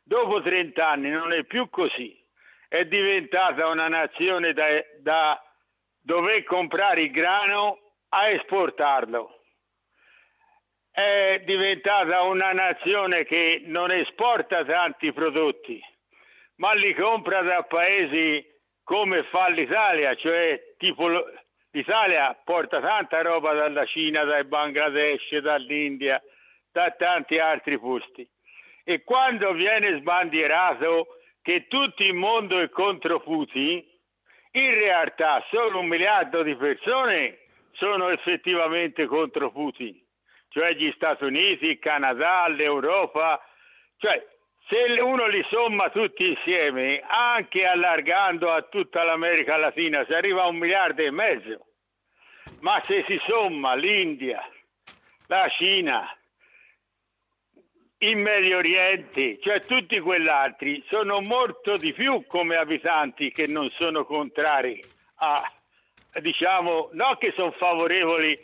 dopo 0.04 0.42
30 0.42 0.88
anni 0.88 1.10
non 1.10 1.32
è 1.32 1.44
più 1.44 1.70
così. 1.70 2.18
È 2.68 2.86
diventata 2.86 3.68
una 3.68 3.88
nazione 3.88 4.54
da, 4.54 4.68
da 5.00 5.42
dover 6.00 6.44
comprare 6.44 7.04
il 7.04 7.12
grano 7.12 7.80
a 8.10 8.30
esportarlo. 8.30 9.40
è 10.92 11.42
diventata 11.46 12.22
una 12.24 12.52
nazione 12.52 13.24
che 13.24 13.62
non 13.66 13.92
esporta 13.92 14.66
tanti 14.66 15.14
prodotti, 15.14 15.82
ma 16.56 16.74
li 16.74 16.94
compra 16.94 17.42
da 17.42 17.64
paesi 17.64 18.46
come 18.84 19.24
fa 19.24 19.48
l'Italia, 19.50 20.16
cioè 20.16 20.76
tipo 20.78 21.08
l'Italia 21.72 22.34
porta 22.44 22.80
tanta 22.80 23.22
roba 23.22 23.54
dalla 23.54 23.86
Cina, 23.86 24.24
dal 24.24 24.46
Bangladesh, 24.46 25.38
dall'India, 25.38 26.22
da 26.72 26.92
tanti 26.92 27.40
altri 27.40 27.80
posti. 27.80 28.28
E 28.84 29.04
quando 29.04 29.54
viene 29.54 29.98
sbandierato 30.00 31.18
che 31.42 31.68
tutto 31.68 32.04
il 32.04 32.14
mondo 32.14 32.60
è 32.60 32.70
contro 32.70 33.20
Putin, 33.20 33.84
in 34.54 34.74
realtà 34.74 35.44
solo 35.50 35.80
un 35.80 35.88
miliardo 35.88 36.44
di 36.44 36.56
persone 36.56 37.40
sono 37.72 38.10
effettivamente 38.10 39.06
contro 39.06 39.52
Putin 39.52 40.00
cioè 40.52 40.74
gli 40.74 40.92
Stati 40.96 41.24
Uniti, 41.24 41.68
il 41.68 41.80
Canada, 41.80 42.46
l'Europa, 42.50 43.42
cioè 43.98 44.22
se 44.72 45.02
uno 45.02 45.28
li 45.28 45.46
somma 45.50 45.90
tutti 45.90 46.30
insieme, 46.30 47.04
anche 47.06 47.66
allargando 47.66 48.50
a 48.50 48.62
tutta 48.62 49.04
l'America 49.04 49.58
Latina, 49.58 50.06
si 50.06 50.14
arriva 50.14 50.44
a 50.44 50.48
un 50.48 50.56
miliardo 50.56 51.02
e 51.02 51.12
mezzo. 51.12 51.66
Ma 52.62 52.82
se 52.86 53.04
si 53.06 53.20
somma 53.28 53.76
l'India, 53.76 54.42
la 55.28 55.50
Cina, 55.50 56.18
il 57.98 58.16
Medio 58.16 58.60
Oriente, 58.60 59.40
cioè 59.42 59.60
tutti 59.60 60.00
quell'altri, 60.00 60.82
sono 60.88 61.20
molto 61.20 61.76
di 61.76 61.92
più 61.92 62.24
come 62.26 62.56
abitanti 62.56 63.30
che 63.30 63.48
non 63.48 63.70
sono 63.72 64.06
contrari 64.06 64.82
a, 65.16 65.52
diciamo, 66.22 66.92
no 66.94 67.18
che 67.18 67.34
sono 67.36 67.52
favorevoli 67.52 68.40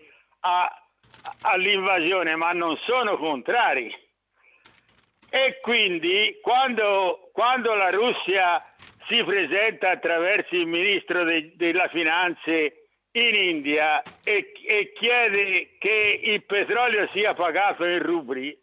all'invasione, 1.44 2.36
ma 2.36 2.52
non 2.52 2.76
sono 2.86 3.16
contrari. 3.16 4.07
E 5.30 5.60
quindi 5.62 6.40
quando, 6.42 7.30
quando 7.34 7.74
la 7.74 7.90
Russia 7.90 8.64
si 9.08 9.24
presenta 9.24 9.92
attraverso 9.92 10.56
il 10.56 10.68
ministro 10.68 11.24
de, 11.24 11.54
della 11.56 11.88
finanze 11.90 12.88
in 13.12 13.36
India 13.36 14.02
e, 14.24 14.52
e, 14.66 14.94
chiede 14.94 15.78
che 15.80 16.20
il 16.24 16.44
petrolio 16.44 17.08
sia 17.12 17.34
pagato 17.34 17.86
in 17.86 18.02
rubli, 18.02 18.58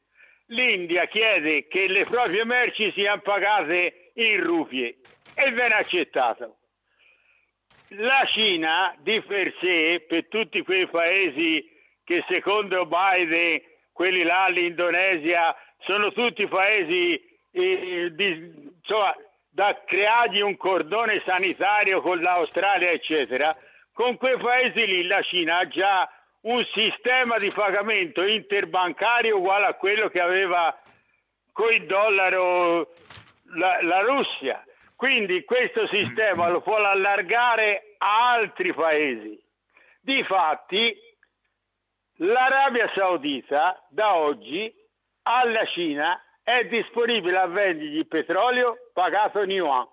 l'India 0.47 1.07
chiede 1.07 1.67
che 1.67 1.89
le 1.89 2.05
proprie 2.05 2.45
merci 2.45 2.93
siano 2.93 3.21
pagate 3.21 4.11
in 4.15 4.43
rupie 4.43 4.99
e 5.35 5.51
viene 5.51 5.75
accettato. 5.75 6.59
La 7.89 8.25
Cina 8.27 8.95
di 9.01 9.21
per 9.23 9.55
sé, 9.61 10.05
per 10.07 10.27
tutti 10.29 10.63
quei 10.63 10.87
paesi 10.89 11.65
che 12.03 12.25
secondo 12.29 12.87
Biden, 12.87 13.61
quelli 13.93 14.23
là, 14.23 14.49
l'Indonesia, 14.49 15.55
sono 15.85 16.13
tutti 16.13 16.47
paesi 16.47 17.23
eh, 17.51 18.11
di, 18.13 18.71
insomma, 18.81 19.15
da 19.49 19.83
creargli 19.85 20.41
un 20.41 20.57
cordone 20.57 21.21
sanitario 21.21 22.01
con 22.01 22.21
l'Australia, 22.21 22.91
eccetera, 22.91 23.57
con 23.93 24.17
quei 24.17 24.37
paesi 24.39 24.87
lì 24.87 25.07
la 25.07 25.23
Cina 25.23 25.59
ha 25.59 25.69
già 25.69 26.11
un 26.43 26.65
sistema 26.75 27.39
di 27.39 27.51
pagamento 27.55 28.23
interbancario 28.25 29.37
uguale 29.37 29.67
a 29.67 29.75
quello 29.75 30.09
che 30.09 30.21
aveva 30.21 30.77
con 31.53 31.73
il 31.73 31.87
dollaro 31.87 32.93
la, 33.55 33.79
la 33.83 34.01
Russia. 34.01 34.65
Quindi 34.97 35.45
questo 35.45 35.87
sistema 35.87 36.49
lo 36.49 36.61
può 36.61 36.77
allargare 36.77 37.95
a 37.99 38.33
altri 38.33 38.73
paesi. 38.73 39.41
Difatti 40.01 40.97
L'Arabia 42.19 42.91
Saudita 42.95 43.85
da 43.89 44.15
oggi 44.15 44.73
alla 45.25 45.65
Cina 45.67 46.21
è 46.43 46.65
disponibile 46.67 47.39
a 47.39 47.47
vendergli 47.47 47.99
il 47.99 48.07
petrolio 48.07 48.91
pagato 48.93 49.43
in 49.43 49.51
yuan. 49.51 49.87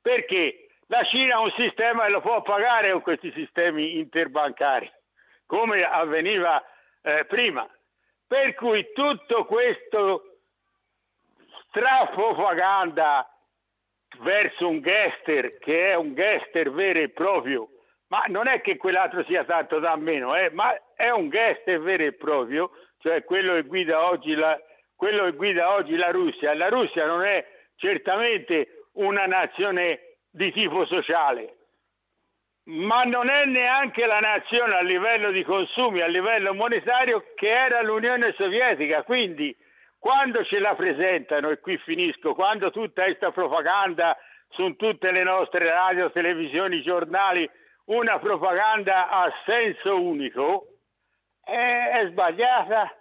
Perché 0.00 0.68
la 0.86 1.02
Cina 1.04 1.36
ha 1.36 1.40
un 1.40 1.52
sistema 1.56 2.06
e 2.06 2.10
lo 2.10 2.20
può 2.20 2.42
pagare 2.42 2.90
con 2.92 3.02
questi 3.02 3.32
sistemi 3.32 3.98
interbancari, 3.98 4.90
come 5.46 5.82
avveniva 5.82 6.62
eh, 7.02 7.24
prima. 7.24 7.68
Per 8.26 8.54
cui 8.54 8.92
tutto 8.92 9.44
questo 9.44 10.40
strapropaganda 11.68 13.28
verso 14.18 14.68
un 14.68 14.80
gester 14.80 15.58
che 15.58 15.90
è 15.90 15.94
un 15.94 16.14
gester 16.14 16.70
vero 16.70 17.00
e 17.00 17.08
proprio 17.10 17.70
ma 18.08 18.24
non 18.28 18.46
è 18.46 18.60
che 18.60 18.76
quell'altro 18.76 19.24
sia 19.24 19.44
tanto 19.44 19.78
da 19.78 19.96
meno, 19.96 20.36
eh, 20.36 20.50
ma 20.50 20.74
è 20.94 21.10
un 21.10 21.28
guest 21.28 21.64
vero 21.78 22.04
e 22.04 22.12
proprio, 22.12 22.70
cioè 23.06 23.22
quello 23.22 23.54
che 23.54 23.62
guida 23.62 24.04
oggi 24.04 24.34
la, 24.34 24.60
quello 24.96 25.26
che 25.26 25.32
guida 25.34 25.74
oggi 25.74 25.94
la 25.94 26.10
Russia. 26.10 26.52
La 26.54 26.68
Russia 26.68 27.06
non 27.06 27.22
è 27.22 27.46
certamente 27.76 28.88
una 28.94 29.26
nazione 29.26 30.16
di 30.28 30.50
tipo 30.50 30.84
sociale, 30.86 31.54
ma 32.64 33.04
non 33.04 33.28
è 33.28 33.44
neanche 33.44 34.06
la 34.06 34.18
nazione 34.18 34.74
a 34.74 34.82
livello 34.82 35.30
di 35.30 35.44
consumi, 35.44 36.00
a 36.00 36.08
livello 36.08 36.52
monetario 36.52 37.26
che 37.36 37.48
era 37.48 37.80
l'Unione 37.80 38.34
Sovietica. 38.36 39.04
Quindi 39.04 39.56
quando 40.00 40.44
ce 40.44 40.58
la 40.58 40.74
presentano, 40.74 41.50
e 41.50 41.60
qui 41.60 41.78
finisco, 41.78 42.34
quando 42.34 42.72
tutta 42.72 43.04
questa 43.04 43.30
propaganda 43.30 44.16
su 44.48 44.74
tutte 44.74 45.12
le 45.12 45.22
nostre 45.22 45.70
radio, 45.70 46.10
televisioni, 46.10 46.82
giornali, 46.82 47.48
una 47.84 48.18
propaganda 48.18 49.08
a 49.10 49.32
senso 49.44 50.02
unico 50.02 50.75
è, 51.46 51.90
è 52.00 52.06
sbagliata. 52.08 52.92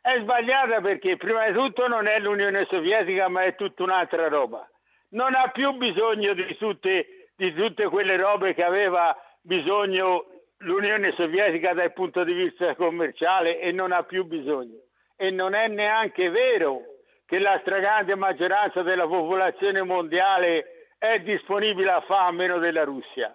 È 0.00 0.18
sbagliata 0.20 0.80
perché 0.80 1.16
prima 1.16 1.46
di 1.46 1.54
tutto 1.54 1.88
non 1.88 2.06
è 2.06 2.18
l'Unione 2.20 2.66
Sovietica 2.70 3.28
ma 3.28 3.42
è 3.42 3.54
tutta 3.56 3.82
un'altra 3.82 4.28
roba. 4.28 4.68
Non 5.10 5.34
ha 5.34 5.48
più 5.48 5.72
bisogno 5.72 6.34
di 6.34 6.56
tutte, 6.56 7.30
di 7.34 7.52
tutte 7.52 7.86
quelle 7.88 8.16
robe 8.16 8.54
che 8.54 8.62
aveva 8.62 9.16
bisogno 9.40 10.26
l'Unione 10.58 11.12
Sovietica 11.12 11.72
dal 11.72 11.92
punto 11.92 12.22
di 12.22 12.32
vista 12.32 12.74
commerciale 12.76 13.58
e 13.58 13.72
non 13.72 13.92
ha 13.92 14.02
più 14.04 14.24
bisogno. 14.24 14.82
E 15.16 15.30
non 15.30 15.54
è 15.54 15.68
neanche 15.68 16.28
vero 16.28 16.82
che 17.26 17.38
la 17.38 17.58
stragrande 17.60 18.14
maggioranza 18.14 18.82
della 18.82 19.06
popolazione 19.06 19.82
mondiale 19.82 20.88
è 20.98 21.18
disponibile 21.20 21.90
a 21.90 22.00
fare 22.02 22.28
a 22.28 22.32
meno 22.32 22.58
della 22.58 22.84
Russia. 22.84 23.34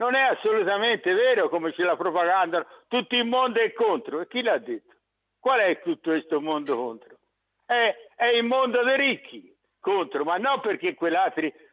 Non 0.00 0.14
è 0.14 0.20
assolutamente 0.22 1.12
vero 1.12 1.50
come 1.50 1.74
ce 1.74 1.82
la 1.82 1.94
propaganda, 1.94 2.66
tutto 2.88 3.14
il 3.14 3.26
mondo 3.26 3.60
è 3.60 3.70
contro. 3.74 4.22
E 4.22 4.28
chi 4.28 4.40
l'ha 4.40 4.56
detto? 4.56 4.94
Qual 5.38 5.60
è 5.60 5.78
tutto 5.82 6.10
questo 6.10 6.40
mondo 6.40 6.74
contro? 6.74 7.18
È, 7.66 7.94
è 8.16 8.24
il 8.28 8.44
mondo 8.44 8.82
dei 8.82 8.96
ricchi 8.96 9.54
contro, 9.78 10.24
ma 10.24 10.38
non 10.38 10.60
perché 10.60 10.96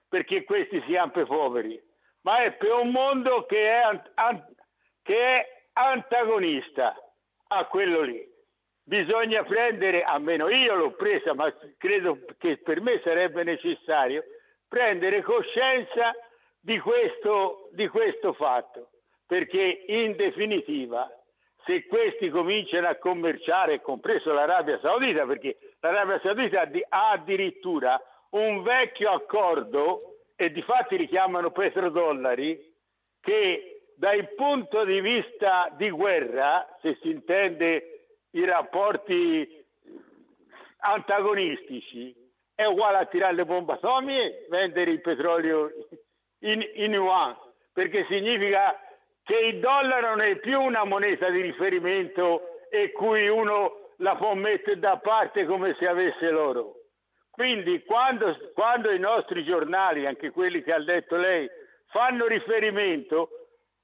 perché 0.10 0.44
questi 0.44 0.84
siano 0.86 1.12
per 1.12 1.26
poveri, 1.26 1.82
ma 2.22 2.44
è 2.44 2.52
per 2.52 2.74
un 2.74 2.92
mondo 2.92 3.46
che 3.46 3.66
è, 3.66 3.82
an, 4.16 4.46
che 5.04 5.18
è 5.18 5.64
antagonista 5.72 6.96
a 7.48 7.66
quello 7.66 8.02
lì. 8.02 8.30
Bisogna 8.84 9.44
prendere, 9.44 10.04
almeno 10.04 10.50
io 10.50 10.76
l'ho 10.76 10.92
presa, 10.92 11.34
ma 11.34 11.54
credo 11.78 12.20
che 12.38 12.58
per 12.58 12.82
me 12.82 13.00
sarebbe 13.06 13.44
necessario, 13.44 14.26
prendere 14.68 15.22
coscienza 15.22 16.14
di 16.68 16.80
questo, 16.80 17.70
di 17.72 17.88
questo 17.88 18.34
fatto, 18.34 18.90
perché 19.26 19.86
in 19.88 20.18
definitiva 20.18 21.10
se 21.66 21.86
questi 21.86 22.28
cominciano 22.28 22.90
a 22.90 22.96
commerciare, 22.96 23.82
compreso 23.82 24.34
l'Arabia 24.34 24.78
Saudita, 24.82 25.26
perché 25.26 25.58
l'Arabia 25.80 26.20
Saudita 26.20 26.70
ha 26.90 27.12
addirittura 27.12 27.98
un 28.32 28.64
vecchio 28.64 29.12
accordo, 29.12 30.26
e 30.36 30.52
di 30.52 30.62
fatti 30.62 30.98
li 30.98 31.08
chiamano 31.08 31.52
petrodollari, 31.52 32.60
che 33.22 33.92
dal 33.96 34.34
punto 34.36 34.84
di 34.84 35.00
vista 35.00 35.74
di 35.78 35.90
guerra, 35.90 36.68
se 36.82 36.98
si 37.02 37.12
intende 37.12 38.10
i 38.32 38.44
rapporti 38.44 39.66
antagonistici, 40.80 42.14
è 42.54 42.66
uguale 42.66 42.98
a 42.98 43.06
tirare 43.06 43.36
le 43.36 43.46
bombe 43.46 43.74
atomiche, 43.74 44.48
vendere 44.50 44.92
il 44.92 45.00
petrolio 45.00 45.72
in, 46.40 46.66
in 46.76 46.94
yuan, 46.94 47.36
perché 47.74 48.06
significa 48.10 48.80
che 49.24 49.38
il 49.38 49.60
dollaro 49.60 50.10
non 50.10 50.22
è 50.22 50.36
più 50.38 50.60
una 50.62 50.84
moneta 50.84 51.30
di 51.30 51.42
riferimento 51.42 52.68
e 52.70 52.92
cui 52.92 53.28
uno 53.28 53.94
la 53.98 54.16
può 54.16 54.34
mettere 54.36 54.80
da 54.80 54.98
parte 54.98 55.46
come 55.46 55.76
se 55.80 55.88
avesse 55.88 56.30
l'oro. 56.30 56.76
Quindi 57.32 57.84
quando, 57.84 58.36
quando 58.54 58.92
i 58.92 59.00
nostri 59.00 59.44
giornali, 59.44 60.06
anche 60.06 60.32
quelli 60.32 60.64
che 60.64 60.74
ha 60.74 60.78
letto 60.78 61.16
lei, 61.18 61.48
fanno 61.88 62.26
riferimento, 62.26 63.30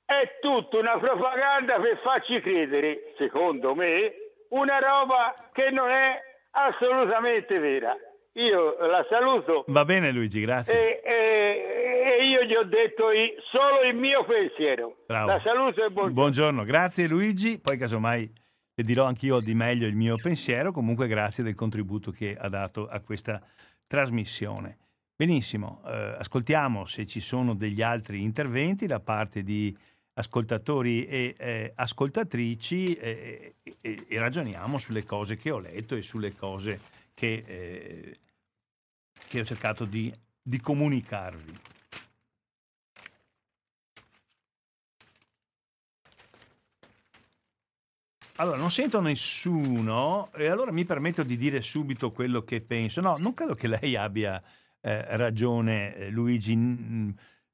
è 0.05 0.37
tutta 0.41 0.77
una 0.77 0.97
propaganda 0.97 1.79
per 1.79 1.97
farci 1.99 2.41
credere, 2.41 3.13
secondo 3.17 3.75
me, 3.75 4.13
una 4.49 4.79
roba 4.79 5.33
che 5.51 5.69
non 5.69 5.89
è 5.89 6.19
assolutamente 6.51 7.59
vera. 7.59 7.95
Io 8.35 8.77
la 8.87 9.05
saluto. 9.09 9.63
Va 9.67 9.85
bene 9.85 10.11
Luigi, 10.11 10.41
grazie. 10.41 11.01
E, 11.03 11.07
e, 11.07 12.17
e 12.19 12.25
io 12.25 12.43
gli 12.43 12.55
ho 12.55 12.63
detto 12.63 13.05
solo 13.51 13.81
il 13.87 13.95
mio 13.95 14.23
pensiero. 14.25 15.03
Bravo. 15.05 15.27
La 15.27 15.41
saluto 15.43 15.83
e 15.83 15.89
buongiorno. 15.89 16.13
Buongiorno, 16.13 16.63
grazie 16.63 17.07
Luigi. 17.07 17.59
Poi 17.59 17.77
casomai 17.77 18.31
le 18.75 18.83
dirò 18.83 19.05
anch'io 19.05 19.39
di 19.39 19.53
meglio 19.53 19.85
il 19.85 19.95
mio 19.95 20.15
pensiero, 20.15 20.71
comunque 20.71 21.07
grazie 21.07 21.43
del 21.43 21.53
contributo 21.53 22.09
che 22.11 22.35
ha 22.35 22.49
dato 22.49 22.87
a 22.87 22.99
questa 23.01 23.39
trasmissione. 23.85 24.77
Benissimo, 25.15 25.83
eh, 25.85 26.15
ascoltiamo 26.17 26.85
se 26.85 27.05
ci 27.05 27.19
sono 27.19 27.53
degli 27.53 27.83
altri 27.83 28.23
interventi 28.23 28.87
da 28.87 28.99
parte 28.99 29.43
di 29.43 29.77
ascoltatori 30.15 31.05
e 31.05 31.35
eh, 31.37 31.71
ascoltatrici 31.75 32.95
eh, 32.95 33.55
e, 33.61 34.05
e, 34.07 34.19
ragioniamo 34.19 34.77
sulle 34.79 35.03
cose 35.03 35.37
che 35.37 35.51
ho 35.51 35.59
letto 35.59 35.95
e 35.95 36.01
sulle 36.01 36.35
cose 36.35 36.79
che, 37.13 37.43
eh, 37.45 38.17
che 39.33 39.39
ho 39.39 39.45
cercato 39.45 39.85
di, 39.85 40.13
di 40.39 40.59
comunicarvi. 40.59 41.59
Allora, 48.35 48.57
non 48.57 48.69
sento 48.69 49.01
nessuno 49.01 50.31
e 50.33 50.47
allora 50.47 50.71
mi 50.71 50.83
permetto 50.83 51.23
di 51.23 51.35
dire 51.35 51.61
subito 51.61 52.11
quello 52.11 52.43
che 52.43 52.61
penso. 52.61 53.01
No, 53.01 53.17
non 53.17 53.33
credo 53.33 53.55
che 53.55 53.67
lei 53.67 53.95
abbia 53.95 54.39
eh, 54.81 55.17
ragione, 55.17 55.95
eh, 55.95 56.09
Luigi. 56.11 56.55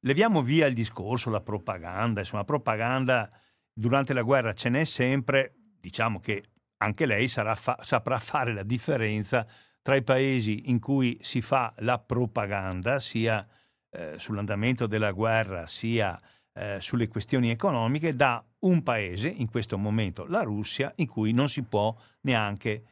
Leviamo 0.01 0.41
via 0.41 0.67
il 0.67 0.73
discorso, 0.73 1.30
la 1.30 1.41
propaganda. 1.41 2.19
Insomma, 2.19 2.43
propaganda 2.43 3.30
durante 3.71 4.11
la 4.13 4.21
guerra 4.21 4.53
ce 4.53 4.67
n'è 4.67 4.84
sempre. 4.84 5.53
Diciamo 5.80 6.19
che 6.19 6.43
anche 6.77 7.05
lei 7.05 7.30
fa- 7.30 7.80
saprà 7.82 8.19
fare 8.19 8.53
la 8.53 8.63
differenza 8.63 9.47
tra 9.90 9.98
i 9.98 10.04
paesi 10.04 10.70
in 10.70 10.80
cui 10.80 11.18
si 11.20 11.42
fa 11.42 11.74
la 11.80 11.98
propaganda, 11.98 13.00
sia 13.00 13.44
eh, 13.90 14.20
sull'andamento 14.20 14.86
della 14.86 15.12
guerra, 15.14 15.66
sia 15.66 16.22
eh, 16.54 16.78
sulle 16.80 17.08
questioni 17.08 17.50
economiche, 17.50 18.16
da 18.16 18.46
un 18.60 18.84
paese, 18.84 19.30
in 19.30 19.50
questo 19.50 19.80
momento 19.80 20.28
la 20.28 20.44
Russia, 20.44 20.94
in 20.98 21.08
cui 21.08 21.32
non 21.32 21.50
si 21.50 21.64
può 21.64 21.92
neanche 22.22 22.84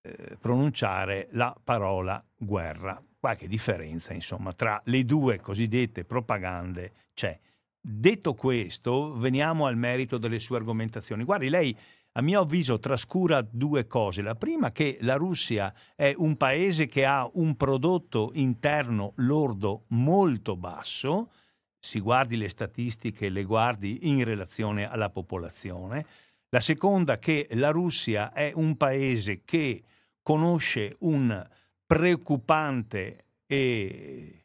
eh, 0.00 0.38
pronunciare 0.40 1.28
la 1.32 1.54
parola 1.62 2.24
guerra. 2.34 2.98
Qualche 3.20 3.46
differenza, 3.46 4.14
insomma, 4.14 4.54
tra 4.54 4.80
le 4.86 5.04
due 5.04 5.38
cosiddette 5.38 6.06
propagande 6.06 6.92
c'è. 7.12 7.38
Detto 7.78 8.32
questo, 8.32 9.18
veniamo 9.18 9.66
al 9.66 9.76
merito 9.76 10.16
delle 10.16 10.38
sue 10.38 10.56
argomentazioni. 10.56 11.24
Guardi, 11.24 11.50
lei 11.50 11.76
a 12.14 12.22
mio 12.22 12.40
avviso 12.40 12.78
trascura 12.78 13.40
due 13.40 13.86
cose. 13.86 14.22
La 14.22 14.34
prima 14.34 14.70
che 14.70 14.98
la 15.00 15.14
Russia 15.14 15.72
è 15.94 16.12
un 16.16 16.36
paese 16.36 16.86
che 16.86 17.06
ha 17.06 17.28
un 17.34 17.56
prodotto 17.56 18.30
interno 18.34 19.12
lordo 19.16 19.84
molto 19.88 20.56
basso, 20.56 21.30
si 21.78 22.00
guardi 22.00 22.36
le 22.36 22.48
statistiche, 22.48 23.28
le 23.28 23.44
guardi 23.44 24.08
in 24.08 24.24
relazione 24.24 24.88
alla 24.88 25.10
popolazione. 25.10 26.06
La 26.50 26.60
seconda 26.60 27.18
che 27.18 27.48
la 27.52 27.70
Russia 27.70 28.32
è 28.32 28.52
un 28.54 28.76
paese 28.76 29.42
che 29.44 29.82
conosce 30.22 30.96
un 31.00 31.48
preoccupante 31.86 33.24
e, 33.46 34.44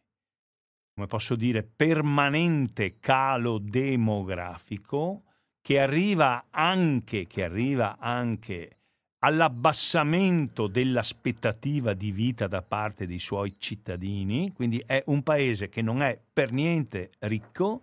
come 0.96 1.08
posso 1.08 1.36
dire, 1.36 1.64
permanente 1.64 2.98
calo 3.00 3.58
demografico 3.58 5.24
che 5.68 5.82
arriva 5.82 6.46
anche, 6.50 7.28
che 7.28 7.44
arriva 7.44 7.98
anche 8.00 8.78
all'abbassamento 9.20 10.68
dell'aspettativa 10.68 11.94
di 11.94 12.12
vita 12.12 12.48
da 12.48 12.62
parte 12.62 13.06
dei 13.06 13.20
suoi 13.20 13.56
cittadini, 13.58 14.54
quindi 14.54 14.82
è 14.86 15.04
un 15.08 15.24
paese 15.24 15.68
che 15.68 15.82
non 15.82 16.02
è 16.02 16.18
per 16.32 16.54
niente 16.54 17.12
ricco, 17.20 17.82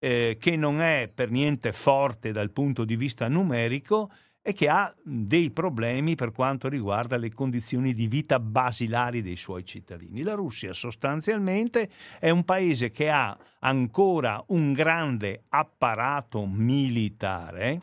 eh, 0.00 0.38
che 0.40 0.56
non 0.56 0.80
è 0.80 1.08
per 1.14 1.30
niente 1.30 1.70
forte 1.70 2.32
dal 2.32 2.50
punto 2.50 2.84
di 2.84 2.96
vista 2.96 3.28
numerico 3.28 4.10
e 4.42 4.52
che 4.54 4.68
ha 4.68 4.94
dei 5.02 5.50
problemi 5.50 6.14
per 6.14 6.32
quanto 6.32 6.68
riguarda 6.68 7.16
le 7.16 7.32
condizioni 7.32 7.92
di 7.92 8.06
vita 8.06 8.40
basilari 8.40 9.20
dei 9.20 9.36
suoi 9.36 9.64
cittadini. 9.64 10.22
La 10.22 10.34
Russia 10.34 10.72
sostanzialmente 10.72 11.90
è 12.18 12.30
un 12.30 12.44
paese 12.44 12.90
che 12.90 13.10
ha 13.10 13.36
ancora 13.60 14.42
un 14.48 14.72
grande 14.72 15.44
apparato 15.48 16.46
militare, 16.46 17.80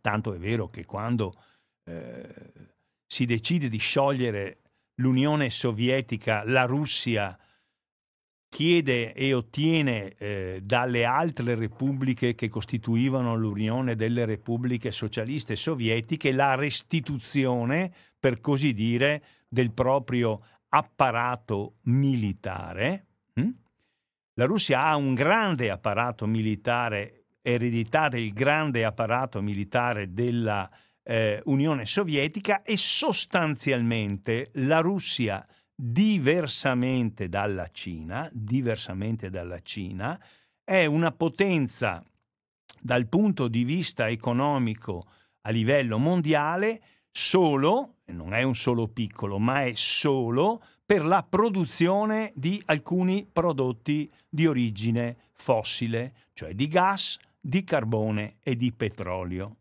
tanto 0.00 0.32
è 0.32 0.38
vero 0.38 0.68
che 0.68 0.86
quando 0.86 1.34
eh, 1.84 2.72
si 3.06 3.26
decide 3.26 3.68
di 3.68 3.78
sciogliere 3.78 4.60
l'Unione 4.96 5.50
Sovietica, 5.50 6.42
la 6.44 6.64
Russia 6.64 7.38
chiede 8.52 9.14
e 9.14 9.32
ottiene 9.32 10.12
eh, 10.18 10.60
dalle 10.62 11.06
altre 11.06 11.54
repubbliche 11.54 12.34
che 12.34 12.50
costituivano 12.50 13.34
l'Unione 13.34 13.96
delle 13.96 14.26
Repubbliche 14.26 14.90
Socialiste 14.90 15.56
Sovietiche 15.56 16.32
la 16.32 16.54
restituzione, 16.54 17.90
per 18.20 18.42
così 18.42 18.74
dire, 18.74 19.22
del 19.48 19.72
proprio 19.72 20.44
apparato 20.68 21.76
militare. 21.84 23.06
Hm? 23.32 23.48
La 24.34 24.44
Russia 24.44 24.84
ha 24.84 24.96
un 24.96 25.14
grande 25.14 25.70
apparato 25.70 26.26
militare, 26.26 27.24
eredità 27.40 28.10
del 28.10 28.34
grande 28.34 28.84
apparato 28.84 29.40
militare 29.40 30.12
della 30.12 30.68
eh, 31.02 31.40
Unione 31.46 31.86
Sovietica 31.86 32.60
e 32.60 32.76
sostanzialmente 32.76 34.50
la 34.56 34.80
Russia, 34.80 35.42
diversamente 35.74 37.28
dalla 37.28 37.68
Cina, 37.70 38.28
diversamente 38.32 39.30
dalla 39.30 39.60
Cina, 39.60 40.20
è 40.64 40.84
una 40.86 41.12
potenza 41.12 42.04
dal 42.80 43.06
punto 43.06 43.48
di 43.48 43.64
vista 43.64 44.08
economico 44.08 45.06
a 45.42 45.50
livello 45.50 45.98
mondiale 45.98 46.82
solo, 47.10 47.96
non 48.06 48.34
è 48.34 48.42
un 48.42 48.54
solo 48.54 48.88
piccolo, 48.88 49.38
ma 49.38 49.64
è 49.64 49.72
solo 49.74 50.62
per 50.84 51.04
la 51.04 51.22
produzione 51.22 52.32
di 52.34 52.60
alcuni 52.66 53.26
prodotti 53.30 54.10
di 54.28 54.46
origine 54.46 55.30
fossile, 55.32 56.14
cioè 56.32 56.54
di 56.54 56.68
gas, 56.68 57.18
di 57.40 57.64
carbone 57.64 58.36
e 58.42 58.56
di 58.56 58.72
petrolio. 58.72 59.56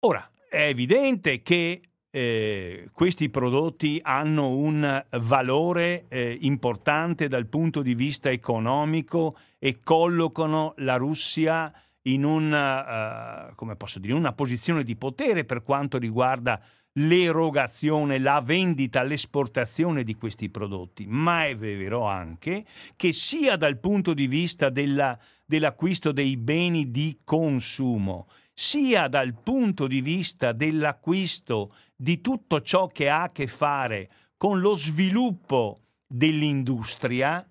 Ora, 0.00 0.28
è 0.48 0.66
evidente 0.66 1.42
che 1.42 1.80
eh, 2.14 2.90
questi 2.92 3.30
prodotti 3.30 3.98
hanno 4.02 4.50
un 4.50 5.02
valore 5.20 6.04
eh, 6.08 6.36
importante 6.42 7.26
dal 7.26 7.46
punto 7.46 7.80
di 7.80 7.94
vista 7.94 8.30
economico 8.30 9.36
e 9.58 9.78
collocano 9.82 10.74
la 10.76 10.96
Russia 10.96 11.72
in 12.02 12.24
una, 12.24 13.48
uh, 13.56 13.98
dire, 13.98 14.12
una 14.12 14.32
posizione 14.32 14.84
di 14.84 14.94
potere 14.96 15.44
per 15.44 15.62
quanto 15.62 15.96
riguarda 15.96 16.60
l'erogazione, 16.96 18.18
la 18.18 18.42
vendita, 18.44 19.02
l'esportazione 19.02 20.04
di 20.04 20.14
questi 20.14 20.50
prodotti, 20.50 21.06
ma 21.06 21.46
è 21.46 21.56
vero 21.56 22.04
anche 22.04 22.66
che 22.94 23.14
sia 23.14 23.56
dal 23.56 23.78
punto 23.78 24.12
di 24.12 24.26
vista 24.26 24.68
della, 24.68 25.18
dell'acquisto 25.46 26.12
dei 26.12 26.36
beni 26.36 26.90
di 26.90 27.20
consumo, 27.24 28.28
sia 28.52 29.08
dal 29.08 29.34
punto 29.42 29.86
di 29.86 30.02
vista 30.02 30.52
dell'acquisto 30.52 31.70
di 32.02 32.20
tutto 32.20 32.62
ciò 32.62 32.88
che 32.88 33.08
ha 33.08 33.22
a 33.22 33.30
che 33.30 33.46
fare 33.46 34.10
con 34.36 34.58
lo 34.58 34.74
sviluppo 34.74 35.82
dell'industria, 36.04 37.48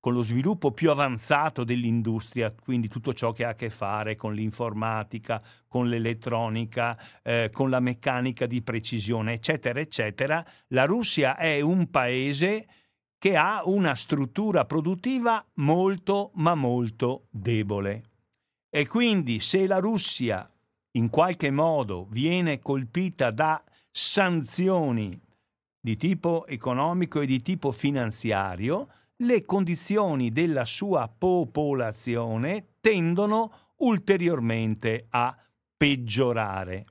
con 0.00 0.12
lo 0.12 0.22
sviluppo 0.22 0.72
più 0.72 0.90
avanzato 0.90 1.62
dell'industria, 1.62 2.52
quindi 2.52 2.88
tutto 2.88 3.14
ciò 3.14 3.30
che 3.30 3.44
ha 3.44 3.50
a 3.50 3.54
che 3.54 3.70
fare 3.70 4.16
con 4.16 4.34
l'informatica, 4.34 5.40
con 5.68 5.88
l'elettronica, 5.88 6.98
eh, 7.22 7.48
con 7.52 7.70
la 7.70 7.78
meccanica 7.78 8.46
di 8.46 8.60
precisione, 8.60 9.34
eccetera, 9.34 9.78
eccetera, 9.78 10.44
la 10.68 10.84
Russia 10.84 11.36
è 11.36 11.60
un 11.60 11.88
paese 11.88 12.66
che 13.18 13.36
ha 13.36 13.62
una 13.66 13.94
struttura 13.94 14.64
produttiva 14.64 15.46
molto, 15.54 16.32
ma 16.34 16.56
molto 16.56 17.28
debole. 17.30 18.02
E 18.68 18.88
quindi 18.88 19.38
se 19.38 19.68
la 19.68 19.78
Russia 19.78 20.50
in 20.94 21.08
qualche 21.08 21.52
modo 21.52 22.08
viene 22.10 22.58
colpita 22.58 23.30
da 23.30 23.62
sanzioni 23.92 25.20
di 25.78 25.96
tipo 25.96 26.46
economico 26.46 27.20
e 27.20 27.26
di 27.26 27.42
tipo 27.42 27.70
finanziario, 27.70 28.88
le 29.16 29.44
condizioni 29.44 30.32
della 30.32 30.64
sua 30.64 31.08
popolazione 31.08 32.76
tendono 32.80 33.74
ulteriormente 33.78 35.06
a 35.10 35.36
peggiorare. 35.76 36.86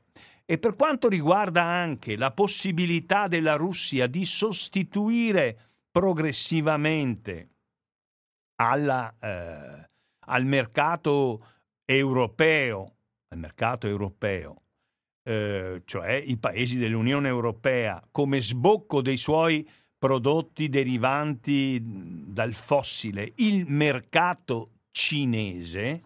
E 0.45 0.57
per 0.57 0.75
quanto 0.75 1.07
riguarda 1.07 1.63
anche 1.63 2.15
la 2.17 2.31
possibilità 2.31 3.27
della 3.27 3.55
Russia 3.55 4.07
di 4.07 4.25
sostituire 4.25 5.57
progressivamente 5.89 7.49
alla, 8.55 9.13
eh, 9.19 9.89
al 10.25 10.45
mercato 10.45 11.45
europeo, 11.85 12.95
al 13.29 13.37
mercato 13.39 13.87
europeo, 13.87 14.61
eh, 15.23 15.81
cioè 15.85 16.13
i 16.13 16.37
paesi 16.37 16.77
dell'Unione 16.77 17.27
Europea, 17.27 18.01
come 18.11 18.41
sbocco 18.41 19.01
dei 19.01 19.17
suoi 19.17 19.67
prodotti 19.97 20.67
derivanti 20.67 21.79
dal 21.83 22.53
fossile, 22.53 23.33
il 23.35 23.65
mercato 23.67 24.69
cinese, 24.91 26.01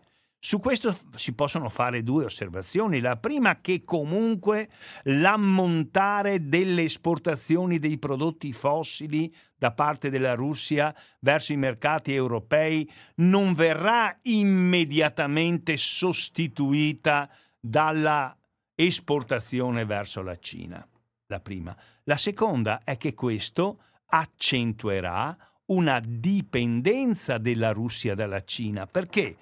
Su 0.46 0.60
questo 0.60 0.96
si 1.16 1.34
possono 1.34 1.70
fare 1.70 2.04
due 2.04 2.26
osservazioni. 2.26 3.00
La 3.00 3.18
prima 3.18 3.62
che 3.62 3.84
comunque 3.84 4.70
l'ammontare 5.06 6.48
delle 6.48 6.84
esportazioni 6.84 7.80
dei 7.80 7.98
prodotti 7.98 8.54
fossili 8.54 9.34
da 9.58 9.72
parte 9.72 10.12
della 10.12 10.36
Russia 10.36 10.94
verso 11.22 11.52
i 11.52 11.58
mercati 11.58 12.14
europei 12.14 12.88
non 13.16 13.54
verrà 13.54 14.16
immediatamente 14.22 15.78
sostituita 15.78 17.28
dalla 17.60 18.38
esportazione 18.76 19.86
verso 19.86 20.22
la 20.22 20.38
Cina. 20.38 20.88
La 21.28 21.40
prima. 21.40 21.76
La 22.04 22.18
seconda 22.18 22.84
è 22.84 22.98
che 22.98 23.14
questo 23.16 23.80
accentuerà 24.08 25.36
una 25.68 26.00
dipendenza 26.00 27.40
della 27.40 27.72
Russia 27.72 28.14
dalla 28.14 28.44
Cina. 28.44 28.86
Perché? 28.86 29.38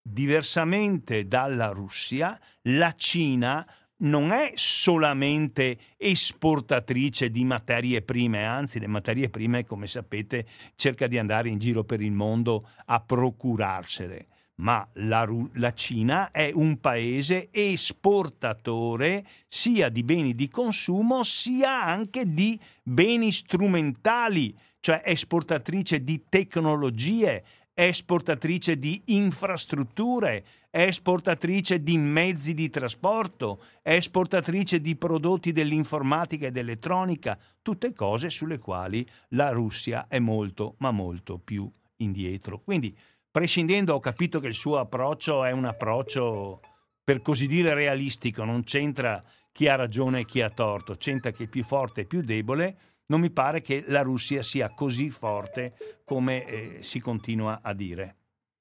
Diversamente 0.00 1.26
dalla 1.26 1.68
Russia, 1.68 2.38
la 2.62 2.94
Cina 2.96 3.66
non 3.96 4.32
è 4.32 4.52
solamente 4.54 5.78
esportatrice 5.96 7.30
di 7.30 7.44
materie 7.44 8.02
prime, 8.02 8.44
anzi 8.44 8.78
le 8.78 8.86
materie 8.86 9.30
prime, 9.30 9.64
come 9.64 9.86
sapete, 9.86 10.46
cerca 10.74 11.06
di 11.06 11.18
andare 11.18 11.48
in 11.48 11.58
giro 11.58 11.84
per 11.84 12.00
il 12.00 12.12
mondo 12.12 12.68
a 12.86 13.00
procurarsele, 13.00 14.26
ma 14.56 14.86
la, 14.94 15.28
la 15.54 15.72
Cina 15.72 16.30
è 16.30 16.50
un 16.54 16.78
paese 16.78 17.48
esportatore 17.50 19.26
sia 19.48 19.88
di 19.88 20.04
beni 20.04 20.34
di 20.34 20.48
consumo 20.48 21.22
sia 21.22 21.82
anche 21.82 22.32
di 22.32 22.58
beni 22.82 23.32
strumentali, 23.32 24.56
cioè 24.78 25.02
esportatrice 25.04 26.04
di 26.04 26.24
tecnologie, 26.28 27.44
esportatrice 27.74 28.78
di 28.78 29.02
infrastrutture, 29.06 30.44
esportatrice 30.70 31.82
di 31.82 31.98
mezzi 31.98 32.54
di 32.54 32.70
trasporto, 32.70 33.60
esportatrice 33.82 34.80
di 34.80 34.94
prodotti 34.94 35.50
dell'informatica 35.50 36.46
e 36.46 36.50
dell'elettronica, 36.52 37.36
tutte 37.62 37.92
cose 37.92 38.30
sulle 38.30 38.58
quali 38.58 39.04
la 39.30 39.50
Russia 39.50 40.06
è 40.08 40.20
molto, 40.20 40.76
ma 40.78 40.92
molto 40.92 41.38
più 41.38 41.68
indietro. 41.96 42.60
Quindi, 42.60 42.96
prescindendo, 43.34 43.94
ho 43.94 43.98
capito 43.98 44.38
che 44.38 44.46
il 44.46 44.54
suo 44.54 44.78
approccio 44.78 45.42
è 45.42 45.50
un 45.50 45.64
approccio, 45.64 46.60
per 47.02 47.20
così 47.20 47.48
dire, 47.48 47.74
realistico, 47.74 48.44
non 48.44 48.62
c'entra 48.62 49.20
chi 49.50 49.66
ha 49.66 49.74
ragione 49.74 50.20
e 50.20 50.24
chi 50.24 50.40
ha 50.40 50.50
torto, 50.50 50.94
c'entra 50.94 51.32
chi 51.32 51.42
è 51.42 51.48
più 51.48 51.64
forte 51.64 52.02
e 52.02 52.04
più 52.04 52.22
debole 52.22 52.92
non 53.06 53.20
mi 53.20 53.30
pare 53.30 53.60
che 53.60 53.82
la 53.88 54.02
Russia 54.02 54.40
sia 54.44 54.72
così 54.72 55.10
forte 55.10 56.02
come 56.04 56.46
eh, 56.46 56.82
si 56.84 57.00
continua 57.00 57.58
a 57.60 57.74
dire. 57.74 58.16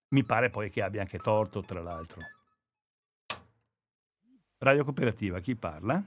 Mi 0.09 0.23
pare 0.23 0.49
poi 0.49 0.71
che 0.71 0.81
abbia 0.81 1.01
anche 1.01 1.19
torto, 1.19 1.61
tra 1.61 1.79
l'altro. 1.79 2.21
Radio 4.57 4.83
Cooperativa, 4.83 5.39
chi 5.39 5.55
parla? 5.55 6.03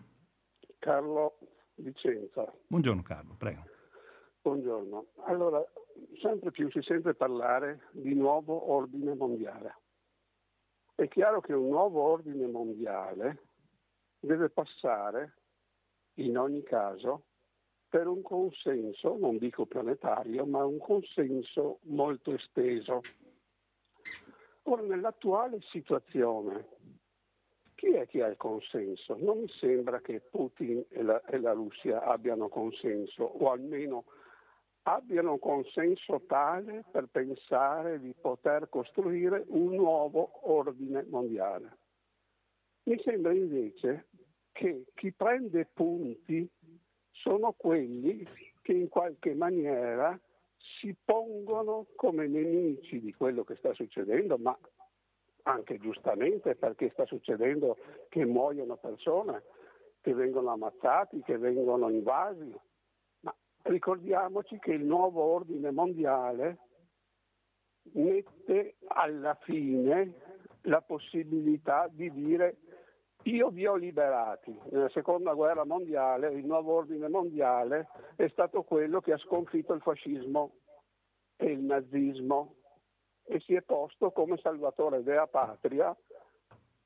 Carlo 0.80 1.38
Vicenza. 1.76 2.52
Buongiorno 2.66 3.02
Carlo, 3.02 3.34
prego. 3.38 3.75
Buongiorno. 4.46 5.06
Allora, 5.24 5.60
sempre 6.20 6.52
più 6.52 6.70
si 6.70 6.80
sente 6.80 7.14
parlare 7.14 7.88
di 7.90 8.14
nuovo 8.14 8.70
ordine 8.70 9.12
mondiale. 9.16 9.74
È 10.94 11.08
chiaro 11.08 11.40
che 11.40 11.52
un 11.52 11.66
nuovo 11.66 12.00
ordine 12.02 12.46
mondiale 12.46 13.48
deve 14.20 14.48
passare, 14.48 15.38
in 16.18 16.38
ogni 16.38 16.62
caso, 16.62 17.24
per 17.88 18.06
un 18.06 18.22
consenso, 18.22 19.16
non 19.18 19.36
dico 19.36 19.66
planetario, 19.66 20.46
ma 20.46 20.64
un 20.64 20.78
consenso 20.78 21.80
molto 21.86 22.32
esteso. 22.32 23.00
Ora, 24.62 24.82
nell'attuale 24.82 25.58
situazione, 25.72 26.68
chi 27.74 27.94
è 27.94 28.06
che 28.06 28.22
ha 28.22 28.28
il 28.28 28.36
consenso? 28.36 29.16
Non 29.18 29.40
mi 29.40 29.48
sembra 29.48 30.00
che 30.00 30.20
Putin 30.20 30.84
e 30.88 31.02
la, 31.02 31.20
e 31.22 31.40
la 31.40 31.50
Russia 31.50 32.04
abbiano 32.04 32.48
consenso, 32.48 33.24
o 33.24 33.50
almeno 33.50 34.04
abbiano 34.88 35.38
consenso 35.38 36.22
tale 36.26 36.84
per 36.90 37.08
pensare 37.10 37.98
di 37.98 38.14
poter 38.18 38.68
costruire 38.68 39.44
un 39.48 39.74
nuovo 39.74 40.30
ordine 40.42 41.04
mondiale. 41.08 41.78
Mi 42.84 43.00
sembra 43.02 43.32
invece 43.32 44.06
che 44.52 44.84
chi 44.94 45.12
prende 45.12 45.68
punti 45.72 46.48
sono 47.10 47.52
quelli 47.56 48.24
che 48.62 48.72
in 48.72 48.88
qualche 48.88 49.34
maniera 49.34 50.18
si 50.56 50.94
pongono 51.04 51.86
come 51.96 52.28
nemici 52.28 53.00
di 53.00 53.12
quello 53.12 53.42
che 53.42 53.56
sta 53.56 53.74
succedendo, 53.74 54.38
ma 54.38 54.56
anche 55.42 55.78
giustamente 55.78 56.54
perché 56.54 56.90
sta 56.90 57.04
succedendo 57.06 57.76
che 58.08 58.24
muoiono 58.24 58.76
persone, 58.76 59.42
che 60.00 60.14
vengono 60.14 60.50
ammazzati, 60.50 61.22
che 61.22 61.38
vengono 61.38 61.90
invasi. 61.90 62.54
Ricordiamoci 63.66 64.58
che 64.60 64.72
il 64.72 64.84
nuovo 64.84 65.22
ordine 65.22 65.72
mondiale 65.72 66.58
mette 67.94 68.76
alla 68.86 69.36
fine 69.42 70.14
la 70.62 70.80
possibilità 70.82 71.88
di 71.90 72.10
dire 72.12 72.58
io 73.24 73.48
vi 73.48 73.66
ho 73.66 73.74
liberati. 73.74 74.56
Nella 74.70 74.88
seconda 74.90 75.34
guerra 75.34 75.64
mondiale 75.64 76.30
il 76.32 76.46
nuovo 76.46 76.74
ordine 76.74 77.08
mondiale 77.08 77.88
è 78.14 78.28
stato 78.28 78.62
quello 78.62 79.00
che 79.00 79.12
ha 79.12 79.18
sconfitto 79.18 79.72
il 79.72 79.80
fascismo 79.80 80.58
e 81.36 81.46
il 81.46 81.60
nazismo 81.60 82.54
e 83.24 83.40
si 83.40 83.54
è 83.54 83.62
posto 83.62 84.12
come 84.12 84.36
salvatore 84.36 85.02
della 85.02 85.26
patria 85.26 85.96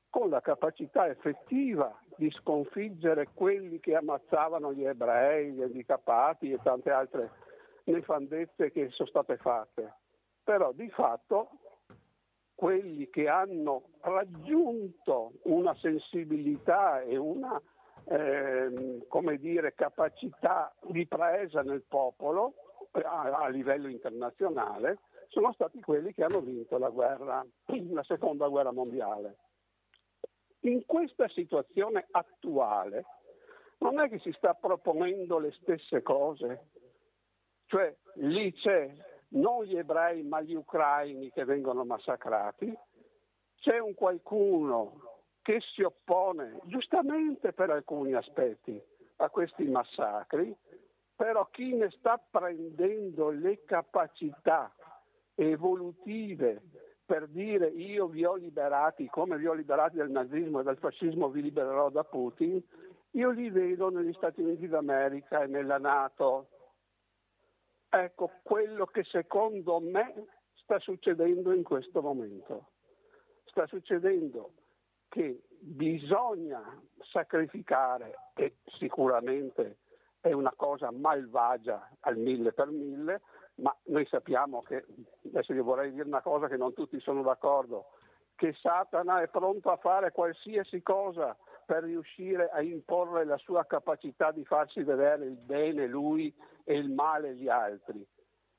con 0.09 0.29
la 0.29 0.41
capacità 0.41 1.07
effettiva 1.07 1.95
di 2.17 2.29
sconfiggere 2.31 3.29
quelli 3.33 3.79
che 3.79 3.95
ammazzavano 3.95 4.73
gli 4.73 4.85
ebrei, 4.85 5.51
gli 5.51 5.61
handicappati 5.61 6.51
e 6.51 6.59
tante 6.61 6.91
altre 6.91 7.31
nefandezze 7.85 8.71
che 8.71 8.89
sono 8.89 9.09
state 9.09 9.37
fatte. 9.37 9.93
Però 10.43 10.71
di 10.71 10.89
fatto 10.89 11.49
quelli 12.55 13.09
che 13.09 13.27
hanno 13.27 13.83
raggiunto 14.01 15.33
una 15.43 15.73
sensibilità 15.75 17.01
e 17.01 17.17
una 17.17 17.59
eh, 18.05 19.05
come 19.07 19.37
dire, 19.37 19.73
capacità 19.73 20.73
di 20.87 21.05
presa 21.07 21.61
nel 21.61 21.83
popolo 21.87 22.53
a, 22.91 23.21
a, 23.21 23.47
livello 23.47 23.87
internazionale 23.87 24.99
sono 25.27 25.53
stati 25.53 25.79
quelli 25.79 26.13
che 26.13 26.23
hanno 26.23 26.41
vinto 26.41 26.77
la, 26.77 26.89
guerra, 26.89 27.45
la 27.91 28.03
seconda 28.03 28.47
guerra 28.47 28.71
mondiale. 28.71 29.37
In 30.61 30.85
questa 30.85 31.27
situazione 31.29 32.07
attuale 32.11 33.05
non 33.79 33.99
è 33.99 34.09
che 34.09 34.19
si 34.19 34.31
sta 34.33 34.53
proponendo 34.53 35.39
le 35.39 35.51
stesse 35.61 36.03
cose, 36.03 36.69
cioè 37.65 37.95
lì 38.15 38.53
c'è 38.53 38.93
non 39.29 39.63
gli 39.63 39.77
ebrei 39.77 40.23
ma 40.23 40.41
gli 40.41 40.53
ucraini 40.53 41.31
che 41.31 41.45
vengono 41.45 41.83
massacrati, 41.83 42.71
c'è 43.55 43.79
un 43.79 43.93
qualcuno 43.95 45.21
che 45.41 45.59
si 45.73 45.81
oppone 45.81 46.59
giustamente 46.65 47.53
per 47.53 47.71
alcuni 47.71 48.13
aspetti 48.13 48.79
a 49.17 49.29
questi 49.29 49.63
massacri, 49.63 50.55
però 51.15 51.47
chi 51.49 51.75
ne 51.75 51.89
sta 51.91 52.17
prendendo 52.29 53.29
le 53.29 53.63
capacità 53.63 54.73
evolutive 55.35 56.61
per 57.11 57.27
dire 57.27 57.67
io 57.67 58.07
vi 58.07 58.23
ho 58.23 58.35
liberati 58.35 59.09
come 59.09 59.35
vi 59.35 59.45
ho 59.45 59.51
liberati 59.51 59.97
dal 59.97 60.09
nazismo 60.09 60.61
e 60.61 60.63
dal 60.63 60.77
fascismo 60.77 61.27
vi 61.27 61.41
libererò 61.41 61.89
da 61.89 62.05
Putin, 62.05 62.63
io 63.11 63.31
li 63.31 63.49
vedo 63.49 63.89
negli 63.89 64.13
Stati 64.13 64.39
Uniti 64.39 64.69
d'America 64.69 65.43
e 65.43 65.47
nella 65.47 65.77
Nato, 65.77 66.47
Ecco 67.89 68.31
quello 68.43 68.85
che 68.85 69.03
secondo 69.03 69.81
me 69.81 70.27
sta 70.53 70.79
succedendo 70.79 71.51
in 71.51 71.63
questo 71.63 72.01
momento. 72.01 72.69
Sta 73.43 73.67
succedendo 73.67 74.53
che 75.09 75.41
bisogna 75.59 76.63
sacrificare 77.01 78.31
e 78.35 78.55
sicuramente 78.77 79.79
è 80.21 80.31
una 80.31 80.53
cosa 80.55 80.89
malvagia 80.91 81.89
al 81.99 82.15
mille 82.15 82.53
per 82.53 82.69
mille, 82.69 83.19
ma 83.55 83.75
noi 83.85 84.05
sappiamo 84.05 84.59
che, 84.61 84.85
adesso 85.25 85.53
io 85.53 85.63
vorrei 85.63 85.91
dire 85.91 86.05
una 86.05 86.21
cosa 86.21 86.47
che 86.47 86.57
non 86.57 86.73
tutti 86.73 86.99
sono 86.99 87.21
d'accordo, 87.21 87.91
che 88.35 88.53
Satana 88.53 89.21
è 89.21 89.27
pronto 89.27 89.69
a 89.69 89.77
fare 89.77 90.11
qualsiasi 90.11 90.81
cosa 90.81 91.37
per 91.65 91.83
riuscire 91.83 92.49
a 92.49 92.61
imporre 92.61 93.23
la 93.23 93.37
sua 93.37 93.65
capacità 93.65 94.31
di 94.31 94.43
farsi 94.43 94.81
vedere 94.83 95.25
il 95.25 95.37
bene 95.45 95.85
lui 95.85 96.33
e 96.63 96.75
il 96.75 96.89
male 96.89 97.35
gli 97.35 97.47
altri. 97.47 98.05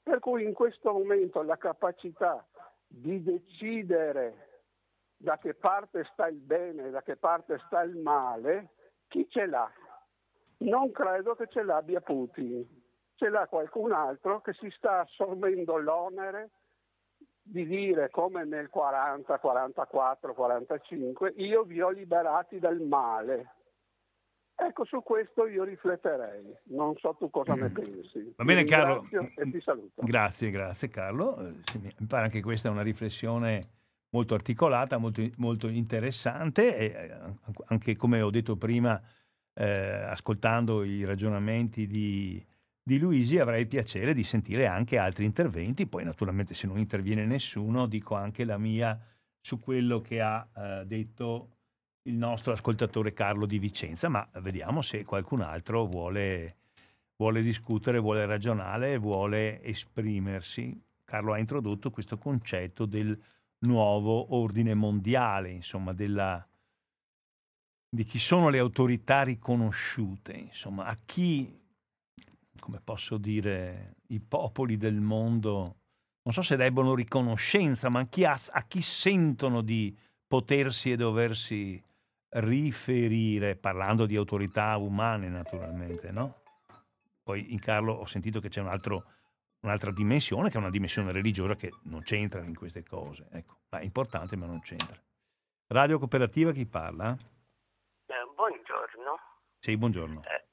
Per 0.02 0.18
cui 0.20 0.44
in 0.44 0.52
questo 0.52 0.92
momento 0.92 1.42
la 1.42 1.56
capacità 1.56 2.46
di 2.86 3.22
decidere 3.22 4.62
da 5.16 5.38
che 5.38 5.54
parte 5.54 6.04
sta 6.12 6.26
il 6.26 6.38
bene 6.40 6.86
e 6.86 6.90
da 6.90 7.02
che 7.02 7.16
parte 7.16 7.60
sta 7.66 7.82
il 7.82 7.96
male, 7.96 8.70
chi 9.08 9.28
ce 9.28 9.46
l'ha? 9.46 9.70
Non 10.58 10.90
credo 10.90 11.34
che 11.34 11.48
ce 11.48 11.62
l'abbia 11.62 12.00
Putin, 12.00 12.66
ce 13.22 13.28
l'ha 13.28 13.46
qualcun 13.46 13.92
altro 13.92 14.40
che 14.40 14.52
si 14.54 14.68
sta 14.76 15.02
assorbendo 15.02 15.78
l'onere 15.78 16.50
di 17.40 17.64
dire 17.66 18.10
come 18.10 18.44
nel 18.44 18.68
40, 18.68 19.38
44, 19.38 20.34
45, 20.34 21.34
io 21.36 21.62
vi 21.62 21.80
ho 21.80 21.90
liberati 21.90 22.58
dal 22.58 22.80
male. 22.80 23.54
Ecco, 24.56 24.84
su 24.84 25.02
questo 25.02 25.46
io 25.46 25.62
rifletterei. 25.62 26.52
Non 26.64 26.96
so 26.96 27.14
tu 27.18 27.30
cosa 27.30 27.54
ne 27.54 27.70
mm. 27.70 27.74
pensi. 27.74 28.34
Va 28.36 28.44
bene, 28.44 28.64
Carlo. 28.64 29.04
E 29.36 29.50
ti 29.50 29.60
saluto. 29.60 30.02
Grazie, 30.02 30.50
grazie, 30.50 30.88
Carlo. 30.88 31.36
Eh, 31.38 31.54
mi 31.98 32.06
pare 32.06 32.24
anche 32.24 32.42
questa 32.42 32.68
è 32.68 32.72
una 32.72 32.82
riflessione 32.82 33.60
molto 34.10 34.34
articolata, 34.34 34.98
molto, 34.98 35.22
molto 35.38 35.68
interessante 35.68 36.76
e 36.76 36.84
eh, 36.86 37.36
anche 37.66 37.96
come 37.96 38.20
ho 38.20 38.30
detto 38.30 38.56
prima, 38.56 39.00
eh, 39.54 39.64
ascoltando 39.64 40.84
i 40.84 41.04
ragionamenti 41.04 41.86
di, 41.86 42.44
di 42.84 42.98
Luisi 42.98 43.38
avrei 43.38 43.66
piacere 43.66 44.12
di 44.12 44.24
sentire 44.24 44.66
anche 44.66 44.98
altri 44.98 45.24
interventi, 45.24 45.86
poi 45.86 46.04
naturalmente 46.04 46.54
se 46.54 46.66
non 46.66 46.78
interviene 46.78 47.24
nessuno 47.24 47.86
dico 47.86 48.16
anche 48.16 48.44
la 48.44 48.58
mia 48.58 48.98
su 49.40 49.60
quello 49.60 50.00
che 50.00 50.20
ha 50.20 50.48
eh, 50.54 50.84
detto 50.86 51.56
il 52.08 52.14
nostro 52.14 52.52
ascoltatore 52.52 53.12
Carlo 53.12 53.46
di 53.46 53.58
Vicenza, 53.58 54.08
ma 54.08 54.28
vediamo 54.40 54.82
se 54.82 55.04
qualcun 55.04 55.40
altro 55.42 55.86
vuole, 55.86 56.56
vuole 57.16 57.42
discutere, 57.42 57.98
vuole 57.98 58.26
ragionare, 58.26 58.98
vuole 58.98 59.62
esprimersi. 59.62 60.80
Carlo 61.04 61.32
ha 61.32 61.38
introdotto 61.38 61.90
questo 61.90 62.18
concetto 62.18 62.86
del 62.86 63.16
nuovo 63.60 64.34
ordine 64.34 64.74
mondiale, 64.74 65.50
insomma, 65.50 65.92
della, 65.92 66.44
di 67.88 68.04
chi 68.04 68.18
sono 68.18 68.48
le 68.48 68.58
autorità 68.58 69.22
riconosciute, 69.22 70.32
insomma, 70.32 70.86
a 70.86 70.96
chi, 71.04 71.61
come 72.62 72.80
posso 72.80 73.18
dire, 73.18 73.96
i 74.10 74.20
popoli 74.20 74.76
del 74.76 75.00
mondo, 75.00 75.80
non 76.22 76.32
so 76.32 76.42
se 76.42 76.54
debbono 76.54 76.94
riconoscenza, 76.94 77.88
ma 77.88 77.98
a 77.98 78.06
chi, 78.06 78.24
ha, 78.24 78.38
a 78.50 78.62
chi 78.62 78.80
sentono 78.80 79.62
di 79.62 79.92
potersi 80.28 80.92
e 80.92 80.96
doversi 80.96 81.82
riferire, 82.28 83.56
parlando 83.56 84.06
di 84.06 84.14
autorità 84.14 84.76
umane 84.76 85.28
naturalmente, 85.28 86.12
no? 86.12 86.36
Poi 87.24 87.52
in 87.52 87.58
Carlo 87.58 87.94
ho 87.94 88.06
sentito 88.06 88.38
che 88.38 88.48
c'è 88.48 88.60
un 88.60 88.68
altro 88.68 89.06
un'altra 89.62 89.90
dimensione 89.90 90.48
che 90.48 90.56
è 90.56 90.60
una 90.60 90.70
dimensione 90.70 91.12
religiosa 91.12 91.56
che 91.56 91.72
non 91.84 92.02
c'entra 92.02 92.44
in 92.44 92.54
queste 92.54 92.84
cose. 92.84 93.26
Ecco, 93.32 93.58
ma 93.70 93.78
è 93.78 93.82
importante 93.84 94.36
ma 94.36 94.46
non 94.46 94.60
c'entra. 94.60 95.00
Radio 95.68 95.98
Cooperativa 95.98 96.52
chi 96.52 96.66
parla? 96.66 97.12
Eh, 98.06 98.14
buongiorno. 98.36 99.18
Sì, 99.58 99.76
buongiorno. 99.76 100.20
Eh, 100.22 100.51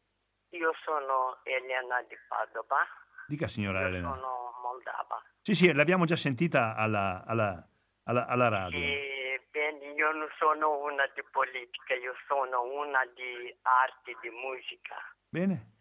io 0.50 0.74
sono 0.84 1.39
Elena 1.43 2.02
di 2.04 2.18
Padova. 2.28 2.86
Dica 3.28 3.47
signora 3.47 3.82
io 3.82 3.88
Elena. 3.88 4.14
Sono 4.14 4.60
moldava. 4.62 5.22
Sì, 5.41 5.54
sì, 5.54 5.74
l'abbiamo 5.74 6.06
già 6.06 6.16
sentita 6.16 6.76
alla, 6.76 7.24
alla, 7.26 7.68
alla, 8.04 8.28
alla 8.28 8.47
radio. 8.50 8.80
Sì, 8.80 9.41
bene, 9.52 9.86
io 9.93 10.12
non 10.12 10.28
sono 10.38 10.78
una 10.80 11.06
di 11.14 11.24
politica, 11.32 11.93
io 11.95 12.14
sono 12.28 12.64
una 12.64 13.06
di 13.14 13.56
arte, 13.62 14.18
di 14.22 14.30
musica. 14.30 14.95
Bene. 15.30 15.78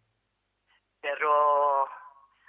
Però 1.01 1.87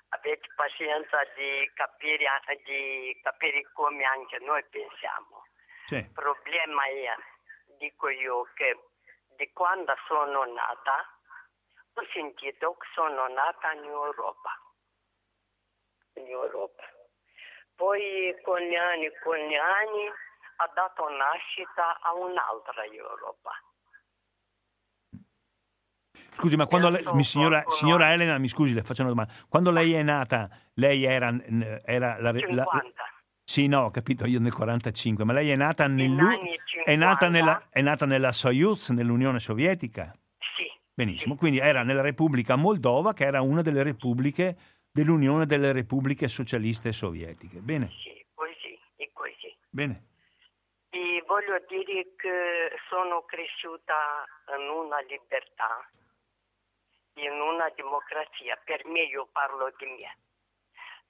avete 0.09 0.47
pazienza 0.55 1.17
di 1.35 1.69
capire, 1.73 2.25
di 2.65 3.19
capire 3.21 3.61
come 3.73 4.03
anche 4.03 4.39
noi 4.39 4.63
pensiamo. 4.69 5.45
Sì. 5.85 5.95
Il 5.95 6.11
problema 6.11 6.85
è, 6.85 7.15
dico 7.77 8.09
io, 8.09 8.47
che 8.53 8.77
di 9.37 9.51
quando 9.53 9.93
sono 10.07 10.45
nata 10.45 11.18
ho 11.99 12.07
sentito 12.13 12.75
che 12.79 12.87
sono 12.95 13.27
nata 13.27 13.73
in 13.73 13.83
Europa. 13.83 14.51
In 16.13 16.27
Europa. 16.27 16.83
Poi 17.75 18.35
con 18.41 18.59
gli 18.59 18.75
anni, 18.75 19.09
con 19.23 19.35
gli 19.35 19.55
anni 19.55 20.07
ha 20.57 20.71
dato 20.73 21.07
nascita 21.09 21.99
a 21.99 22.13
un'altra 22.13 22.83
Europa. 22.85 23.51
Scusi, 26.31 26.55
ma 26.55 26.67
quando 26.67 26.89
lei, 26.89 27.03
mi, 27.13 27.23
signora, 27.23 27.63
signora, 27.67 28.13
Elena, 28.13 28.37
mi 28.37 28.47
scusi, 28.47 28.73
le 28.73 28.83
faccio 28.83 29.01
una 29.01 29.11
domanda. 29.11 29.33
Quando 29.49 29.71
lei 29.71 29.93
è 29.93 30.03
nata, 30.03 30.49
lei 30.75 31.03
era, 31.03 31.33
era 31.83 32.17
la, 32.19 32.31
la, 32.31 32.65
Sì, 33.43 33.67
no, 33.67 33.85
ho 33.85 33.91
capito, 33.91 34.25
io 34.25 34.39
nel 34.39 34.53
45, 34.53 35.25
ma 35.25 35.33
lei 35.33 35.49
è 35.49 35.55
nata, 35.55 35.87
nel, 35.87 36.17
è 36.85 36.95
nata, 36.95 37.27
nella, 37.27 37.67
è 37.69 37.81
nata 37.81 38.05
nella 38.05 38.31
Soyuz, 38.31 38.89
nell'Unione 38.89 39.39
Sovietica? 39.39 40.13
Benissimo, 40.99 41.37
quindi 41.37 41.59
era 41.59 41.83
nella 41.83 42.01
Repubblica 42.01 42.57
Moldova, 42.57 43.13
che 43.13 43.23
era 43.23 43.39
una 43.39 43.61
delle 43.61 43.83
repubbliche 43.83 44.57
dell'Unione 44.91 45.45
delle 45.45 45.71
Repubbliche 45.71 46.27
Socialiste 46.27 46.91
Sovietiche. 46.91 47.59
Bene? 47.59 47.87
Sì, 48.03 48.25
così, 48.33 48.77
è 48.97 49.09
così. 49.13 49.57
Bene. 49.69 50.07
E 50.89 51.23
voglio 51.25 51.55
dire 51.69 52.15
che 52.17 52.75
sono 52.89 53.23
cresciuta 53.23 54.25
in 54.59 54.67
una 54.67 54.99
libertà 55.07 55.87
in 57.13 57.31
una 57.31 57.71
democrazia, 57.77 58.59
per 58.65 58.85
me 58.85 59.03
io 59.03 59.29
parlo 59.31 59.71
di 59.77 59.85
me, 59.85 60.17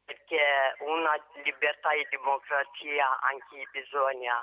perché 0.05 0.37
una 0.85 1.17
libertà 1.43 1.93
e 1.93 2.05
democrazia 2.11 3.19
anche 3.21 3.67
bisogna 3.71 4.37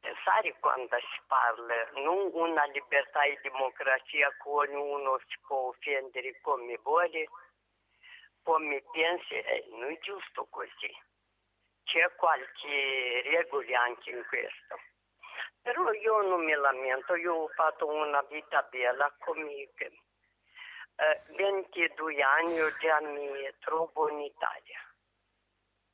pensare 0.00 0.56
quando 0.58 0.96
si 0.98 1.20
parla, 1.26 1.74
non 2.02 2.30
una 2.32 2.64
libertà 2.66 3.22
e 3.22 3.38
democrazia 3.42 4.28
che 4.30 4.48
ognuno 4.48 5.18
si 5.28 5.38
può 5.46 5.68
offendere 5.68 6.40
come 6.40 6.78
vuole, 6.82 7.28
come 8.42 8.82
pensi, 8.92 9.34
eh, 9.34 9.66
non 9.70 9.90
è 9.90 9.98
giusto 10.00 10.46
così. 10.50 10.92
C'è 11.84 12.14
qualche 12.16 13.22
regola 13.24 13.82
anche 13.82 14.10
in 14.10 14.24
questo. 14.28 14.78
Però 15.62 15.92
io 15.92 16.22
non 16.22 16.44
mi 16.44 16.54
lamento, 16.54 17.14
io 17.16 17.34
ho 17.34 17.48
fatto 17.48 17.86
una 17.86 18.22
vita 18.22 18.62
bella 18.70 19.12
come 19.18 19.68
22 21.36 22.14
eh, 22.14 22.22
anni 22.22 22.54
io 22.54 22.76
già 22.76 23.00
mi 23.00 23.28
trovo 23.60 24.08
in 24.10 24.20
Italia. 24.20 24.80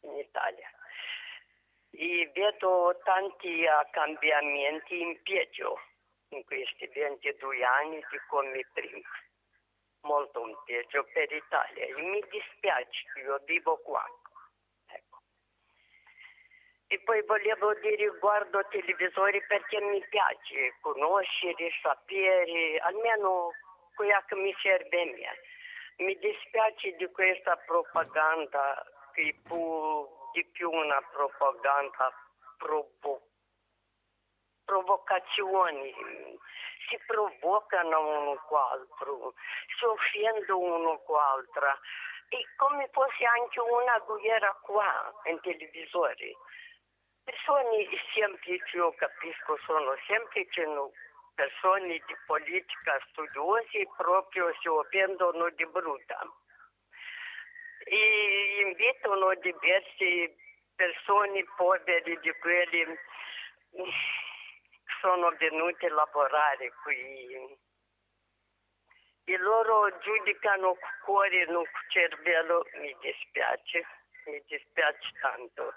In 0.00 0.16
Italia. 0.18 0.70
E 1.98 2.30
vedo 2.34 3.00
tanti 3.04 3.64
uh, 3.64 3.90
cambiamenti 3.90 5.00
in 5.00 5.18
peggio 5.22 5.80
in 6.28 6.44
questi 6.44 6.86
22 6.88 7.64
anni 7.64 7.96
di 7.96 8.18
come 8.28 8.66
prima. 8.74 9.08
Molto 10.02 10.46
in 10.46 10.54
peggio 10.66 11.04
per 11.14 11.30
l'Italia. 11.30 11.86
E 11.86 12.02
mi 12.02 12.22
dispiace, 12.30 13.06
io 13.24 13.40
vivo 13.46 13.78
qua. 13.78 14.04
Ecco. 14.88 15.22
E 16.88 17.00
poi 17.00 17.22
volevo 17.22 17.72
dire 17.80 18.06
guardo 18.18 18.66
televisori 18.68 19.42
perché 19.46 19.80
mi 19.80 20.04
piace 20.08 20.76
conoscere, 20.82 21.70
sapere, 21.80 22.76
almeno 22.78 23.52
quella 23.94 24.22
che 24.26 24.34
mi 24.34 24.54
serve 24.60 25.00
a 25.00 25.04
me. 25.06 25.40
Mi 26.04 26.14
dispiace 26.18 26.94
di 26.96 27.10
questa 27.10 27.56
propaganda, 27.56 28.84
che 29.14 29.40
più, 29.42 30.06
di 30.32 30.44
più 30.46 30.70
una 30.70 31.00
propaganda 31.12 32.12
provo- 32.58 33.28
provocazioni, 34.64 35.94
si 36.88 36.98
provocano 37.06 38.20
uno 38.20 38.34
con 38.46 38.58
l'altro, 38.58 39.34
si 39.78 39.84
offendono 39.84 40.76
uno 40.76 40.98
con 41.02 41.16
l'altro. 41.16 41.78
E 42.28 42.44
come 42.56 42.88
fosse 42.92 43.24
anche 43.24 43.60
una 43.60 43.98
guerra 43.98 44.52
qua 44.62 45.14
in 45.26 45.40
televisore. 45.40 46.36
Persone 47.22 47.88
semplici, 48.12 48.76
io 48.76 48.92
capisco, 48.94 49.56
sono 49.64 49.94
semplici, 50.06 50.60
no, 50.62 50.90
persone 51.34 52.02
di 52.06 52.16
politica 52.26 52.98
studiosi 53.10 53.88
proprio 53.96 54.52
si 54.60 54.68
offendono 54.68 55.50
di 55.50 55.66
brutta 55.66 56.18
e 57.88 58.62
invitano 58.66 59.34
diverse 59.36 60.34
persone 60.74 61.44
povere 61.56 62.18
di 62.20 62.32
quelli 62.40 62.84
che 62.84 63.84
sono 65.00 65.30
venuti 65.38 65.86
a 65.86 65.94
lavorare 65.94 66.72
qui. 66.82 67.58
E 69.28 69.36
loro 69.38 69.96
giudicano 69.98 70.76
cuore 71.04 71.46
non 71.46 71.64
cervello, 71.88 72.66
mi 72.74 72.94
dispiace, 73.00 73.84
mi 74.26 74.42
dispiace 74.46 75.10
tanto. 75.20 75.74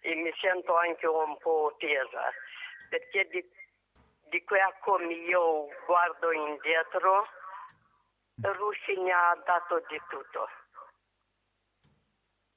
E 0.00 0.14
mi 0.14 0.32
sento 0.40 0.76
anche 0.76 1.06
un 1.06 1.36
po' 1.38 1.74
tesa, 1.78 2.32
perché 2.88 3.26
di 3.28 3.44
di 4.32 4.42
quella 4.44 4.72
come 4.80 5.12
io 5.12 5.68
guardo 5.84 6.32
indietro, 6.32 7.28
Russi 8.40 8.98
ne 8.98 9.12
ha 9.12 9.38
dato 9.44 9.84
di 9.88 10.00
tutto. 10.08 10.48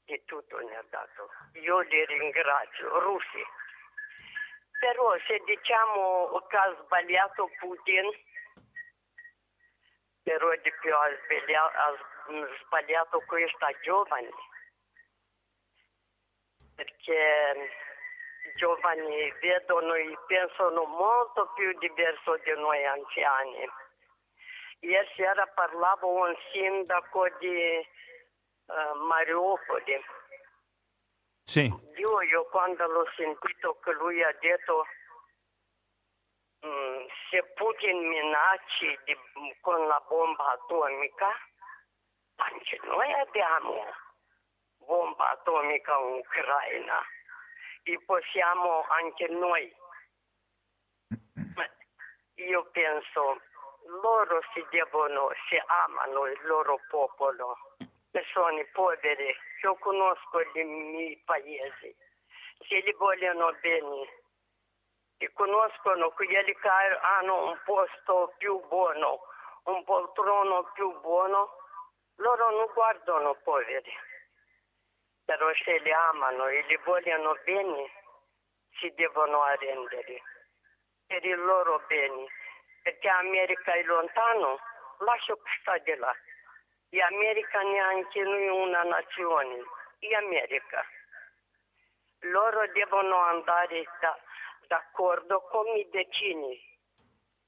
Di 0.06 0.24
tutto 0.26 0.58
ne 0.60 0.76
ha 0.76 0.84
dato. 0.90 1.30
Io 1.54 1.80
li 1.80 2.06
ringrazio, 2.06 3.00
Russi. 3.00 3.44
Però 4.80 5.18
se 5.26 5.42
diciamo 5.46 6.46
che 6.48 6.58
ha 6.58 6.76
sbagliato 6.84 7.50
Putin, 7.60 8.10
però 10.22 10.52
di 10.52 10.72
più 10.82 10.94
sbagliato, 11.26 11.78
ha 11.78 11.98
sbagliato 12.64 13.20
questa 13.26 13.72
giovane. 13.82 14.30
perché 16.76 17.72
giovani 18.58 19.34
vedono 19.42 19.94
e 19.96 20.18
pensano 20.28 20.84
molto 20.86 21.52
più 21.56 21.78
diverso 21.80 22.38
di 22.44 22.54
noi 22.60 22.86
anziani. 22.86 23.68
Ieri 24.80 25.10
sera 25.16 25.48
parlavo 25.48 26.26
un 26.26 26.36
sindaco 26.52 27.28
di 27.40 27.88
uh, 28.66 28.98
Mariupoli. 29.06 30.04
Sì. 31.44 31.72
Io, 31.98 32.22
io 32.22 32.46
quando 32.46 32.88
l'ho 32.88 33.08
sentito 33.16 33.80
che 33.80 33.92
lui 33.94 34.24
ha 34.24 34.36
detto 34.40 34.86
mm, 36.66 37.06
se 37.30 37.44
Putin 37.54 38.08
minacci 38.08 39.00
di, 39.06 39.18
con 39.62 39.88
la 39.88 40.04
bomba 40.08 40.54
atomica, 40.54 41.30
anche 42.38 42.80
noi 42.84 43.14
abbiamo 43.14 43.86
bomba 44.78 45.32
atomica 45.32 45.98
in 46.00 46.14
Ucraina 46.20 47.02
e 47.84 48.02
possiamo 48.06 48.86
anche 48.90 49.28
noi. 49.28 49.74
Io 52.38 52.70
penso, 52.72 53.40
loro 54.02 54.42
si 54.54 54.66
devono, 54.70 55.30
si 55.48 55.62
amano 55.86 56.26
il 56.26 56.40
loro 56.44 56.80
popolo, 56.90 57.56
persone 58.16 58.66
povere, 58.72 59.36
io 59.62 59.76
conosco 59.76 60.40
i 60.40 60.64
miei 60.64 61.22
paesi, 61.26 61.96
se 62.68 62.80
li 62.80 62.94
vogliono 62.94 63.52
bene, 63.62 64.24
e 65.18 65.32
conoscono 65.34 66.12
quelli 66.12 66.44
che 66.44 66.68
hanno 67.02 67.50
un 67.50 67.60
posto 67.66 68.34
più 68.38 68.60
buono, 68.68 69.20
un 69.64 69.84
poltrono 69.84 70.72
più 70.74 70.98
buono, 71.02 71.50
loro 72.16 72.52
non 72.52 72.68
guardano 72.74 73.36
poveri 73.44 73.94
però 75.26 75.52
se 75.54 75.80
li 75.80 75.92
amano 75.92 76.46
e 76.48 76.64
li 76.68 76.80
vogliono 76.86 77.36
bene, 77.44 77.90
si 78.80 78.94
devono 78.94 79.42
arrendere 79.42 80.22
per 81.08 81.26
il 81.26 81.44
loro 81.44 81.84
bene, 81.88 82.28
perché 82.84 83.10
America 83.10 83.74
è 83.74 83.84
lontano, 83.84 84.60
lascio 85.00 85.36
che 85.38 85.50
sta 85.62 85.78
di 85.80 85.96
là. 85.96 86.16
E 86.90 87.02
America 87.02 87.62
neanche 87.62 88.22
noi 88.22 88.48
una 88.48 88.84
nazione, 88.84 89.56
è 90.00 90.14
America. 90.14 90.84
Loro 92.20 92.62
devono 92.74 93.18
andare 93.20 93.84
da, 94.00 94.18
d'accordo 94.68 95.42
con 95.52 95.66
i 95.76 95.88
vicini, 95.92 96.58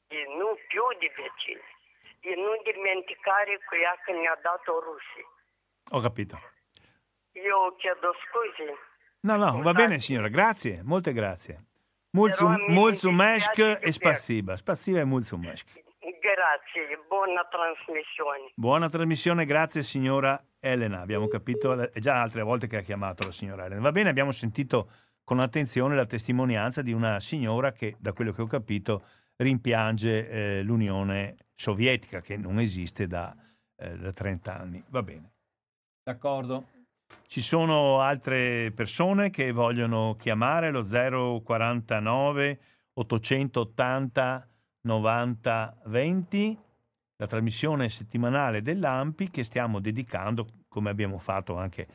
e 0.07 0.25
non 0.37 0.55
più 0.67 0.83
di 0.99 1.09
vicini, 1.15 1.61
e 2.21 2.35
non 2.35 2.57
dimenticare 2.63 3.59
quella 3.67 3.95
che 4.05 4.13
ne 4.13 4.27
ha 4.27 4.37
dato 4.41 4.79
Russia. 4.79 5.25
Ho 5.91 6.01
capito. 6.01 6.39
Io 7.33 7.75
chiedo 7.75 8.13
scusi. 8.25 8.69
No, 9.21 9.35
no, 9.37 9.61
va 9.61 9.73
bene 9.73 9.99
signora, 9.99 10.27
grazie, 10.27 10.81
molte 10.83 11.13
grazie. 11.13 11.65
Mulțumesc 12.11 13.57
e 13.81 13.91
spasiba. 13.91 14.55
Spasiba 14.55 14.99
e 14.99 15.03
mulțumesc. 15.03 15.85
Grazie, 16.07 17.03
buona 17.05 17.45
trasmissione. 17.49 18.51
Buona 18.55 18.87
trasmissione, 18.87 19.43
grazie 19.43 19.83
signora 19.83 20.41
Elena. 20.57 21.01
Abbiamo 21.01 21.27
capito, 21.27 21.91
è 21.91 21.99
già 21.99 22.21
altre 22.21 22.43
volte 22.43 22.67
che 22.67 22.77
ha 22.77 22.81
chiamato 22.81 23.25
la 23.25 23.33
signora 23.33 23.65
Elena. 23.65 23.81
Va 23.81 23.91
bene, 23.91 24.07
abbiamo 24.07 24.31
sentito 24.31 24.89
con 25.25 25.41
attenzione 25.41 25.95
la 25.95 26.05
testimonianza 26.05 26.81
di 26.81 26.93
una 26.93 27.19
signora 27.19 27.73
che, 27.73 27.97
da 27.99 28.13
quello 28.13 28.31
che 28.31 28.41
ho 28.41 28.47
capito, 28.47 29.03
rimpiange 29.35 30.29
eh, 30.29 30.61
l'Unione 30.63 31.35
Sovietica, 31.53 32.21
che 32.21 32.37
non 32.37 32.59
esiste 32.59 33.05
da, 33.05 33.35
eh, 33.75 33.97
da 33.97 34.11
30 34.11 34.57
anni. 34.57 34.81
Va 34.87 35.03
bene. 35.03 35.33
D'accordo. 36.03 36.69
Ci 37.27 37.41
sono 37.41 37.99
altre 37.99 38.71
persone 38.71 39.29
che 39.29 39.51
vogliono 39.51 40.15
chiamare 40.17 40.71
lo 40.71 40.83
049 40.83 42.59
880 42.93 44.47
90 44.87 45.81
20, 45.85 46.57
la 47.17 47.27
trasmissione 47.27 47.89
settimanale 47.89 48.61
dell'AMPI 48.61 49.29
che 49.29 49.43
stiamo 49.43 49.79
dedicando, 49.79 50.47
come 50.67 50.89
abbiamo 50.89 51.19
fatto 51.19 51.57
anche 51.57 51.87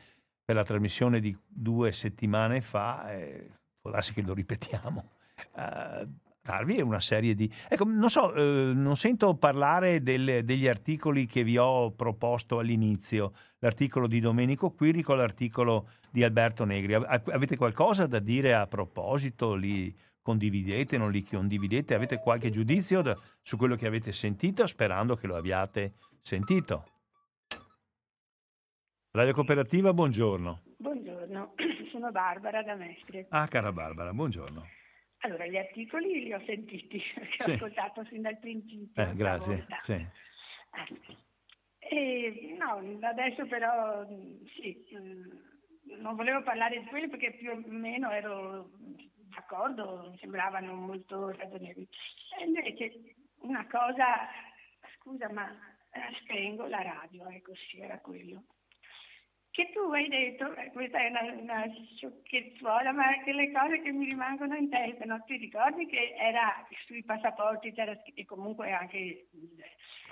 per 0.45 0.55
la 0.55 0.63
trasmissione 0.63 1.19
di 1.19 1.35
due 1.45 1.91
settimane 1.91 2.61
fa, 2.61 3.11
eh, 3.11 3.49
può 3.81 3.91
darsi 3.91 4.13
che 4.13 4.21
lo 4.21 4.33
ripetiamo, 4.33 5.09
eh, 5.57 6.07
darvi 6.41 6.81
una 6.81 6.99
serie 6.99 7.33
di... 7.33 7.51
Ecco, 7.67 7.85
non 7.85 8.09
so, 8.09 8.33
eh, 8.33 8.73
non 8.73 8.95
sento 8.95 9.33
parlare 9.35 10.03
del, 10.03 10.43
degli 10.43 10.67
articoli 10.67 11.25
che 11.25 11.43
vi 11.43 11.57
ho 11.57 11.91
proposto 11.91 12.59
all'inizio, 12.59 13.33
l'articolo 13.59 14.07
di 14.07 14.19
Domenico 14.19 14.71
Quirico, 14.71 15.15
l'articolo 15.15 15.89
di 16.11 16.23
Alberto 16.23 16.65
Negri. 16.65 16.93
Avete 16.93 17.55
qualcosa 17.55 18.05
da 18.05 18.19
dire 18.19 18.53
a 18.53 18.67
proposito? 18.67 19.55
Li 19.55 19.95
condividete, 20.23 20.97
non 20.97 21.11
li 21.11 21.23
condividete? 21.23 21.93
Avete 21.93 22.17
qualche 22.17 22.49
giudizio 22.49 23.01
da, 23.01 23.15
su 23.41 23.57
quello 23.57 23.75
che 23.75 23.85
avete 23.85 24.11
sentito, 24.11 24.65
sperando 24.65 25.15
che 25.15 25.27
lo 25.27 25.35
abbiate 25.35 25.95
sentito? 26.21 26.85
Radio 29.11 29.33
Cooperativa, 29.33 29.93
buongiorno. 29.93 30.63
Buongiorno, 30.77 31.53
sono 31.91 32.09
Barbara 32.09 32.63
da 32.63 32.73
Mestre. 32.73 33.27
Ah, 33.29 33.47
cara 33.47 33.71
Barbara, 33.71 34.11
buongiorno. 34.11 34.65
Allora, 35.19 35.45
gli 35.45 35.57
articoli 35.57 36.23
li 36.23 36.33
ho 36.33 36.41
sentiti, 36.45 36.99
perché 37.13 37.35
sì. 37.37 37.49
ho 37.51 37.53
ascoltato 37.53 38.03
sin 38.09 38.21
dal 38.21 38.39
principio. 38.39 39.03
Eh, 39.03 39.13
grazie. 39.13 39.67
Sì. 39.81 40.07
Eh, 41.77 42.57
no, 42.57 42.81
adesso 43.07 43.45
però 43.45 44.05
sì, 44.55 44.83
mm, 44.95 46.01
non 46.01 46.15
volevo 46.15 46.41
parlare 46.41 46.79
di 46.79 46.85
quelli 46.85 47.07
perché 47.09 47.33
più 47.33 47.51
o 47.51 47.61
meno 47.67 48.09
ero 48.09 48.71
d'accordo, 49.33 50.09
mi 50.09 50.17
sembravano 50.17 50.73
molto 50.73 51.29
ragionevoli. 51.29 51.87
E 52.39 52.45
invece 52.45 53.15
una 53.39 53.67
cosa, 53.67 54.27
scusa 54.97 55.29
ma 55.31 55.49
eh, 55.91 56.15
spengo 56.21 56.67
la 56.67 56.81
radio, 56.81 57.27
ecco 57.27 57.53
sì, 57.55 57.79
era 57.79 57.99
quello 57.99 58.43
che 59.53 59.69
tu 59.69 59.81
hai 59.91 60.07
detto, 60.07 60.51
eh, 60.55 60.71
questa 60.71 60.97
è 60.97 61.09
una, 61.09 61.31
una 61.31 61.63
sciocchezzuola, 61.95 62.91
ma 62.91 63.21
che 63.23 63.33
le 63.33 63.51
cose 63.51 63.81
che 63.83 63.91
mi 63.91 64.05
rimangono 64.05 64.55
in 64.55 64.67
testa, 64.67 65.05
no? 65.05 65.21
ti 65.27 65.37
ricordi 65.37 65.85
che 65.85 66.15
era 66.17 66.65
sui 66.87 67.03
passaporti 67.03 67.71
c'era, 67.71 67.95
e 68.15 68.25
comunque 68.25 68.71
anche 68.71 69.27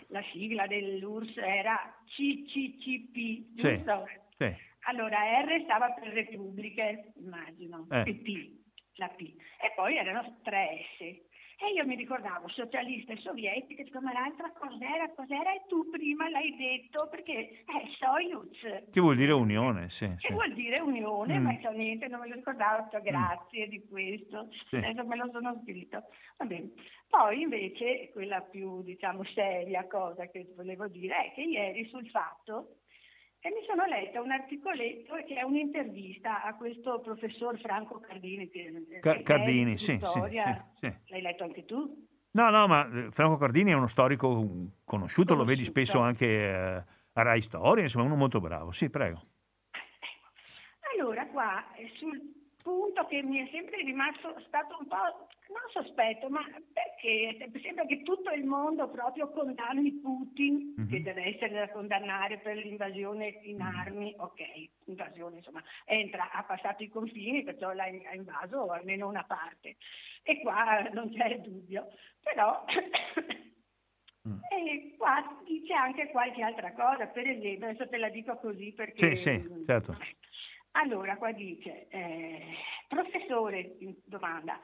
la 0.09 0.21
sigla 0.31 0.67
dell'URSS 0.67 1.37
era 1.37 1.75
CCCP, 2.05 3.55
giusto? 3.55 4.07
Sì, 4.37 4.45
sì. 4.45 4.55
Allora 4.81 5.41
R 5.41 5.61
stava 5.63 5.89
per 5.89 6.09
Repubbliche, 6.09 7.13
immagino, 7.15 7.87
eh. 7.89 8.03
P, 8.03 8.60
la 8.95 9.07
P, 9.09 9.21
e 9.21 9.71
poi 9.75 9.97
erano 9.97 10.39
tre 10.43 10.85
S. 10.97 11.29
E 11.63 11.73
io 11.73 11.85
mi 11.85 11.95
ricordavo 11.95 12.47
socialiste 12.47 13.17
sovietiche, 13.17 13.87
come 13.91 14.11
l'altra 14.11 14.51
cos'era, 14.51 15.11
cos'era, 15.13 15.53
e 15.53 15.61
tu 15.67 15.87
prima 15.91 16.27
l'hai 16.27 16.55
detto 16.55 17.07
perché 17.07 17.63
è 17.65 17.87
Soyuz. 17.99 18.89
Che 18.91 18.99
vuol 18.99 19.15
dire 19.15 19.31
unione, 19.33 19.87
sì. 19.89 20.07
Che 20.07 20.27
sì. 20.29 20.33
vuol 20.33 20.53
dire 20.53 20.81
unione, 20.81 21.37
mm. 21.37 21.43
ma 21.43 21.55
so 21.61 21.69
niente, 21.69 22.07
non 22.07 22.21
me 22.21 22.29
lo 22.29 22.33
ricordavo, 22.33 22.87
cioè, 22.89 23.01
grazie 23.01 23.67
mm. 23.67 23.69
di 23.69 23.85
questo, 23.87 24.47
sì. 24.69 24.77
adesso 24.77 25.05
me 25.05 25.15
lo 25.15 25.29
sono 25.31 25.61
scritto. 25.61 26.03
Va 26.37 26.45
bene. 26.45 26.71
Poi 27.07 27.41
invece 27.41 28.09
quella 28.11 28.41
più, 28.41 28.81
diciamo, 28.81 29.23
seria 29.25 29.85
cosa 29.85 30.25
che 30.29 30.51
volevo 30.55 30.87
dire 30.87 31.25
è 31.25 31.33
che 31.33 31.41
ieri 31.41 31.87
sul 31.89 32.09
fatto 32.09 32.77
e 33.43 33.49
mi 33.49 33.65
sono 33.65 33.85
letta 33.85 34.21
un 34.21 34.29
articoletto 34.29 35.15
che 35.25 35.35
è 35.35 35.41
un'intervista 35.41 36.43
a 36.43 36.55
questo 36.55 36.99
professor 36.99 37.59
Franco 37.59 37.99
Cardini. 37.99 38.47
Che, 38.49 38.99
Ca- 39.01 39.21
Cardini, 39.23 39.77
sì, 39.77 39.97
storia. 39.97 40.63
Sì, 40.75 40.87
sì, 40.87 40.95
L'hai 41.07 41.21
letto 41.21 41.43
anche 41.43 41.65
tu? 41.65 42.07
No, 42.33 42.49
no, 42.51 42.67
ma 42.67 42.87
eh, 42.87 43.11
Franco 43.11 43.37
Cardini 43.37 43.71
è 43.71 43.75
uno 43.75 43.87
storico 43.87 44.27
conosciuto, 44.29 44.73
conosciuto. 44.85 45.35
lo 45.35 45.43
vedi 45.43 45.63
spesso 45.63 45.99
anche 45.99 46.25
eh, 46.27 46.83
a 47.13 47.21
Rai 47.23 47.41
Storia, 47.41 47.83
insomma, 47.83 48.05
uno 48.05 48.15
molto 48.15 48.39
bravo. 48.39 48.71
Sì, 48.71 48.91
prego. 48.91 49.19
Allora, 50.93 51.25
qua 51.27 51.65
sul 51.95 52.21
punto 52.61 53.07
che 53.07 53.23
mi 53.23 53.39
è 53.39 53.49
sempre 53.51 53.77
rimasto 53.77 54.35
stato 54.47 54.77
un 54.79 54.87
po' 54.87 55.27
non 55.51 55.83
sospetto, 55.83 56.29
ma 56.29 56.41
perché 56.71 57.49
sembra 57.61 57.85
che 57.85 58.01
tutto 58.03 58.31
il 58.31 58.45
mondo 58.45 58.89
proprio 58.89 59.29
condanni 59.29 59.99
Putin, 59.99 60.75
mm-hmm. 60.79 60.89
che 60.89 61.01
deve 61.01 61.35
essere 61.35 61.53
da 61.53 61.69
condannare 61.69 62.39
per 62.39 62.57
l'invasione 62.57 63.39
in 63.43 63.57
mhm. 63.57 63.61
armi, 63.61 64.15
ok, 64.17 64.41
invasione 64.85 65.37
insomma, 65.37 65.61
entra, 65.85 66.31
ha 66.31 66.43
passato 66.43 66.83
i 66.83 66.89
confini, 66.89 67.43
perciò 67.43 67.71
l'ha 67.73 67.87
invaso 67.87 68.71
almeno 68.71 69.07
una 69.07 69.23
parte. 69.23 69.77
E 70.23 70.39
qua 70.41 70.87
non 70.93 71.11
c'è 71.11 71.39
dubbio. 71.39 71.87
Però 72.21 72.63
mm. 74.27 74.39
E 74.51 74.95
qua 74.97 75.41
dice 75.45 75.73
anche 75.73 76.09
qualche 76.11 76.41
altra 76.41 76.73
cosa, 76.73 77.07
per 77.07 77.27
esempio, 77.27 77.67
adesso 77.67 77.89
te 77.89 77.97
la 77.97 78.09
dico 78.09 78.37
così 78.37 78.71
perché... 78.73 79.15
Sì, 79.15 79.39
sì, 79.39 79.63
certo. 79.65 79.97
Allora, 80.73 81.17
qua 81.17 81.33
dice, 81.33 81.87
eh, 81.89 82.55
professore, 82.87 83.75
domanda, 84.05 84.57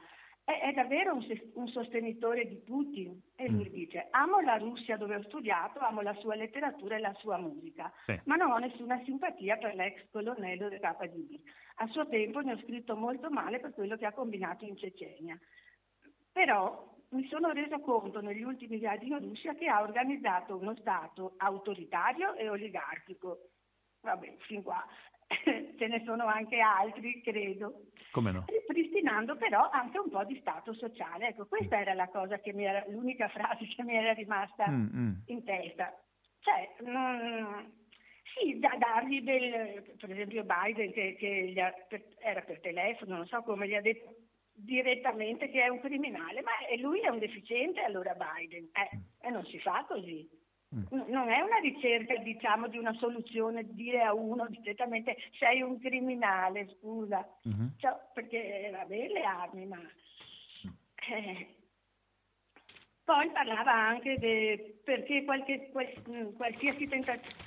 è, 0.48 0.60
è 0.60 0.72
davvero 0.72 1.12
un, 1.12 1.26
un, 1.54 1.68
sostenitore 1.68 2.46
di 2.46 2.56
Putin 2.56 3.20
e 3.36 3.50
lui 3.50 3.68
mm. 3.68 3.72
dice 3.72 4.08
amo 4.12 4.40
la 4.40 4.56
Russia 4.56 4.96
dove 4.96 5.16
ho 5.16 5.22
studiato, 5.24 5.78
amo 5.80 6.00
la 6.00 6.14
sua 6.14 6.36
letteratura 6.36 6.96
e 6.96 7.00
la 7.00 7.12
sua 7.18 7.36
musica, 7.36 7.92
sì. 8.06 8.18
ma 8.24 8.36
non 8.36 8.52
ho 8.52 8.56
nessuna 8.56 8.98
simpatia 9.04 9.58
per 9.58 9.74
l'ex 9.74 10.08
colonnello 10.10 10.70
del 10.70 10.80
KGB. 10.80 11.38
A 11.80 11.86
suo 11.88 12.08
tempo 12.08 12.40
ne 12.40 12.54
ho 12.54 12.58
scritto 12.60 12.96
molto 12.96 13.28
male 13.28 13.60
per 13.60 13.74
quello 13.74 13.96
che 13.96 14.06
ha 14.06 14.12
combinato 14.12 14.64
in 14.64 14.78
Cecenia. 14.78 15.38
Però 16.32 16.96
mi 17.10 17.26
sono 17.28 17.50
reso 17.52 17.78
conto 17.80 18.22
negli 18.22 18.42
ultimi 18.42 18.78
viaggi 18.78 19.08
in 19.08 19.18
Russia 19.18 19.54
che 19.54 19.66
ha 19.66 19.82
organizzato 19.82 20.56
uno 20.56 20.74
Stato 20.76 21.34
autoritario 21.36 22.34
e 22.36 22.48
oligarchico. 22.48 23.50
Vabbè, 24.00 24.36
fin 24.46 24.62
qua 24.62 24.82
ce 25.76 25.86
ne 25.86 26.02
sono 26.06 26.24
anche 26.24 26.58
altri, 26.58 27.20
credo. 27.20 27.82
No? 28.20 28.44
Ripristinando 28.46 29.36
però 29.36 29.68
anche 29.70 29.98
un 29.98 30.10
po' 30.10 30.24
di 30.24 30.38
stato 30.40 30.72
sociale. 30.74 31.28
Ecco, 31.28 31.46
questa 31.46 31.76
mm. 31.76 31.80
era 31.80 31.94
la 31.94 32.08
cosa 32.08 32.38
che 32.38 32.52
mi 32.52 32.64
era, 32.64 32.84
l'unica 32.88 33.28
frase 33.34 33.66
che 33.66 33.82
mi 33.82 33.94
era 33.94 34.12
rimasta 34.12 34.68
mm, 34.68 34.86
mm. 34.94 35.12
in 35.26 35.44
testa. 35.44 35.94
Cioè, 36.40 36.90
non, 36.90 37.72
sì, 38.34 38.58
da 38.58 38.76
dargli 38.78 39.22
del, 39.22 39.96
per 39.98 40.10
esempio 40.10 40.44
Biden 40.44 40.92
che, 40.92 41.16
che 41.18 41.54
ha, 41.60 41.72
per, 41.88 42.04
era 42.18 42.40
per 42.42 42.60
telefono, 42.60 43.16
non 43.16 43.26
so 43.26 43.42
come 43.42 43.68
gli 43.68 43.74
ha 43.74 43.80
detto 43.80 44.14
direttamente 44.52 45.50
che 45.50 45.62
è 45.62 45.68
un 45.68 45.80
criminale, 45.80 46.42
ma 46.42 46.50
lui 46.80 47.00
è 47.00 47.08
un 47.08 47.18
deficiente 47.18 47.80
allora 47.80 48.14
Biden, 48.14 48.68
eh, 48.72 48.96
mm. 48.96 49.00
e 49.20 49.30
non 49.30 49.44
si 49.46 49.58
fa 49.60 49.84
così. 49.88 50.28
Mm. 50.74 50.82
Non 51.08 51.30
è 51.30 51.40
una 51.40 51.58
ricerca, 51.62 52.16
diciamo, 52.16 52.68
di 52.68 52.76
una 52.76 52.92
soluzione, 52.94 53.64
dire 53.70 54.02
a 54.02 54.12
uno 54.12 54.46
direttamente 54.48 55.16
sei 55.38 55.62
un 55.62 55.78
criminale, 55.78 56.68
scusa, 56.78 57.26
mm-hmm. 57.48 57.68
cioè, 57.78 57.96
perché 58.12 58.70
vabbè 58.72 59.08
le 59.08 59.22
armi, 59.22 59.66
ma... 59.66 59.78
Mm. 59.78 60.70
Eh. 61.10 61.54
Poi 63.02 63.30
parlava 63.30 63.72
anche 63.72 64.18
di 64.18 64.80
perché 64.84 65.24
qualche, 65.24 65.70
qualsiasi 66.36 66.86
tentativo... 66.86 67.46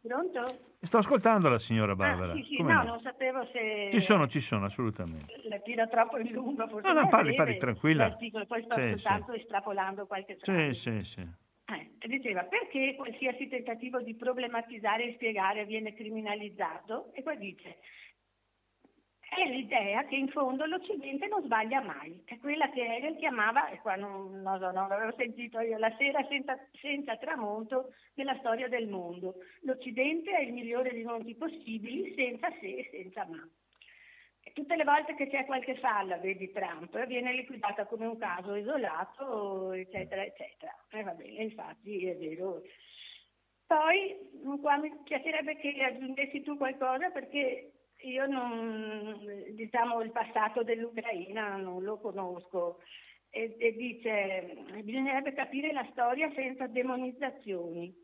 Pronto? 0.00 0.42
Sto 0.80 0.96
ascoltando 0.96 1.50
la 1.50 1.58
signora 1.58 1.92
ah, 1.92 1.96
Barbara. 1.96 2.32
Ah, 2.32 2.36
sì, 2.36 2.44
sì, 2.44 2.62
no, 2.62 2.72
no, 2.72 2.82
non 2.84 3.00
sapevo 3.02 3.44
se... 3.52 3.90
Ci 3.92 4.00
sono, 4.00 4.26
ci 4.26 4.40
sono, 4.40 4.64
assolutamente. 4.64 5.42
La 5.44 5.58
tira 5.58 5.86
troppo 5.86 6.16
in 6.16 6.32
lungo, 6.32 6.66
forse. 6.66 6.90
No, 6.90 6.98
no, 6.98 7.08
parli, 7.08 7.34
parli, 7.34 7.58
tranquilla. 7.58 8.16
Poi 8.16 8.62
sto 8.62 8.74
sì, 8.76 8.80
ascoltando 8.80 9.32
sì. 9.34 9.40
estrapolando 9.40 10.06
qualche. 10.06 10.38
Sì, 10.40 10.72
sì, 10.72 11.04
sì. 11.04 11.28
Eh, 11.72 12.08
diceva 12.08 12.44
perché 12.44 12.94
qualsiasi 12.96 13.48
tentativo 13.48 14.00
di 14.00 14.14
problematizzare 14.14 15.04
e 15.04 15.12
spiegare 15.14 15.64
viene 15.64 15.94
criminalizzato? 15.94 17.12
E 17.14 17.22
poi 17.22 17.38
dice 17.38 17.78
è 19.30 19.48
l'idea 19.48 20.04
che 20.04 20.16
in 20.16 20.28
fondo 20.28 20.66
l'Occidente 20.66 21.28
non 21.28 21.42
sbaglia 21.44 21.80
mai, 21.80 22.20
è 22.24 22.36
quella 22.38 22.68
che 22.70 22.96
Hegel 22.96 23.16
chiamava, 23.16 23.68
e 23.68 23.78
qua 23.78 23.94
non, 23.94 24.40
non, 24.42 24.58
non 24.58 24.88
l'avevo 24.88 25.14
sentito 25.16 25.60
io, 25.60 25.78
la 25.78 25.94
sera 25.98 26.26
senza, 26.28 26.58
senza, 26.72 27.16
tramonto 27.16 27.94
della 28.14 28.36
storia 28.40 28.68
del 28.68 28.88
mondo. 28.88 29.36
L'Occidente 29.62 30.32
è 30.32 30.42
il 30.42 30.52
migliore 30.52 30.90
dei 30.90 31.04
mondi 31.04 31.36
possibili, 31.36 32.12
senza 32.16 32.50
se 32.60 32.66
e 32.66 32.88
senza 32.90 33.24
ma. 33.26 33.48
Tutte 34.52 34.74
le 34.76 34.84
volte 34.84 35.14
che 35.14 35.28
c'è 35.28 35.44
qualche 35.44 35.76
falla, 35.76 36.16
vedi 36.16 36.50
Trump, 36.50 37.06
viene 37.06 37.32
liquidata 37.32 37.86
come 37.86 38.06
un 38.06 38.18
caso 38.18 38.54
isolato, 38.54 39.72
eccetera, 39.72 40.24
eccetera. 40.24 40.74
E 40.90 41.02
va 41.02 41.12
bene, 41.12 41.42
infatti 41.42 42.06
è 42.06 42.16
vero. 42.16 42.62
Poi 43.66 44.16
qua 44.60 44.76
mi 44.78 44.90
piacerebbe 45.04 45.56
che 45.56 45.72
aggiungessi 45.84 46.42
tu 46.42 46.56
qualcosa 46.56 47.10
perché 47.10 47.72
io 48.02 48.26
non, 48.26 49.20
diciamo, 49.50 50.00
il 50.00 50.10
passato 50.10 50.62
dell'Ucraina 50.62 51.56
non 51.56 51.82
lo 51.82 51.98
conosco 51.98 52.80
e, 53.30 53.54
e 53.58 53.72
dice 53.72 54.56
bisognerebbe 54.82 55.32
capire 55.34 55.72
la 55.72 55.86
storia 55.92 56.30
senza 56.34 56.66
demonizzazioni. 56.66 57.94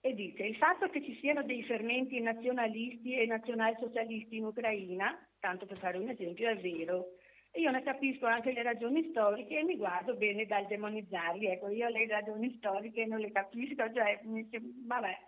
E 0.00 0.14
dice 0.14 0.44
il 0.44 0.56
fatto 0.56 0.88
che 0.88 1.02
ci 1.02 1.16
siano 1.20 1.42
dei 1.42 1.64
fermenti 1.64 2.20
nazionalisti 2.20 3.14
e 3.14 3.26
nazionalsocialisti 3.26 4.36
in 4.36 4.44
Ucraina, 4.44 5.25
tanto 5.46 5.64
per 5.64 5.78
fare 5.78 5.96
un 5.98 6.08
esempio, 6.08 6.48
è 6.48 6.56
vero. 6.56 7.12
Io 7.54 7.70
ne 7.70 7.82
capisco 7.82 8.26
anche 8.26 8.52
le 8.52 8.62
ragioni 8.62 9.06
storiche 9.10 9.60
e 9.60 9.62
mi 9.62 9.76
guardo 9.76 10.16
bene 10.16 10.44
dal 10.44 10.66
demonizzarli. 10.66 11.46
Ecco, 11.46 11.68
io 11.68 11.88
le 11.88 12.06
ragioni 12.08 12.54
storiche 12.58 13.06
non 13.06 13.20
le 13.20 13.30
capisco, 13.30 13.84
cioè, 13.94 14.20
vabbè 14.86 15.18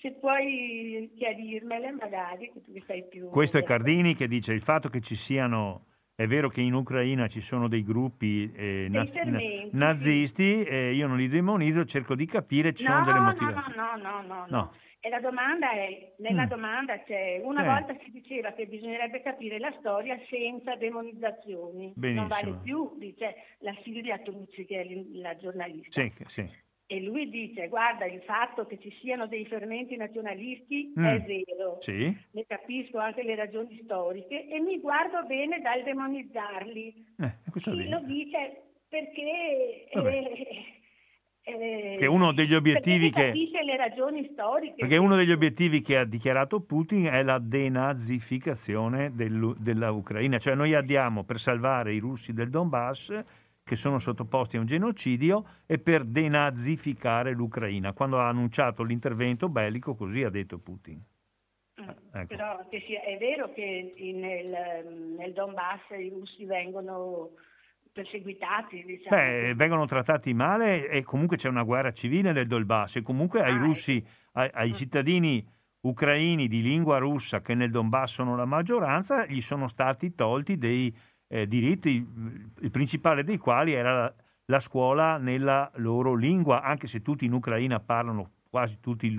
se 0.00 0.12
puoi 0.12 1.10
chiarirmele 1.16 1.90
magari, 1.90 2.52
che 2.52 2.62
tu 2.62 2.72
sei 2.86 3.04
più... 3.08 3.28
Questo 3.30 3.58
è 3.58 3.64
Cardini 3.64 4.14
che 4.14 4.28
dice 4.28 4.52
il 4.52 4.62
fatto 4.62 4.88
che 4.88 5.00
ci 5.00 5.16
siano... 5.16 5.86
È 6.14 6.26
vero 6.26 6.48
che 6.50 6.60
in 6.60 6.74
Ucraina 6.74 7.28
ci 7.28 7.40
sono 7.40 7.66
dei 7.66 7.82
gruppi 7.82 8.52
eh, 8.52 8.88
naz- 8.90 9.18
nazisti, 9.72 10.62
sì. 10.62 10.68
eh, 10.68 10.92
io 10.92 11.06
non 11.06 11.16
li 11.16 11.28
demonizzo, 11.28 11.86
cerco 11.86 12.14
di 12.14 12.26
capire, 12.26 12.74
ci 12.74 12.84
no, 12.84 12.90
sono 12.90 13.04
delle 13.06 13.20
motivazioni. 13.20 13.74
No, 13.74 13.96
no, 13.96 14.02
no, 14.02 14.20
no, 14.20 14.34
no. 14.34 14.46
no. 14.50 14.72
E 15.02 15.08
la 15.08 15.20
domanda 15.20 15.70
è, 15.72 16.12
nella 16.18 16.44
mm. 16.44 16.48
domanda 16.48 17.02
c'è, 17.02 17.40
una 17.42 17.62
eh. 17.62 17.66
volta 17.66 17.96
si 18.04 18.10
diceva 18.10 18.52
che 18.52 18.66
bisognerebbe 18.66 19.22
capire 19.22 19.58
la 19.58 19.74
storia 19.78 20.18
senza 20.28 20.76
demonizzazioni. 20.76 21.92
Benissimo. 21.96 22.26
Non 22.26 22.28
vale 22.28 22.58
più, 22.62 22.94
dice 22.98 23.34
la 23.60 23.74
Silvia 23.82 24.18
Trucci 24.18 24.66
che 24.66 24.82
è 24.82 24.86
la 25.12 25.36
giornalista. 25.36 26.02
Sì, 26.02 26.12
sì 26.26 26.68
e 26.92 27.00
lui 27.02 27.30
dice 27.30 27.68
guarda 27.68 28.04
il 28.04 28.20
fatto 28.22 28.66
che 28.66 28.76
ci 28.80 28.92
siano 29.00 29.28
dei 29.28 29.46
fermenti 29.46 29.94
nazionalisti 29.96 30.92
mm. 30.98 31.04
è 31.04 31.20
vero, 31.20 31.76
sì. 31.78 32.12
ne 32.32 32.44
capisco 32.48 32.98
anche 32.98 33.22
le 33.22 33.36
ragioni 33.36 33.80
storiche 33.84 34.48
e 34.48 34.58
mi 34.58 34.80
guardo 34.80 35.24
bene 35.24 35.60
dal 35.60 35.84
demonizzarli. 35.84 37.06
Eh, 37.20 37.60
sì, 37.60 37.88
lo 37.88 38.00
dice 38.00 38.62
perché... 38.88 39.86
Eh, 39.88 40.78
eh, 41.58 41.96
che 41.98 42.06
uno 42.06 42.32
degli 42.32 42.54
obiettivi 42.54 43.10
che 43.10 43.32
le 43.64 43.76
ragioni 43.76 44.28
storiche 44.32 44.74
perché 44.76 44.96
uno 44.96 45.16
degli 45.16 45.32
obiettivi 45.32 45.80
che 45.80 45.98
ha 45.98 46.04
dichiarato 46.04 46.60
Putin 46.60 47.06
è 47.06 47.22
la 47.22 47.38
denazificazione 47.38 49.12
della 49.14 49.90
Ucraina 49.90 50.38
cioè 50.38 50.54
noi 50.54 50.74
andiamo 50.74 51.24
per 51.24 51.38
salvare 51.38 51.92
i 51.92 51.98
russi 51.98 52.32
del 52.32 52.50
Donbass 52.50 53.24
che 53.70 53.76
sono 53.76 54.00
sottoposti 54.00 54.56
a 54.56 54.60
un 54.60 54.66
genocidio 54.66 55.44
e 55.64 55.78
per 55.78 56.02
denazificare 56.04 57.32
l'Ucraina. 57.32 57.92
Quando 57.92 58.18
ha 58.18 58.26
annunciato 58.26 58.82
l'intervento 58.82 59.48
bellico, 59.48 59.94
così 59.94 60.24
ha 60.24 60.28
detto 60.28 60.58
Putin. 60.58 61.00
Mm, 61.80 61.88
ecco. 62.12 62.26
Però 62.26 62.66
sia, 62.68 63.00
è 63.02 63.16
vero 63.18 63.52
che 63.52 63.90
nel, 63.96 65.14
nel 65.16 65.32
Donbass 65.32 65.82
i 65.90 66.08
russi 66.08 66.44
vengono 66.46 67.30
perseguitati. 67.92 68.82
Diciamo. 68.84 69.16
Beh, 69.16 69.54
vengono 69.54 69.84
trattati 69.84 70.32
male 70.34 70.88
e 70.88 71.02
comunque 71.02 71.36
c'è 71.36 71.48
una 71.48 71.62
guerra 71.62 71.92
civile 71.92 72.32
nel 72.32 72.46
Donbass 72.46 72.96
e 72.96 73.02
comunque 73.02 73.42
ai 73.42 73.54
ah, 73.54 73.58
russi, 73.58 73.96
ecco. 73.96 74.08
ai, 74.32 74.50
ai 74.52 74.70
mm. 74.70 74.74
cittadini 74.74 75.46
ucraini 75.82 76.46
di 76.46 76.62
lingua 76.62 76.98
russa 76.98 77.40
che 77.40 77.54
nel 77.54 77.70
Donbass 77.70 78.12
sono 78.12 78.36
la 78.36 78.44
maggioranza, 78.44 79.26
gli 79.26 79.40
sono 79.40 79.66
stati 79.66 80.14
tolti 80.14 80.58
dei 80.58 80.94
eh, 81.28 81.46
diritti, 81.46 82.06
il 82.60 82.70
principale 82.70 83.24
dei 83.24 83.38
quali 83.38 83.72
era 83.72 83.92
la, 83.92 84.14
la, 84.46 84.60
scuola 84.60 85.16
nella 85.16 85.70
loro 85.76 86.14
lingua, 86.14 86.62
anche 86.62 86.86
se 86.86 87.02
tutti 87.02 87.24
in 87.24 87.32
Ucraina 87.32 87.80
parlano, 87.80 88.32
quasi 88.50 88.78
tutti, 88.80 89.16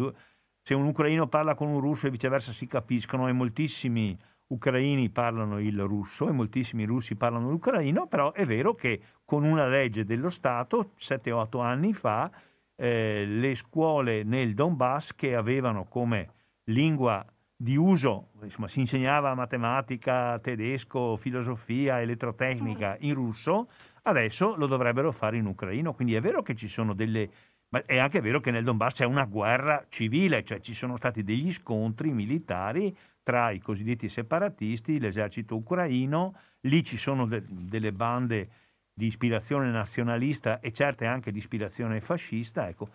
se 0.62 0.74
un 0.74 0.86
ucraino 0.86 1.28
parla 1.28 1.56
con 1.56 1.70
un 1.70 1.80
russo 1.80 2.08
e 2.08 2.12
viceversa 2.12 2.52
si 2.52 2.68
capiscono 2.68 3.28
e 3.28 3.32
moltissimi 3.32 4.18
ucraini 4.52 5.10
parlano 5.10 5.60
il 5.60 5.80
russo 5.82 6.28
e 6.28 6.32
moltissimi 6.32 6.84
russi 6.86 7.16
parlano 7.16 7.50
l'ucraino, 7.50 8.08
però 8.08 8.32
è 8.34 8.46
vero 8.46 8.76
che 8.76 9.02
con 9.26 9.44
una 9.44 9.68
legge 9.68 10.06
dello 10.06 10.30
Stato, 10.30 10.92
7-8 10.98 11.62
anni 11.62 11.94
fa, 11.94 12.30
eh, 12.76 13.26
le 13.26 13.56
scuole 13.56 14.24
nel 14.24 14.54
Donbass 14.54 15.14
che 15.16 15.36
avevano 15.36 15.86
come 15.86 16.30
lingua 16.66 17.26
di 17.56 17.76
uso, 17.76 18.30
insomma, 18.42 18.68
si 18.68 18.80
insegnava 18.80 19.36
matematica, 19.36 20.40
tedesco, 20.40 21.16
filosofia, 21.16 22.02
elettrotecnica 22.02 22.98
in 23.02 23.14
russo, 23.14 23.70
adesso 24.04 24.56
lo 24.56 24.66
dovrebbero 24.66 25.12
fare 25.12 25.38
in 25.38 25.46
ucraino. 25.46 25.94
Quindi 25.94 26.16
è 26.16 26.22
vero 26.22 26.42
che 26.42 26.56
ci 26.56 26.68
sono 26.68 26.94
delle... 26.94 27.30
Ma 27.70 27.86
è 27.86 28.00
anche 28.00 28.20
vero 28.20 28.42
che 28.42 28.52
nel 28.52 28.66
Donbass 28.66 28.96
c'è 28.96 29.06
una 29.06 29.24
guerra 29.26 29.86
civile, 29.88 30.44
cioè 30.44 30.60
ci 30.60 30.74
sono 30.74 30.98
stati 30.98 31.24
degli 31.24 31.54
scontri 31.54 32.12
militari 32.12 32.94
tra 33.32 33.52
i 33.52 33.60
cosiddetti 33.60 34.10
separatisti, 34.10 35.00
l'esercito 35.00 35.56
ucraino, 35.56 36.36
lì 36.62 36.84
ci 36.84 36.98
sono 36.98 37.26
de- 37.26 37.44
delle 37.50 37.94
bande 37.94 38.50
di 38.94 39.06
ispirazione 39.06 39.72
nazionalista 39.72 40.60
e 40.60 40.74
certe 40.74 41.06
anche 41.06 41.32
di 41.32 41.38
ispirazione 41.38 42.02
fascista. 42.02 42.68
Ecco, 42.68 42.90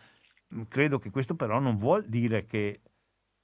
credo 0.69 0.99
che 0.99 1.09
questo 1.09 1.37
però 1.37 1.59
non 1.59 1.79
vuol 1.79 2.05
dire 2.05 2.45
che 2.45 2.81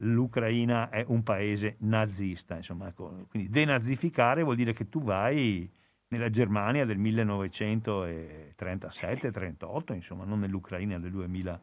l'Ucraina 0.03 0.91
è 0.91 1.03
un 1.09 1.23
paese 1.23 1.77
nazista. 1.79 2.57
Insomma, 2.57 2.89
ecco. 2.89 3.25
Quindi 3.31 3.49
denazificare 3.49 4.43
vuol 4.43 4.57
dire 4.57 4.75
che 4.75 4.91
tu 4.91 5.03
vai 5.03 5.67
nella 6.09 6.29
Germania 6.29 6.85
del 6.85 6.99
1937-38, 6.99 9.95
insomma, 9.95 10.27
non 10.27 10.41
nell'Ucraina 10.41 10.99
del, 10.99 11.11
2000, 11.11 11.61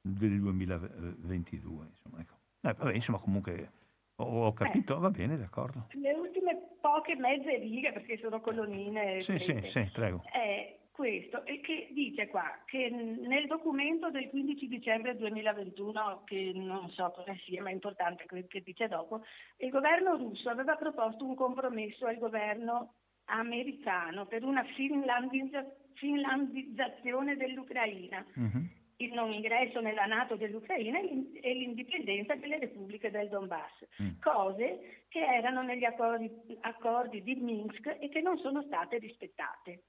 del 0.00 0.40
2022. 0.40 1.86
Insomma, 1.86 2.22
ecco. 2.22 2.38
eh, 2.62 2.72
vabbè, 2.72 2.94
insomma, 2.94 3.18
comunque 3.18 3.82
Ho, 4.16 4.46
ho 4.46 4.52
capito, 4.52 4.96
eh. 4.96 5.00
va 5.00 5.10
bene, 5.10 5.36
d'accordo. 5.36 5.86
Le 5.90 6.12
ultime 6.12 6.76
poche 6.80 7.16
mezze 7.16 7.56
righe, 7.58 7.92
perché 7.92 8.18
sono 8.18 8.40
colonnine. 8.40 9.20
Sì, 9.20 9.38
sì, 9.38 9.60
sì, 9.62 9.90
prego. 9.92 10.22
Eh, 10.32 10.78
questo, 10.92 11.44
e 11.44 11.60
che 11.60 11.88
dice 11.90 12.28
qua 12.28 12.62
che 12.66 12.88
nel 12.88 13.46
documento 13.48 14.10
del 14.12 14.28
15 14.28 14.68
dicembre 14.68 15.16
2021, 15.16 16.22
che 16.24 16.52
non 16.54 16.88
so 16.90 17.10
cosa 17.10 17.34
sia, 17.44 17.62
ma 17.62 17.70
è 17.70 17.72
importante 17.72 18.26
quello 18.26 18.46
che 18.46 18.60
dice 18.60 18.86
dopo, 18.86 19.22
il 19.56 19.70
governo 19.70 20.16
russo 20.16 20.48
aveva 20.48 20.76
proposto 20.76 21.24
un 21.24 21.34
compromesso 21.34 22.06
al 22.06 22.18
governo 22.18 22.94
americano 23.24 24.26
per 24.26 24.44
una 24.44 24.62
finlandizza- 24.76 25.66
finlandizzazione 25.94 27.36
dell'Ucraina. 27.36 28.24
Uh-huh 28.36 28.82
il 28.96 29.12
non 29.12 29.32
ingresso 29.32 29.80
nella 29.80 30.06
Nato 30.06 30.36
dell'Ucraina 30.36 30.98
e 31.00 31.54
l'indipendenza 31.54 32.34
delle 32.34 32.58
repubbliche 32.58 33.10
del 33.10 33.28
Donbass, 33.28 33.86
mm. 34.02 34.20
cose 34.20 35.04
che 35.08 35.24
erano 35.24 35.62
negli 35.62 35.84
accordi, 35.84 36.30
accordi, 36.60 37.22
di 37.22 37.34
Minsk 37.34 37.96
e 37.98 38.08
che 38.08 38.20
non 38.20 38.38
sono 38.38 38.62
state 38.62 38.98
rispettate. 38.98 39.82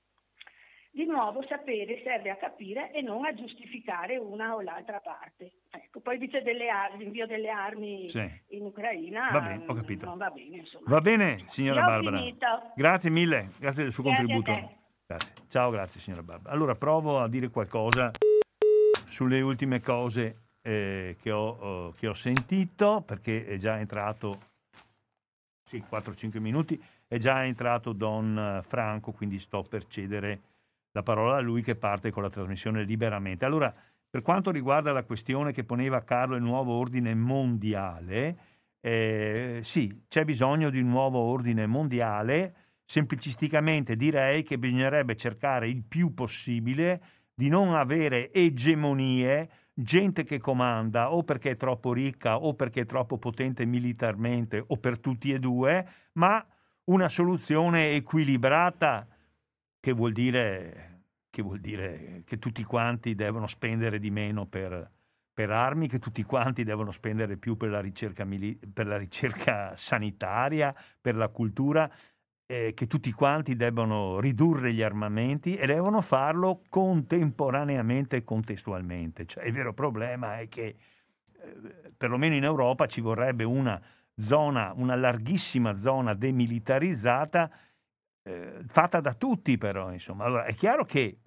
Di 0.91 1.05
nuovo 1.05 1.43
sapere 1.45 2.01
serve 2.03 2.29
a 2.29 2.37
capire 2.37 2.93
e 2.93 3.01
non 3.01 3.25
a 3.25 3.33
giustificare 3.33 4.15
una 4.15 4.55
o 4.55 4.61
l'altra 4.61 5.01
parte. 5.01 5.51
Ecco, 5.69 5.99
poi 5.99 6.17
dice 6.17 6.41
delle 6.41 6.69
armi, 6.69 7.03
l'invio 7.03 7.27
delle 7.27 7.49
armi 7.49 8.07
sì. 8.07 8.25
in 8.51 8.63
Ucraina 8.63 9.29
va 9.29 9.41
bene, 9.41 9.65
ho 9.67 9.73
capito. 9.73 10.05
non 10.05 10.17
va 10.17 10.29
bene. 10.29 10.55
Insomma. 10.55 10.85
Va 10.87 11.01
bene, 11.01 11.39
signora 11.49 11.81
Io 11.81 11.85
Barbara. 11.85 12.71
Grazie 12.75 13.09
mille, 13.09 13.49
grazie 13.59 13.83
del 13.83 13.91
suo 13.91 14.03
grazie 14.03 14.25
contributo. 14.25 14.83
Grazie. 15.05 15.33
Ciao, 15.49 15.69
grazie 15.69 15.99
signora 15.99 16.23
Barbara. 16.23 16.53
Allora 16.53 16.75
provo 16.75 17.19
a 17.19 17.27
dire 17.27 17.49
qualcosa 17.49 18.11
sulle 19.05 19.41
ultime 19.41 19.81
cose 19.81 20.43
eh, 20.61 21.15
che, 21.21 21.31
ho, 21.31 21.47
oh, 21.47 21.91
che, 21.91 22.07
ho, 22.07 22.13
sentito, 22.13 23.03
perché 23.05 23.45
è 23.45 23.57
già 23.57 23.79
entrato, 23.79 24.39
sì, 25.63 25.83
4-5 25.89 26.39
minuti, 26.39 26.81
è 27.07 27.17
già 27.17 27.45
entrato 27.45 27.93
Don 27.93 28.61
Franco, 28.65 29.11
quindi 29.11 29.39
sto 29.39 29.63
per 29.67 29.85
cedere 29.85 30.41
la 30.91 31.03
parola 31.03 31.37
a 31.37 31.41
lui 31.41 31.61
che 31.61 31.75
parte 31.75 32.09
con 32.09 32.23
la 32.23 32.29
trasmissione 32.29 32.83
liberamente. 32.83 33.45
Allora, 33.45 33.73
per 34.09 34.21
quanto 34.21 34.49
riguarda 34.49 34.91
la 34.91 35.03
questione 35.03 35.51
che 35.51 35.65
poneva 35.65 36.03
Carlo 36.03 36.35
il 36.35 36.41
nuovo 36.41 36.73
ordine 36.73 37.13
mondiale, 37.13 38.37
eh, 38.79 39.59
sì, 39.61 40.05
c'è 40.07 40.23
bisogno 40.23 40.69
di 40.69 40.79
un 40.79 40.87
nuovo 40.87 41.19
ordine 41.19 41.65
mondiale. 41.65 42.55
Semplicisticamente 42.85 43.95
direi 43.95 44.43
che 44.43 44.57
bisognerebbe 44.57 45.15
cercare 45.15 45.67
il 45.67 45.83
più 45.83 46.13
possibile 46.13 47.01
di 47.35 47.49
non 47.49 47.75
avere 47.75 48.31
egemonie, 48.31 49.49
gente 49.73 50.23
che 50.23 50.39
comanda 50.39 51.13
o 51.13 51.23
perché 51.23 51.51
è 51.51 51.57
troppo 51.57 51.91
ricca 51.91 52.37
o 52.37 52.53
perché 52.55 52.81
è 52.81 52.85
troppo 52.85 53.17
potente 53.17 53.65
militarmente 53.65 54.63
o 54.65 54.77
per 54.77 54.99
tutti 54.99 55.33
e 55.33 55.39
due, 55.39 55.87
ma 56.13 56.43
una 56.85 57.09
soluzione 57.09 57.91
equilibrata 57.91 59.05
che 59.79 59.91
vuol 59.91 60.13
dire 60.13 60.93
che, 61.35 61.41
vuol 61.41 61.59
dire 61.59 62.23
che 62.25 62.39
tutti 62.39 62.63
quanti 62.63 63.13
devono 63.13 63.45
spendere 63.45 63.99
di 63.99 64.09
meno 64.09 64.45
per, 64.45 64.89
per 65.33 65.51
armi, 65.51 65.89
che 65.89 65.99
tutti 65.99 66.23
quanti 66.23 66.63
devono 66.63 66.91
spendere 66.91 67.35
più 67.35 67.57
per 67.57 67.69
la 67.69 67.81
ricerca, 67.81 68.25
per 68.73 68.87
la 68.87 68.95
ricerca 68.95 69.75
sanitaria, 69.75 70.73
per 71.01 71.17
la 71.17 71.27
cultura 71.27 71.91
eh, 72.47 72.73
che 72.75 72.87
tutti 72.87 73.11
quanti 73.11 73.55
debbano 73.55 74.19
ridurre 74.19 74.73
gli 74.73 74.81
armamenti 74.81 75.55
e 75.55 75.65
devono 75.65 76.01
farlo 76.01 76.61
contemporaneamente 76.69 78.17
e 78.17 78.23
contestualmente. 78.23 79.25
Cioè, 79.25 79.45
il 79.45 79.53
vero 79.53 79.73
problema 79.73 80.39
è 80.39 80.47
che 80.47 80.63
eh, 80.65 81.91
perlomeno 81.97 82.35
in 82.35 82.43
Europa 82.43 82.85
ci 82.85 83.01
vorrebbe 83.01 83.43
una 83.43 83.81
zona, 84.15 84.71
una 84.75 84.95
larghissima 84.95 85.75
zona 85.75 86.13
demilitarizzata 86.13 87.51
eh, 88.23 88.63
fatta 88.67 88.99
da 88.99 89.13
tutti 89.13 89.57
però. 89.57 89.91
Insomma. 89.91 90.25
Allora, 90.25 90.43
è 90.45 90.53
chiaro 90.53 90.85
che 90.85 91.19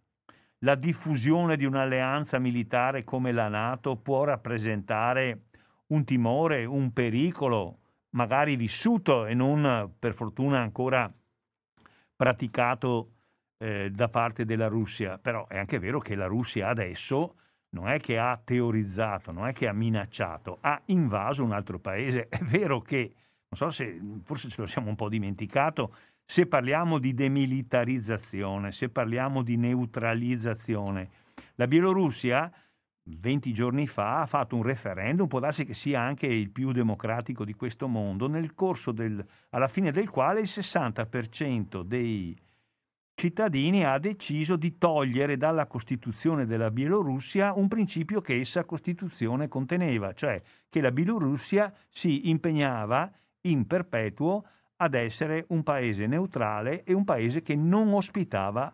la 0.62 0.74
diffusione 0.74 1.56
di 1.56 1.64
un'alleanza 1.64 2.38
militare 2.38 3.04
come 3.04 3.32
la 3.32 3.48
Nato 3.48 3.96
può 3.96 4.24
rappresentare 4.24 5.42
un 5.88 6.04
timore, 6.04 6.64
un 6.64 6.92
pericolo, 6.92 7.78
magari 8.10 8.56
vissuto 8.56 9.26
e 9.26 9.34
non 9.34 9.92
per 9.98 10.14
fortuna 10.14 10.60
ancora 10.60 11.12
praticato 12.16 13.12
eh, 13.58 13.90
da 13.90 14.08
parte 14.08 14.44
della 14.44 14.68
Russia. 14.68 15.18
Però 15.18 15.46
è 15.46 15.58
anche 15.58 15.78
vero 15.78 16.00
che 16.00 16.14
la 16.14 16.26
Russia 16.26 16.68
adesso 16.68 17.36
non 17.70 17.88
è 17.88 18.00
che 18.00 18.18
ha 18.18 18.40
teorizzato, 18.42 19.30
non 19.30 19.46
è 19.46 19.52
che 19.52 19.68
ha 19.68 19.72
minacciato, 19.72 20.58
ha 20.60 20.80
invaso 20.86 21.44
un 21.44 21.52
altro 21.52 21.78
paese. 21.78 22.28
È 22.28 22.38
vero 22.38 22.80
che, 22.80 23.14
non 23.48 23.58
so 23.58 23.70
se 23.70 24.00
forse 24.22 24.48
ce 24.48 24.60
lo 24.60 24.66
siamo 24.66 24.88
un 24.88 24.96
po' 24.96 25.08
dimenticato, 25.08 25.94
se 26.24 26.46
parliamo 26.46 26.98
di 26.98 27.14
demilitarizzazione, 27.14 28.72
se 28.72 28.88
parliamo 28.88 29.42
di 29.42 29.56
neutralizzazione, 29.56 31.10
la 31.54 31.66
Bielorussia 31.66 32.52
20 33.16 33.52
giorni 33.52 33.86
fa 33.86 34.20
ha 34.20 34.26
fatto 34.26 34.56
un 34.56 34.62
referendum, 34.62 35.26
può 35.26 35.38
darsi 35.38 35.64
che 35.64 35.74
sia 35.74 36.00
anche 36.00 36.26
il 36.26 36.50
più 36.50 36.72
democratico 36.72 37.44
di 37.44 37.54
questo 37.54 37.88
mondo, 37.88 38.28
nel 38.28 38.54
corso 38.54 38.92
del, 38.92 39.24
alla 39.50 39.68
fine 39.68 39.92
del 39.92 40.10
quale 40.10 40.40
il 40.40 40.48
60% 40.48 41.82
dei 41.82 42.36
cittadini 43.14 43.84
ha 43.84 43.98
deciso 43.98 44.54
di 44.54 44.78
togliere 44.78 45.36
dalla 45.36 45.66
Costituzione 45.66 46.46
della 46.46 46.70
Bielorussia 46.70 47.52
un 47.54 47.66
principio 47.66 48.20
che 48.20 48.38
essa 48.38 48.64
Costituzione 48.64 49.48
conteneva, 49.48 50.12
cioè 50.12 50.40
che 50.68 50.80
la 50.80 50.92
Bielorussia 50.92 51.74
si 51.88 52.28
impegnava 52.28 53.10
in 53.42 53.66
perpetuo 53.66 54.44
ad 54.76 54.94
essere 54.94 55.46
un 55.48 55.64
paese 55.64 56.06
neutrale 56.06 56.84
e 56.84 56.92
un 56.92 57.04
paese 57.04 57.42
che 57.42 57.56
non 57.56 57.92
ospitava 57.92 58.72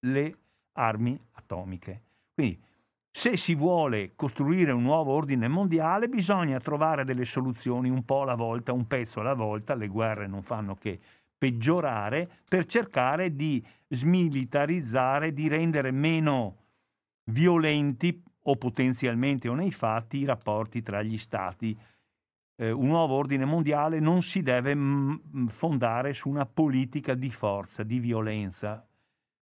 le 0.00 0.34
armi 0.72 1.18
atomiche. 1.32 2.02
Quindi 2.32 2.58
se 3.16 3.38
si 3.38 3.54
vuole 3.54 4.12
costruire 4.14 4.72
un 4.72 4.82
nuovo 4.82 5.14
ordine 5.14 5.48
mondiale 5.48 6.06
bisogna 6.06 6.58
trovare 6.58 7.02
delle 7.02 7.24
soluzioni 7.24 7.88
un 7.88 8.04
po' 8.04 8.20
alla 8.20 8.34
volta, 8.34 8.74
un 8.74 8.86
pezzo 8.86 9.20
alla 9.20 9.32
volta, 9.32 9.74
le 9.74 9.86
guerre 9.86 10.26
non 10.26 10.42
fanno 10.42 10.74
che 10.74 11.00
peggiorare, 11.38 12.28
per 12.46 12.66
cercare 12.66 13.34
di 13.34 13.66
smilitarizzare, 13.88 15.32
di 15.32 15.48
rendere 15.48 15.92
meno 15.92 16.56
violenti 17.30 18.22
o 18.42 18.56
potenzialmente 18.56 19.48
o 19.48 19.54
nei 19.54 19.72
fatti 19.72 20.18
i 20.18 20.26
rapporti 20.26 20.82
tra 20.82 21.00
gli 21.00 21.16
stati. 21.16 21.74
Eh, 22.54 22.70
un 22.70 22.88
nuovo 22.88 23.14
ordine 23.14 23.46
mondiale 23.46 23.98
non 23.98 24.20
si 24.20 24.42
deve 24.42 24.74
m- 24.74 25.46
fondare 25.46 26.12
su 26.12 26.28
una 26.28 26.44
politica 26.44 27.14
di 27.14 27.30
forza, 27.30 27.82
di 27.82 27.98
violenza, 27.98 28.85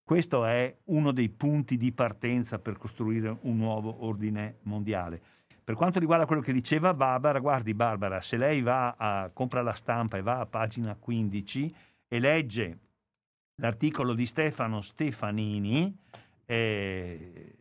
questo 0.05 0.45
è 0.45 0.77
uno 0.85 1.13
dei 1.13 1.31
punti 1.31 1.79
di 1.79 1.91
partenza 1.91 2.59
per 2.59 2.77
costruire 2.77 3.39
un 3.41 3.57
nuovo 3.57 4.05
ordine 4.05 4.59
mondiale. 4.65 5.19
Per 5.65 5.75
quanto 5.75 5.99
riguarda 5.99 6.27
quello 6.27 6.43
che 6.43 6.53
diceva 6.53 6.93
Barbara, 6.93 7.39
guardi 7.39 7.73
Barbara, 7.73 8.21
se 8.21 8.37
lei 8.37 8.61
va 8.61 8.97
a 8.99 9.31
compra 9.33 9.63
la 9.63 9.73
stampa 9.73 10.19
e 10.19 10.23
va 10.23 10.41
a 10.41 10.47
pagina 10.47 10.95
15 10.95 11.75
e 12.07 12.19
legge 12.19 12.79
l'articolo 13.63 14.13
di 14.13 14.27
Stefano 14.27 14.83
Stefanini, 14.83 15.97
eh, 16.45 17.57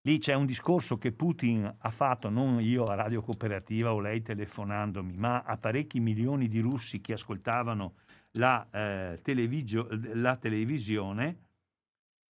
lì 0.00 0.18
c'è 0.18 0.32
un 0.32 0.46
discorso 0.46 0.96
che 0.96 1.12
Putin 1.12 1.70
ha 1.78 1.90
fatto, 1.90 2.30
non 2.30 2.58
io 2.62 2.84
a 2.84 2.94
Radio 2.94 3.20
Cooperativa 3.20 3.92
o 3.92 4.00
lei 4.00 4.22
telefonandomi, 4.22 5.12
ma 5.18 5.42
a 5.42 5.58
parecchi 5.58 6.00
milioni 6.00 6.48
di 6.48 6.60
russi 6.60 7.02
che 7.02 7.12
ascoltavano 7.12 7.96
la, 8.38 8.66
eh, 8.70 9.20
televisio- 9.22 9.88
la 10.14 10.36
televisione 10.36 11.50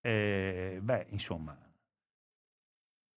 eh, 0.08 0.78
beh, 0.80 1.06
insomma, 1.10 1.56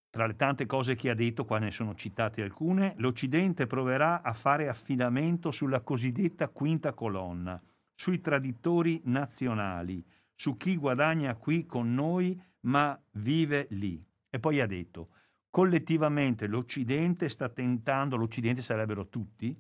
tra 0.10 0.26
le 0.26 0.36
tante 0.36 0.66
cose 0.66 0.96
che 0.96 1.10
ha 1.10 1.14
detto, 1.14 1.46
qua 1.46 1.58
ne 1.58 1.72
sono 1.72 1.96
citate 1.96 2.42
alcune, 2.42 2.96
l'Occidente 2.98 3.66
proverà 3.66 4.22
a 4.22 4.34
fare 4.34 4.68
affidamento 4.68 5.52
sulla 5.52 5.80
cosiddetta 5.82 6.50
quinta 6.50 6.92
colonna, 6.94 7.62
sui 7.94 8.20
traditori 8.20 9.02
nazionali, 9.06 10.06
su 10.36 10.58
chi 10.58 10.76
guadagna 10.76 11.36
qui 11.36 11.66
con 11.66 11.94
noi 11.94 12.38
ma 12.62 13.00
vive 13.12 13.68
lì. 13.70 14.06
E 14.30 14.40
poi 14.40 14.60
ha 14.60 14.68
detto, 14.68 15.12
collettivamente 15.50 16.48
l'Occidente 16.48 17.30
sta 17.30 17.48
tentando, 17.48 18.18
l'Occidente 18.18 18.62
sarebbero 18.62 19.08
tutti, 19.08 19.58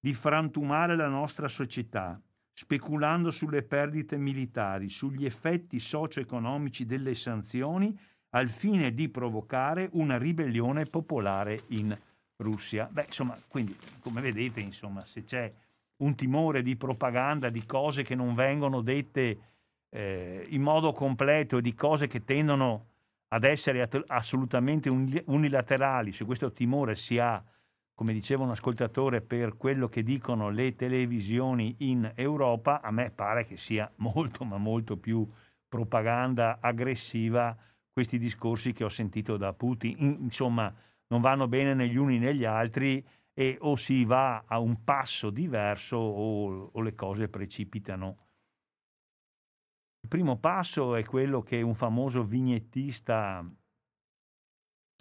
di 0.00 0.12
frantumare 0.12 0.96
la 0.96 1.08
nostra 1.08 1.46
società, 1.46 2.20
speculando 2.58 3.30
sulle 3.30 3.62
perdite 3.62 4.16
militari, 4.16 4.88
sugli 4.88 5.24
effetti 5.24 5.78
socio-economici 5.78 6.86
delle 6.86 7.14
sanzioni, 7.14 7.96
al 8.30 8.48
fine 8.48 8.92
di 8.92 9.08
provocare 9.08 9.88
una 9.92 10.18
ribellione 10.18 10.82
popolare 10.82 11.60
in 11.68 11.96
Russia. 12.34 12.88
Beh, 12.90 13.04
insomma, 13.04 13.38
quindi, 13.46 13.76
come 14.00 14.20
vedete, 14.20 14.58
insomma, 14.58 15.06
se 15.06 15.22
c'è 15.22 15.52
un 15.98 16.16
timore 16.16 16.62
di 16.62 16.74
propaganda, 16.74 17.48
di 17.48 17.64
cose 17.64 18.02
che 18.02 18.16
non 18.16 18.34
vengono 18.34 18.80
dette 18.80 19.38
eh, 19.90 20.44
in 20.48 20.60
modo 20.60 20.92
completo, 20.92 21.60
di 21.60 21.74
cose 21.74 22.08
che 22.08 22.24
tendono 22.24 22.86
ad 23.28 23.44
essere 23.44 23.82
at- 23.82 24.02
assolutamente 24.08 24.88
unilaterali, 24.88 26.10
se 26.10 26.24
questo 26.24 26.50
timore 26.50 26.96
si 26.96 27.20
ha 27.20 27.40
come 27.98 28.12
diceva 28.12 28.44
un 28.44 28.50
ascoltatore, 28.50 29.22
per 29.22 29.56
quello 29.56 29.88
che 29.88 30.04
dicono 30.04 30.50
le 30.50 30.76
televisioni 30.76 31.74
in 31.78 32.12
Europa, 32.14 32.80
a 32.80 32.92
me 32.92 33.10
pare 33.10 33.44
che 33.44 33.56
sia 33.56 33.90
molto, 33.96 34.44
ma 34.44 34.56
molto 34.56 34.96
più 34.96 35.28
propaganda 35.66 36.58
aggressiva 36.60 37.56
questi 37.92 38.16
discorsi 38.16 38.72
che 38.72 38.84
ho 38.84 38.88
sentito 38.88 39.36
da 39.36 39.52
Putin. 39.52 39.96
Insomma, 39.98 40.72
non 41.08 41.20
vanno 41.20 41.48
bene 41.48 41.74
negli 41.74 41.96
uni 41.96 42.20
negli 42.20 42.44
altri 42.44 43.04
e 43.34 43.58
o 43.62 43.74
si 43.74 44.04
va 44.04 44.44
a 44.46 44.60
un 44.60 44.84
passo 44.84 45.30
diverso 45.30 45.96
o, 45.96 46.70
o 46.72 46.80
le 46.80 46.94
cose 46.94 47.28
precipitano. 47.28 48.16
Il 50.02 50.08
primo 50.08 50.38
passo 50.38 50.94
è 50.94 51.04
quello 51.04 51.42
che 51.42 51.62
un 51.62 51.74
famoso 51.74 52.22
vignettista 52.22 53.44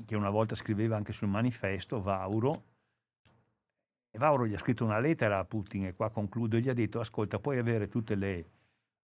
che 0.03 0.15
una 0.15 0.31
volta 0.31 0.55
scriveva 0.55 0.95
anche 0.95 1.13
sul 1.13 1.27
manifesto, 1.27 2.01
Vauro, 2.01 2.75
e 4.17 4.19
Vauro 4.19 4.47
gli 4.47 4.55
ha 4.55 4.57
scritto 4.57 4.83
una 4.83 4.99
lettera 4.99 5.37
a 5.37 5.45
Putin 5.45 5.85
e 5.85 5.93
qua 5.93 6.09
concludo, 6.09 6.57
gli 6.57 6.67
ha 6.67 6.73
detto 6.73 6.99
ascolta, 6.99 7.37
puoi 7.37 7.59
avere 7.59 7.87
tutte 7.87 8.15
le 8.15 8.45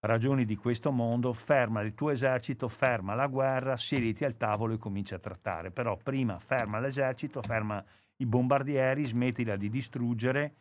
ragioni 0.00 0.44
di 0.44 0.56
questo 0.56 0.90
mondo, 0.90 1.32
ferma 1.32 1.80
il 1.82 1.94
tuo 1.94 2.10
esercito, 2.10 2.68
ferma 2.68 3.14
la 3.14 3.28
guerra, 3.28 3.76
siediti 3.76 4.24
al 4.24 4.36
tavolo 4.36 4.74
e 4.74 4.78
comincia 4.78 5.16
a 5.16 5.20
trattare, 5.20 5.70
però 5.70 5.96
prima 5.96 6.38
ferma 6.40 6.80
l'esercito, 6.80 7.40
ferma 7.40 7.82
i 8.16 8.26
bombardieri, 8.26 9.04
smettila 9.04 9.56
di 9.56 9.70
distruggere 9.70 10.54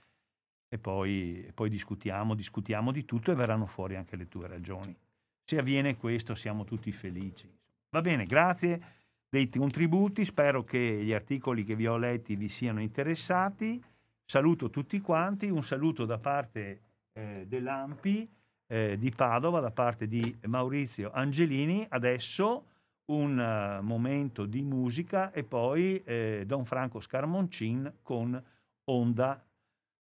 e 0.69 0.77
poi, 0.77 1.49
poi 1.53 1.69
discutiamo, 1.69 2.35
discutiamo 2.35 2.91
di 2.91 3.05
tutto 3.05 3.31
e 3.31 3.35
verranno 3.35 3.65
fuori 3.65 3.95
anche 3.95 4.15
le 4.15 4.27
tue 4.27 4.47
ragioni. 4.47 4.95
Se 5.43 5.57
avviene 5.57 5.97
questo 5.97 6.35
siamo 6.35 6.63
tutti 6.63 6.91
felici. 6.91 7.51
Va 7.89 8.01
bene, 8.01 8.25
grazie 8.25 8.81
dei 9.27 9.49
contributi, 9.49 10.23
spero 10.25 10.63
che 10.63 11.01
gli 11.03 11.11
articoli 11.11 11.63
che 11.63 11.75
vi 11.75 11.87
ho 11.87 11.97
letti 11.97 12.35
vi 12.35 12.49
siano 12.49 12.81
interessati. 12.81 13.83
Saluto 14.25 14.69
tutti 14.69 14.99
quanti, 14.99 15.49
un 15.49 15.63
saluto 15.63 16.05
da 16.05 16.17
parte 16.17 16.81
eh, 17.13 17.45
dell'AMPI 17.47 18.29
eh, 18.67 18.97
di 18.97 19.11
Padova, 19.11 19.59
da 19.59 19.71
parte 19.71 20.07
di 20.07 20.35
Maurizio 20.45 21.11
Angelini. 21.11 21.85
Adesso 21.87 22.65
un 23.05 23.37
uh, 23.37 23.83
momento 23.83 24.45
di 24.45 24.61
musica 24.61 25.31
e 25.31 25.43
poi 25.43 26.01
eh, 26.03 26.43
Don 26.45 26.65
Franco 26.65 26.99
Scarmoncin 26.99 27.95
con 28.01 28.41
Onda, 28.85 29.45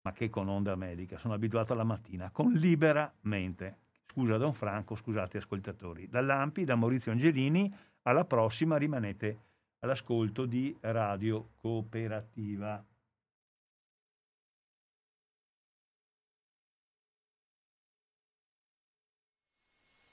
ma 0.03 0.13
che 0.13 0.31
con 0.31 0.49
Onda 0.49 0.77
Medica, 0.77 1.19
sono 1.19 1.35
abituato 1.35 1.73
alla 1.73 1.85
mattina, 1.85 2.31
con 2.31 2.53
Liberamente. 2.53 3.79
Scusa 4.07 4.37
Don 4.37 4.55
Franco, 4.55 4.95
scusate 4.95 5.39
ascoltatori. 5.39 6.09
Dall'Ampi, 6.09 6.65
da 6.65 6.77
Maurizio 6.77 7.13
Angelini, 7.13 7.73
alla 8.03 8.25
prossima 8.25 8.77
rimanete 8.77 9.39
all'ascolto 9.81 10.45
di 10.47 10.77
Radio 10.81 11.51
Cooperativa. 11.57 12.85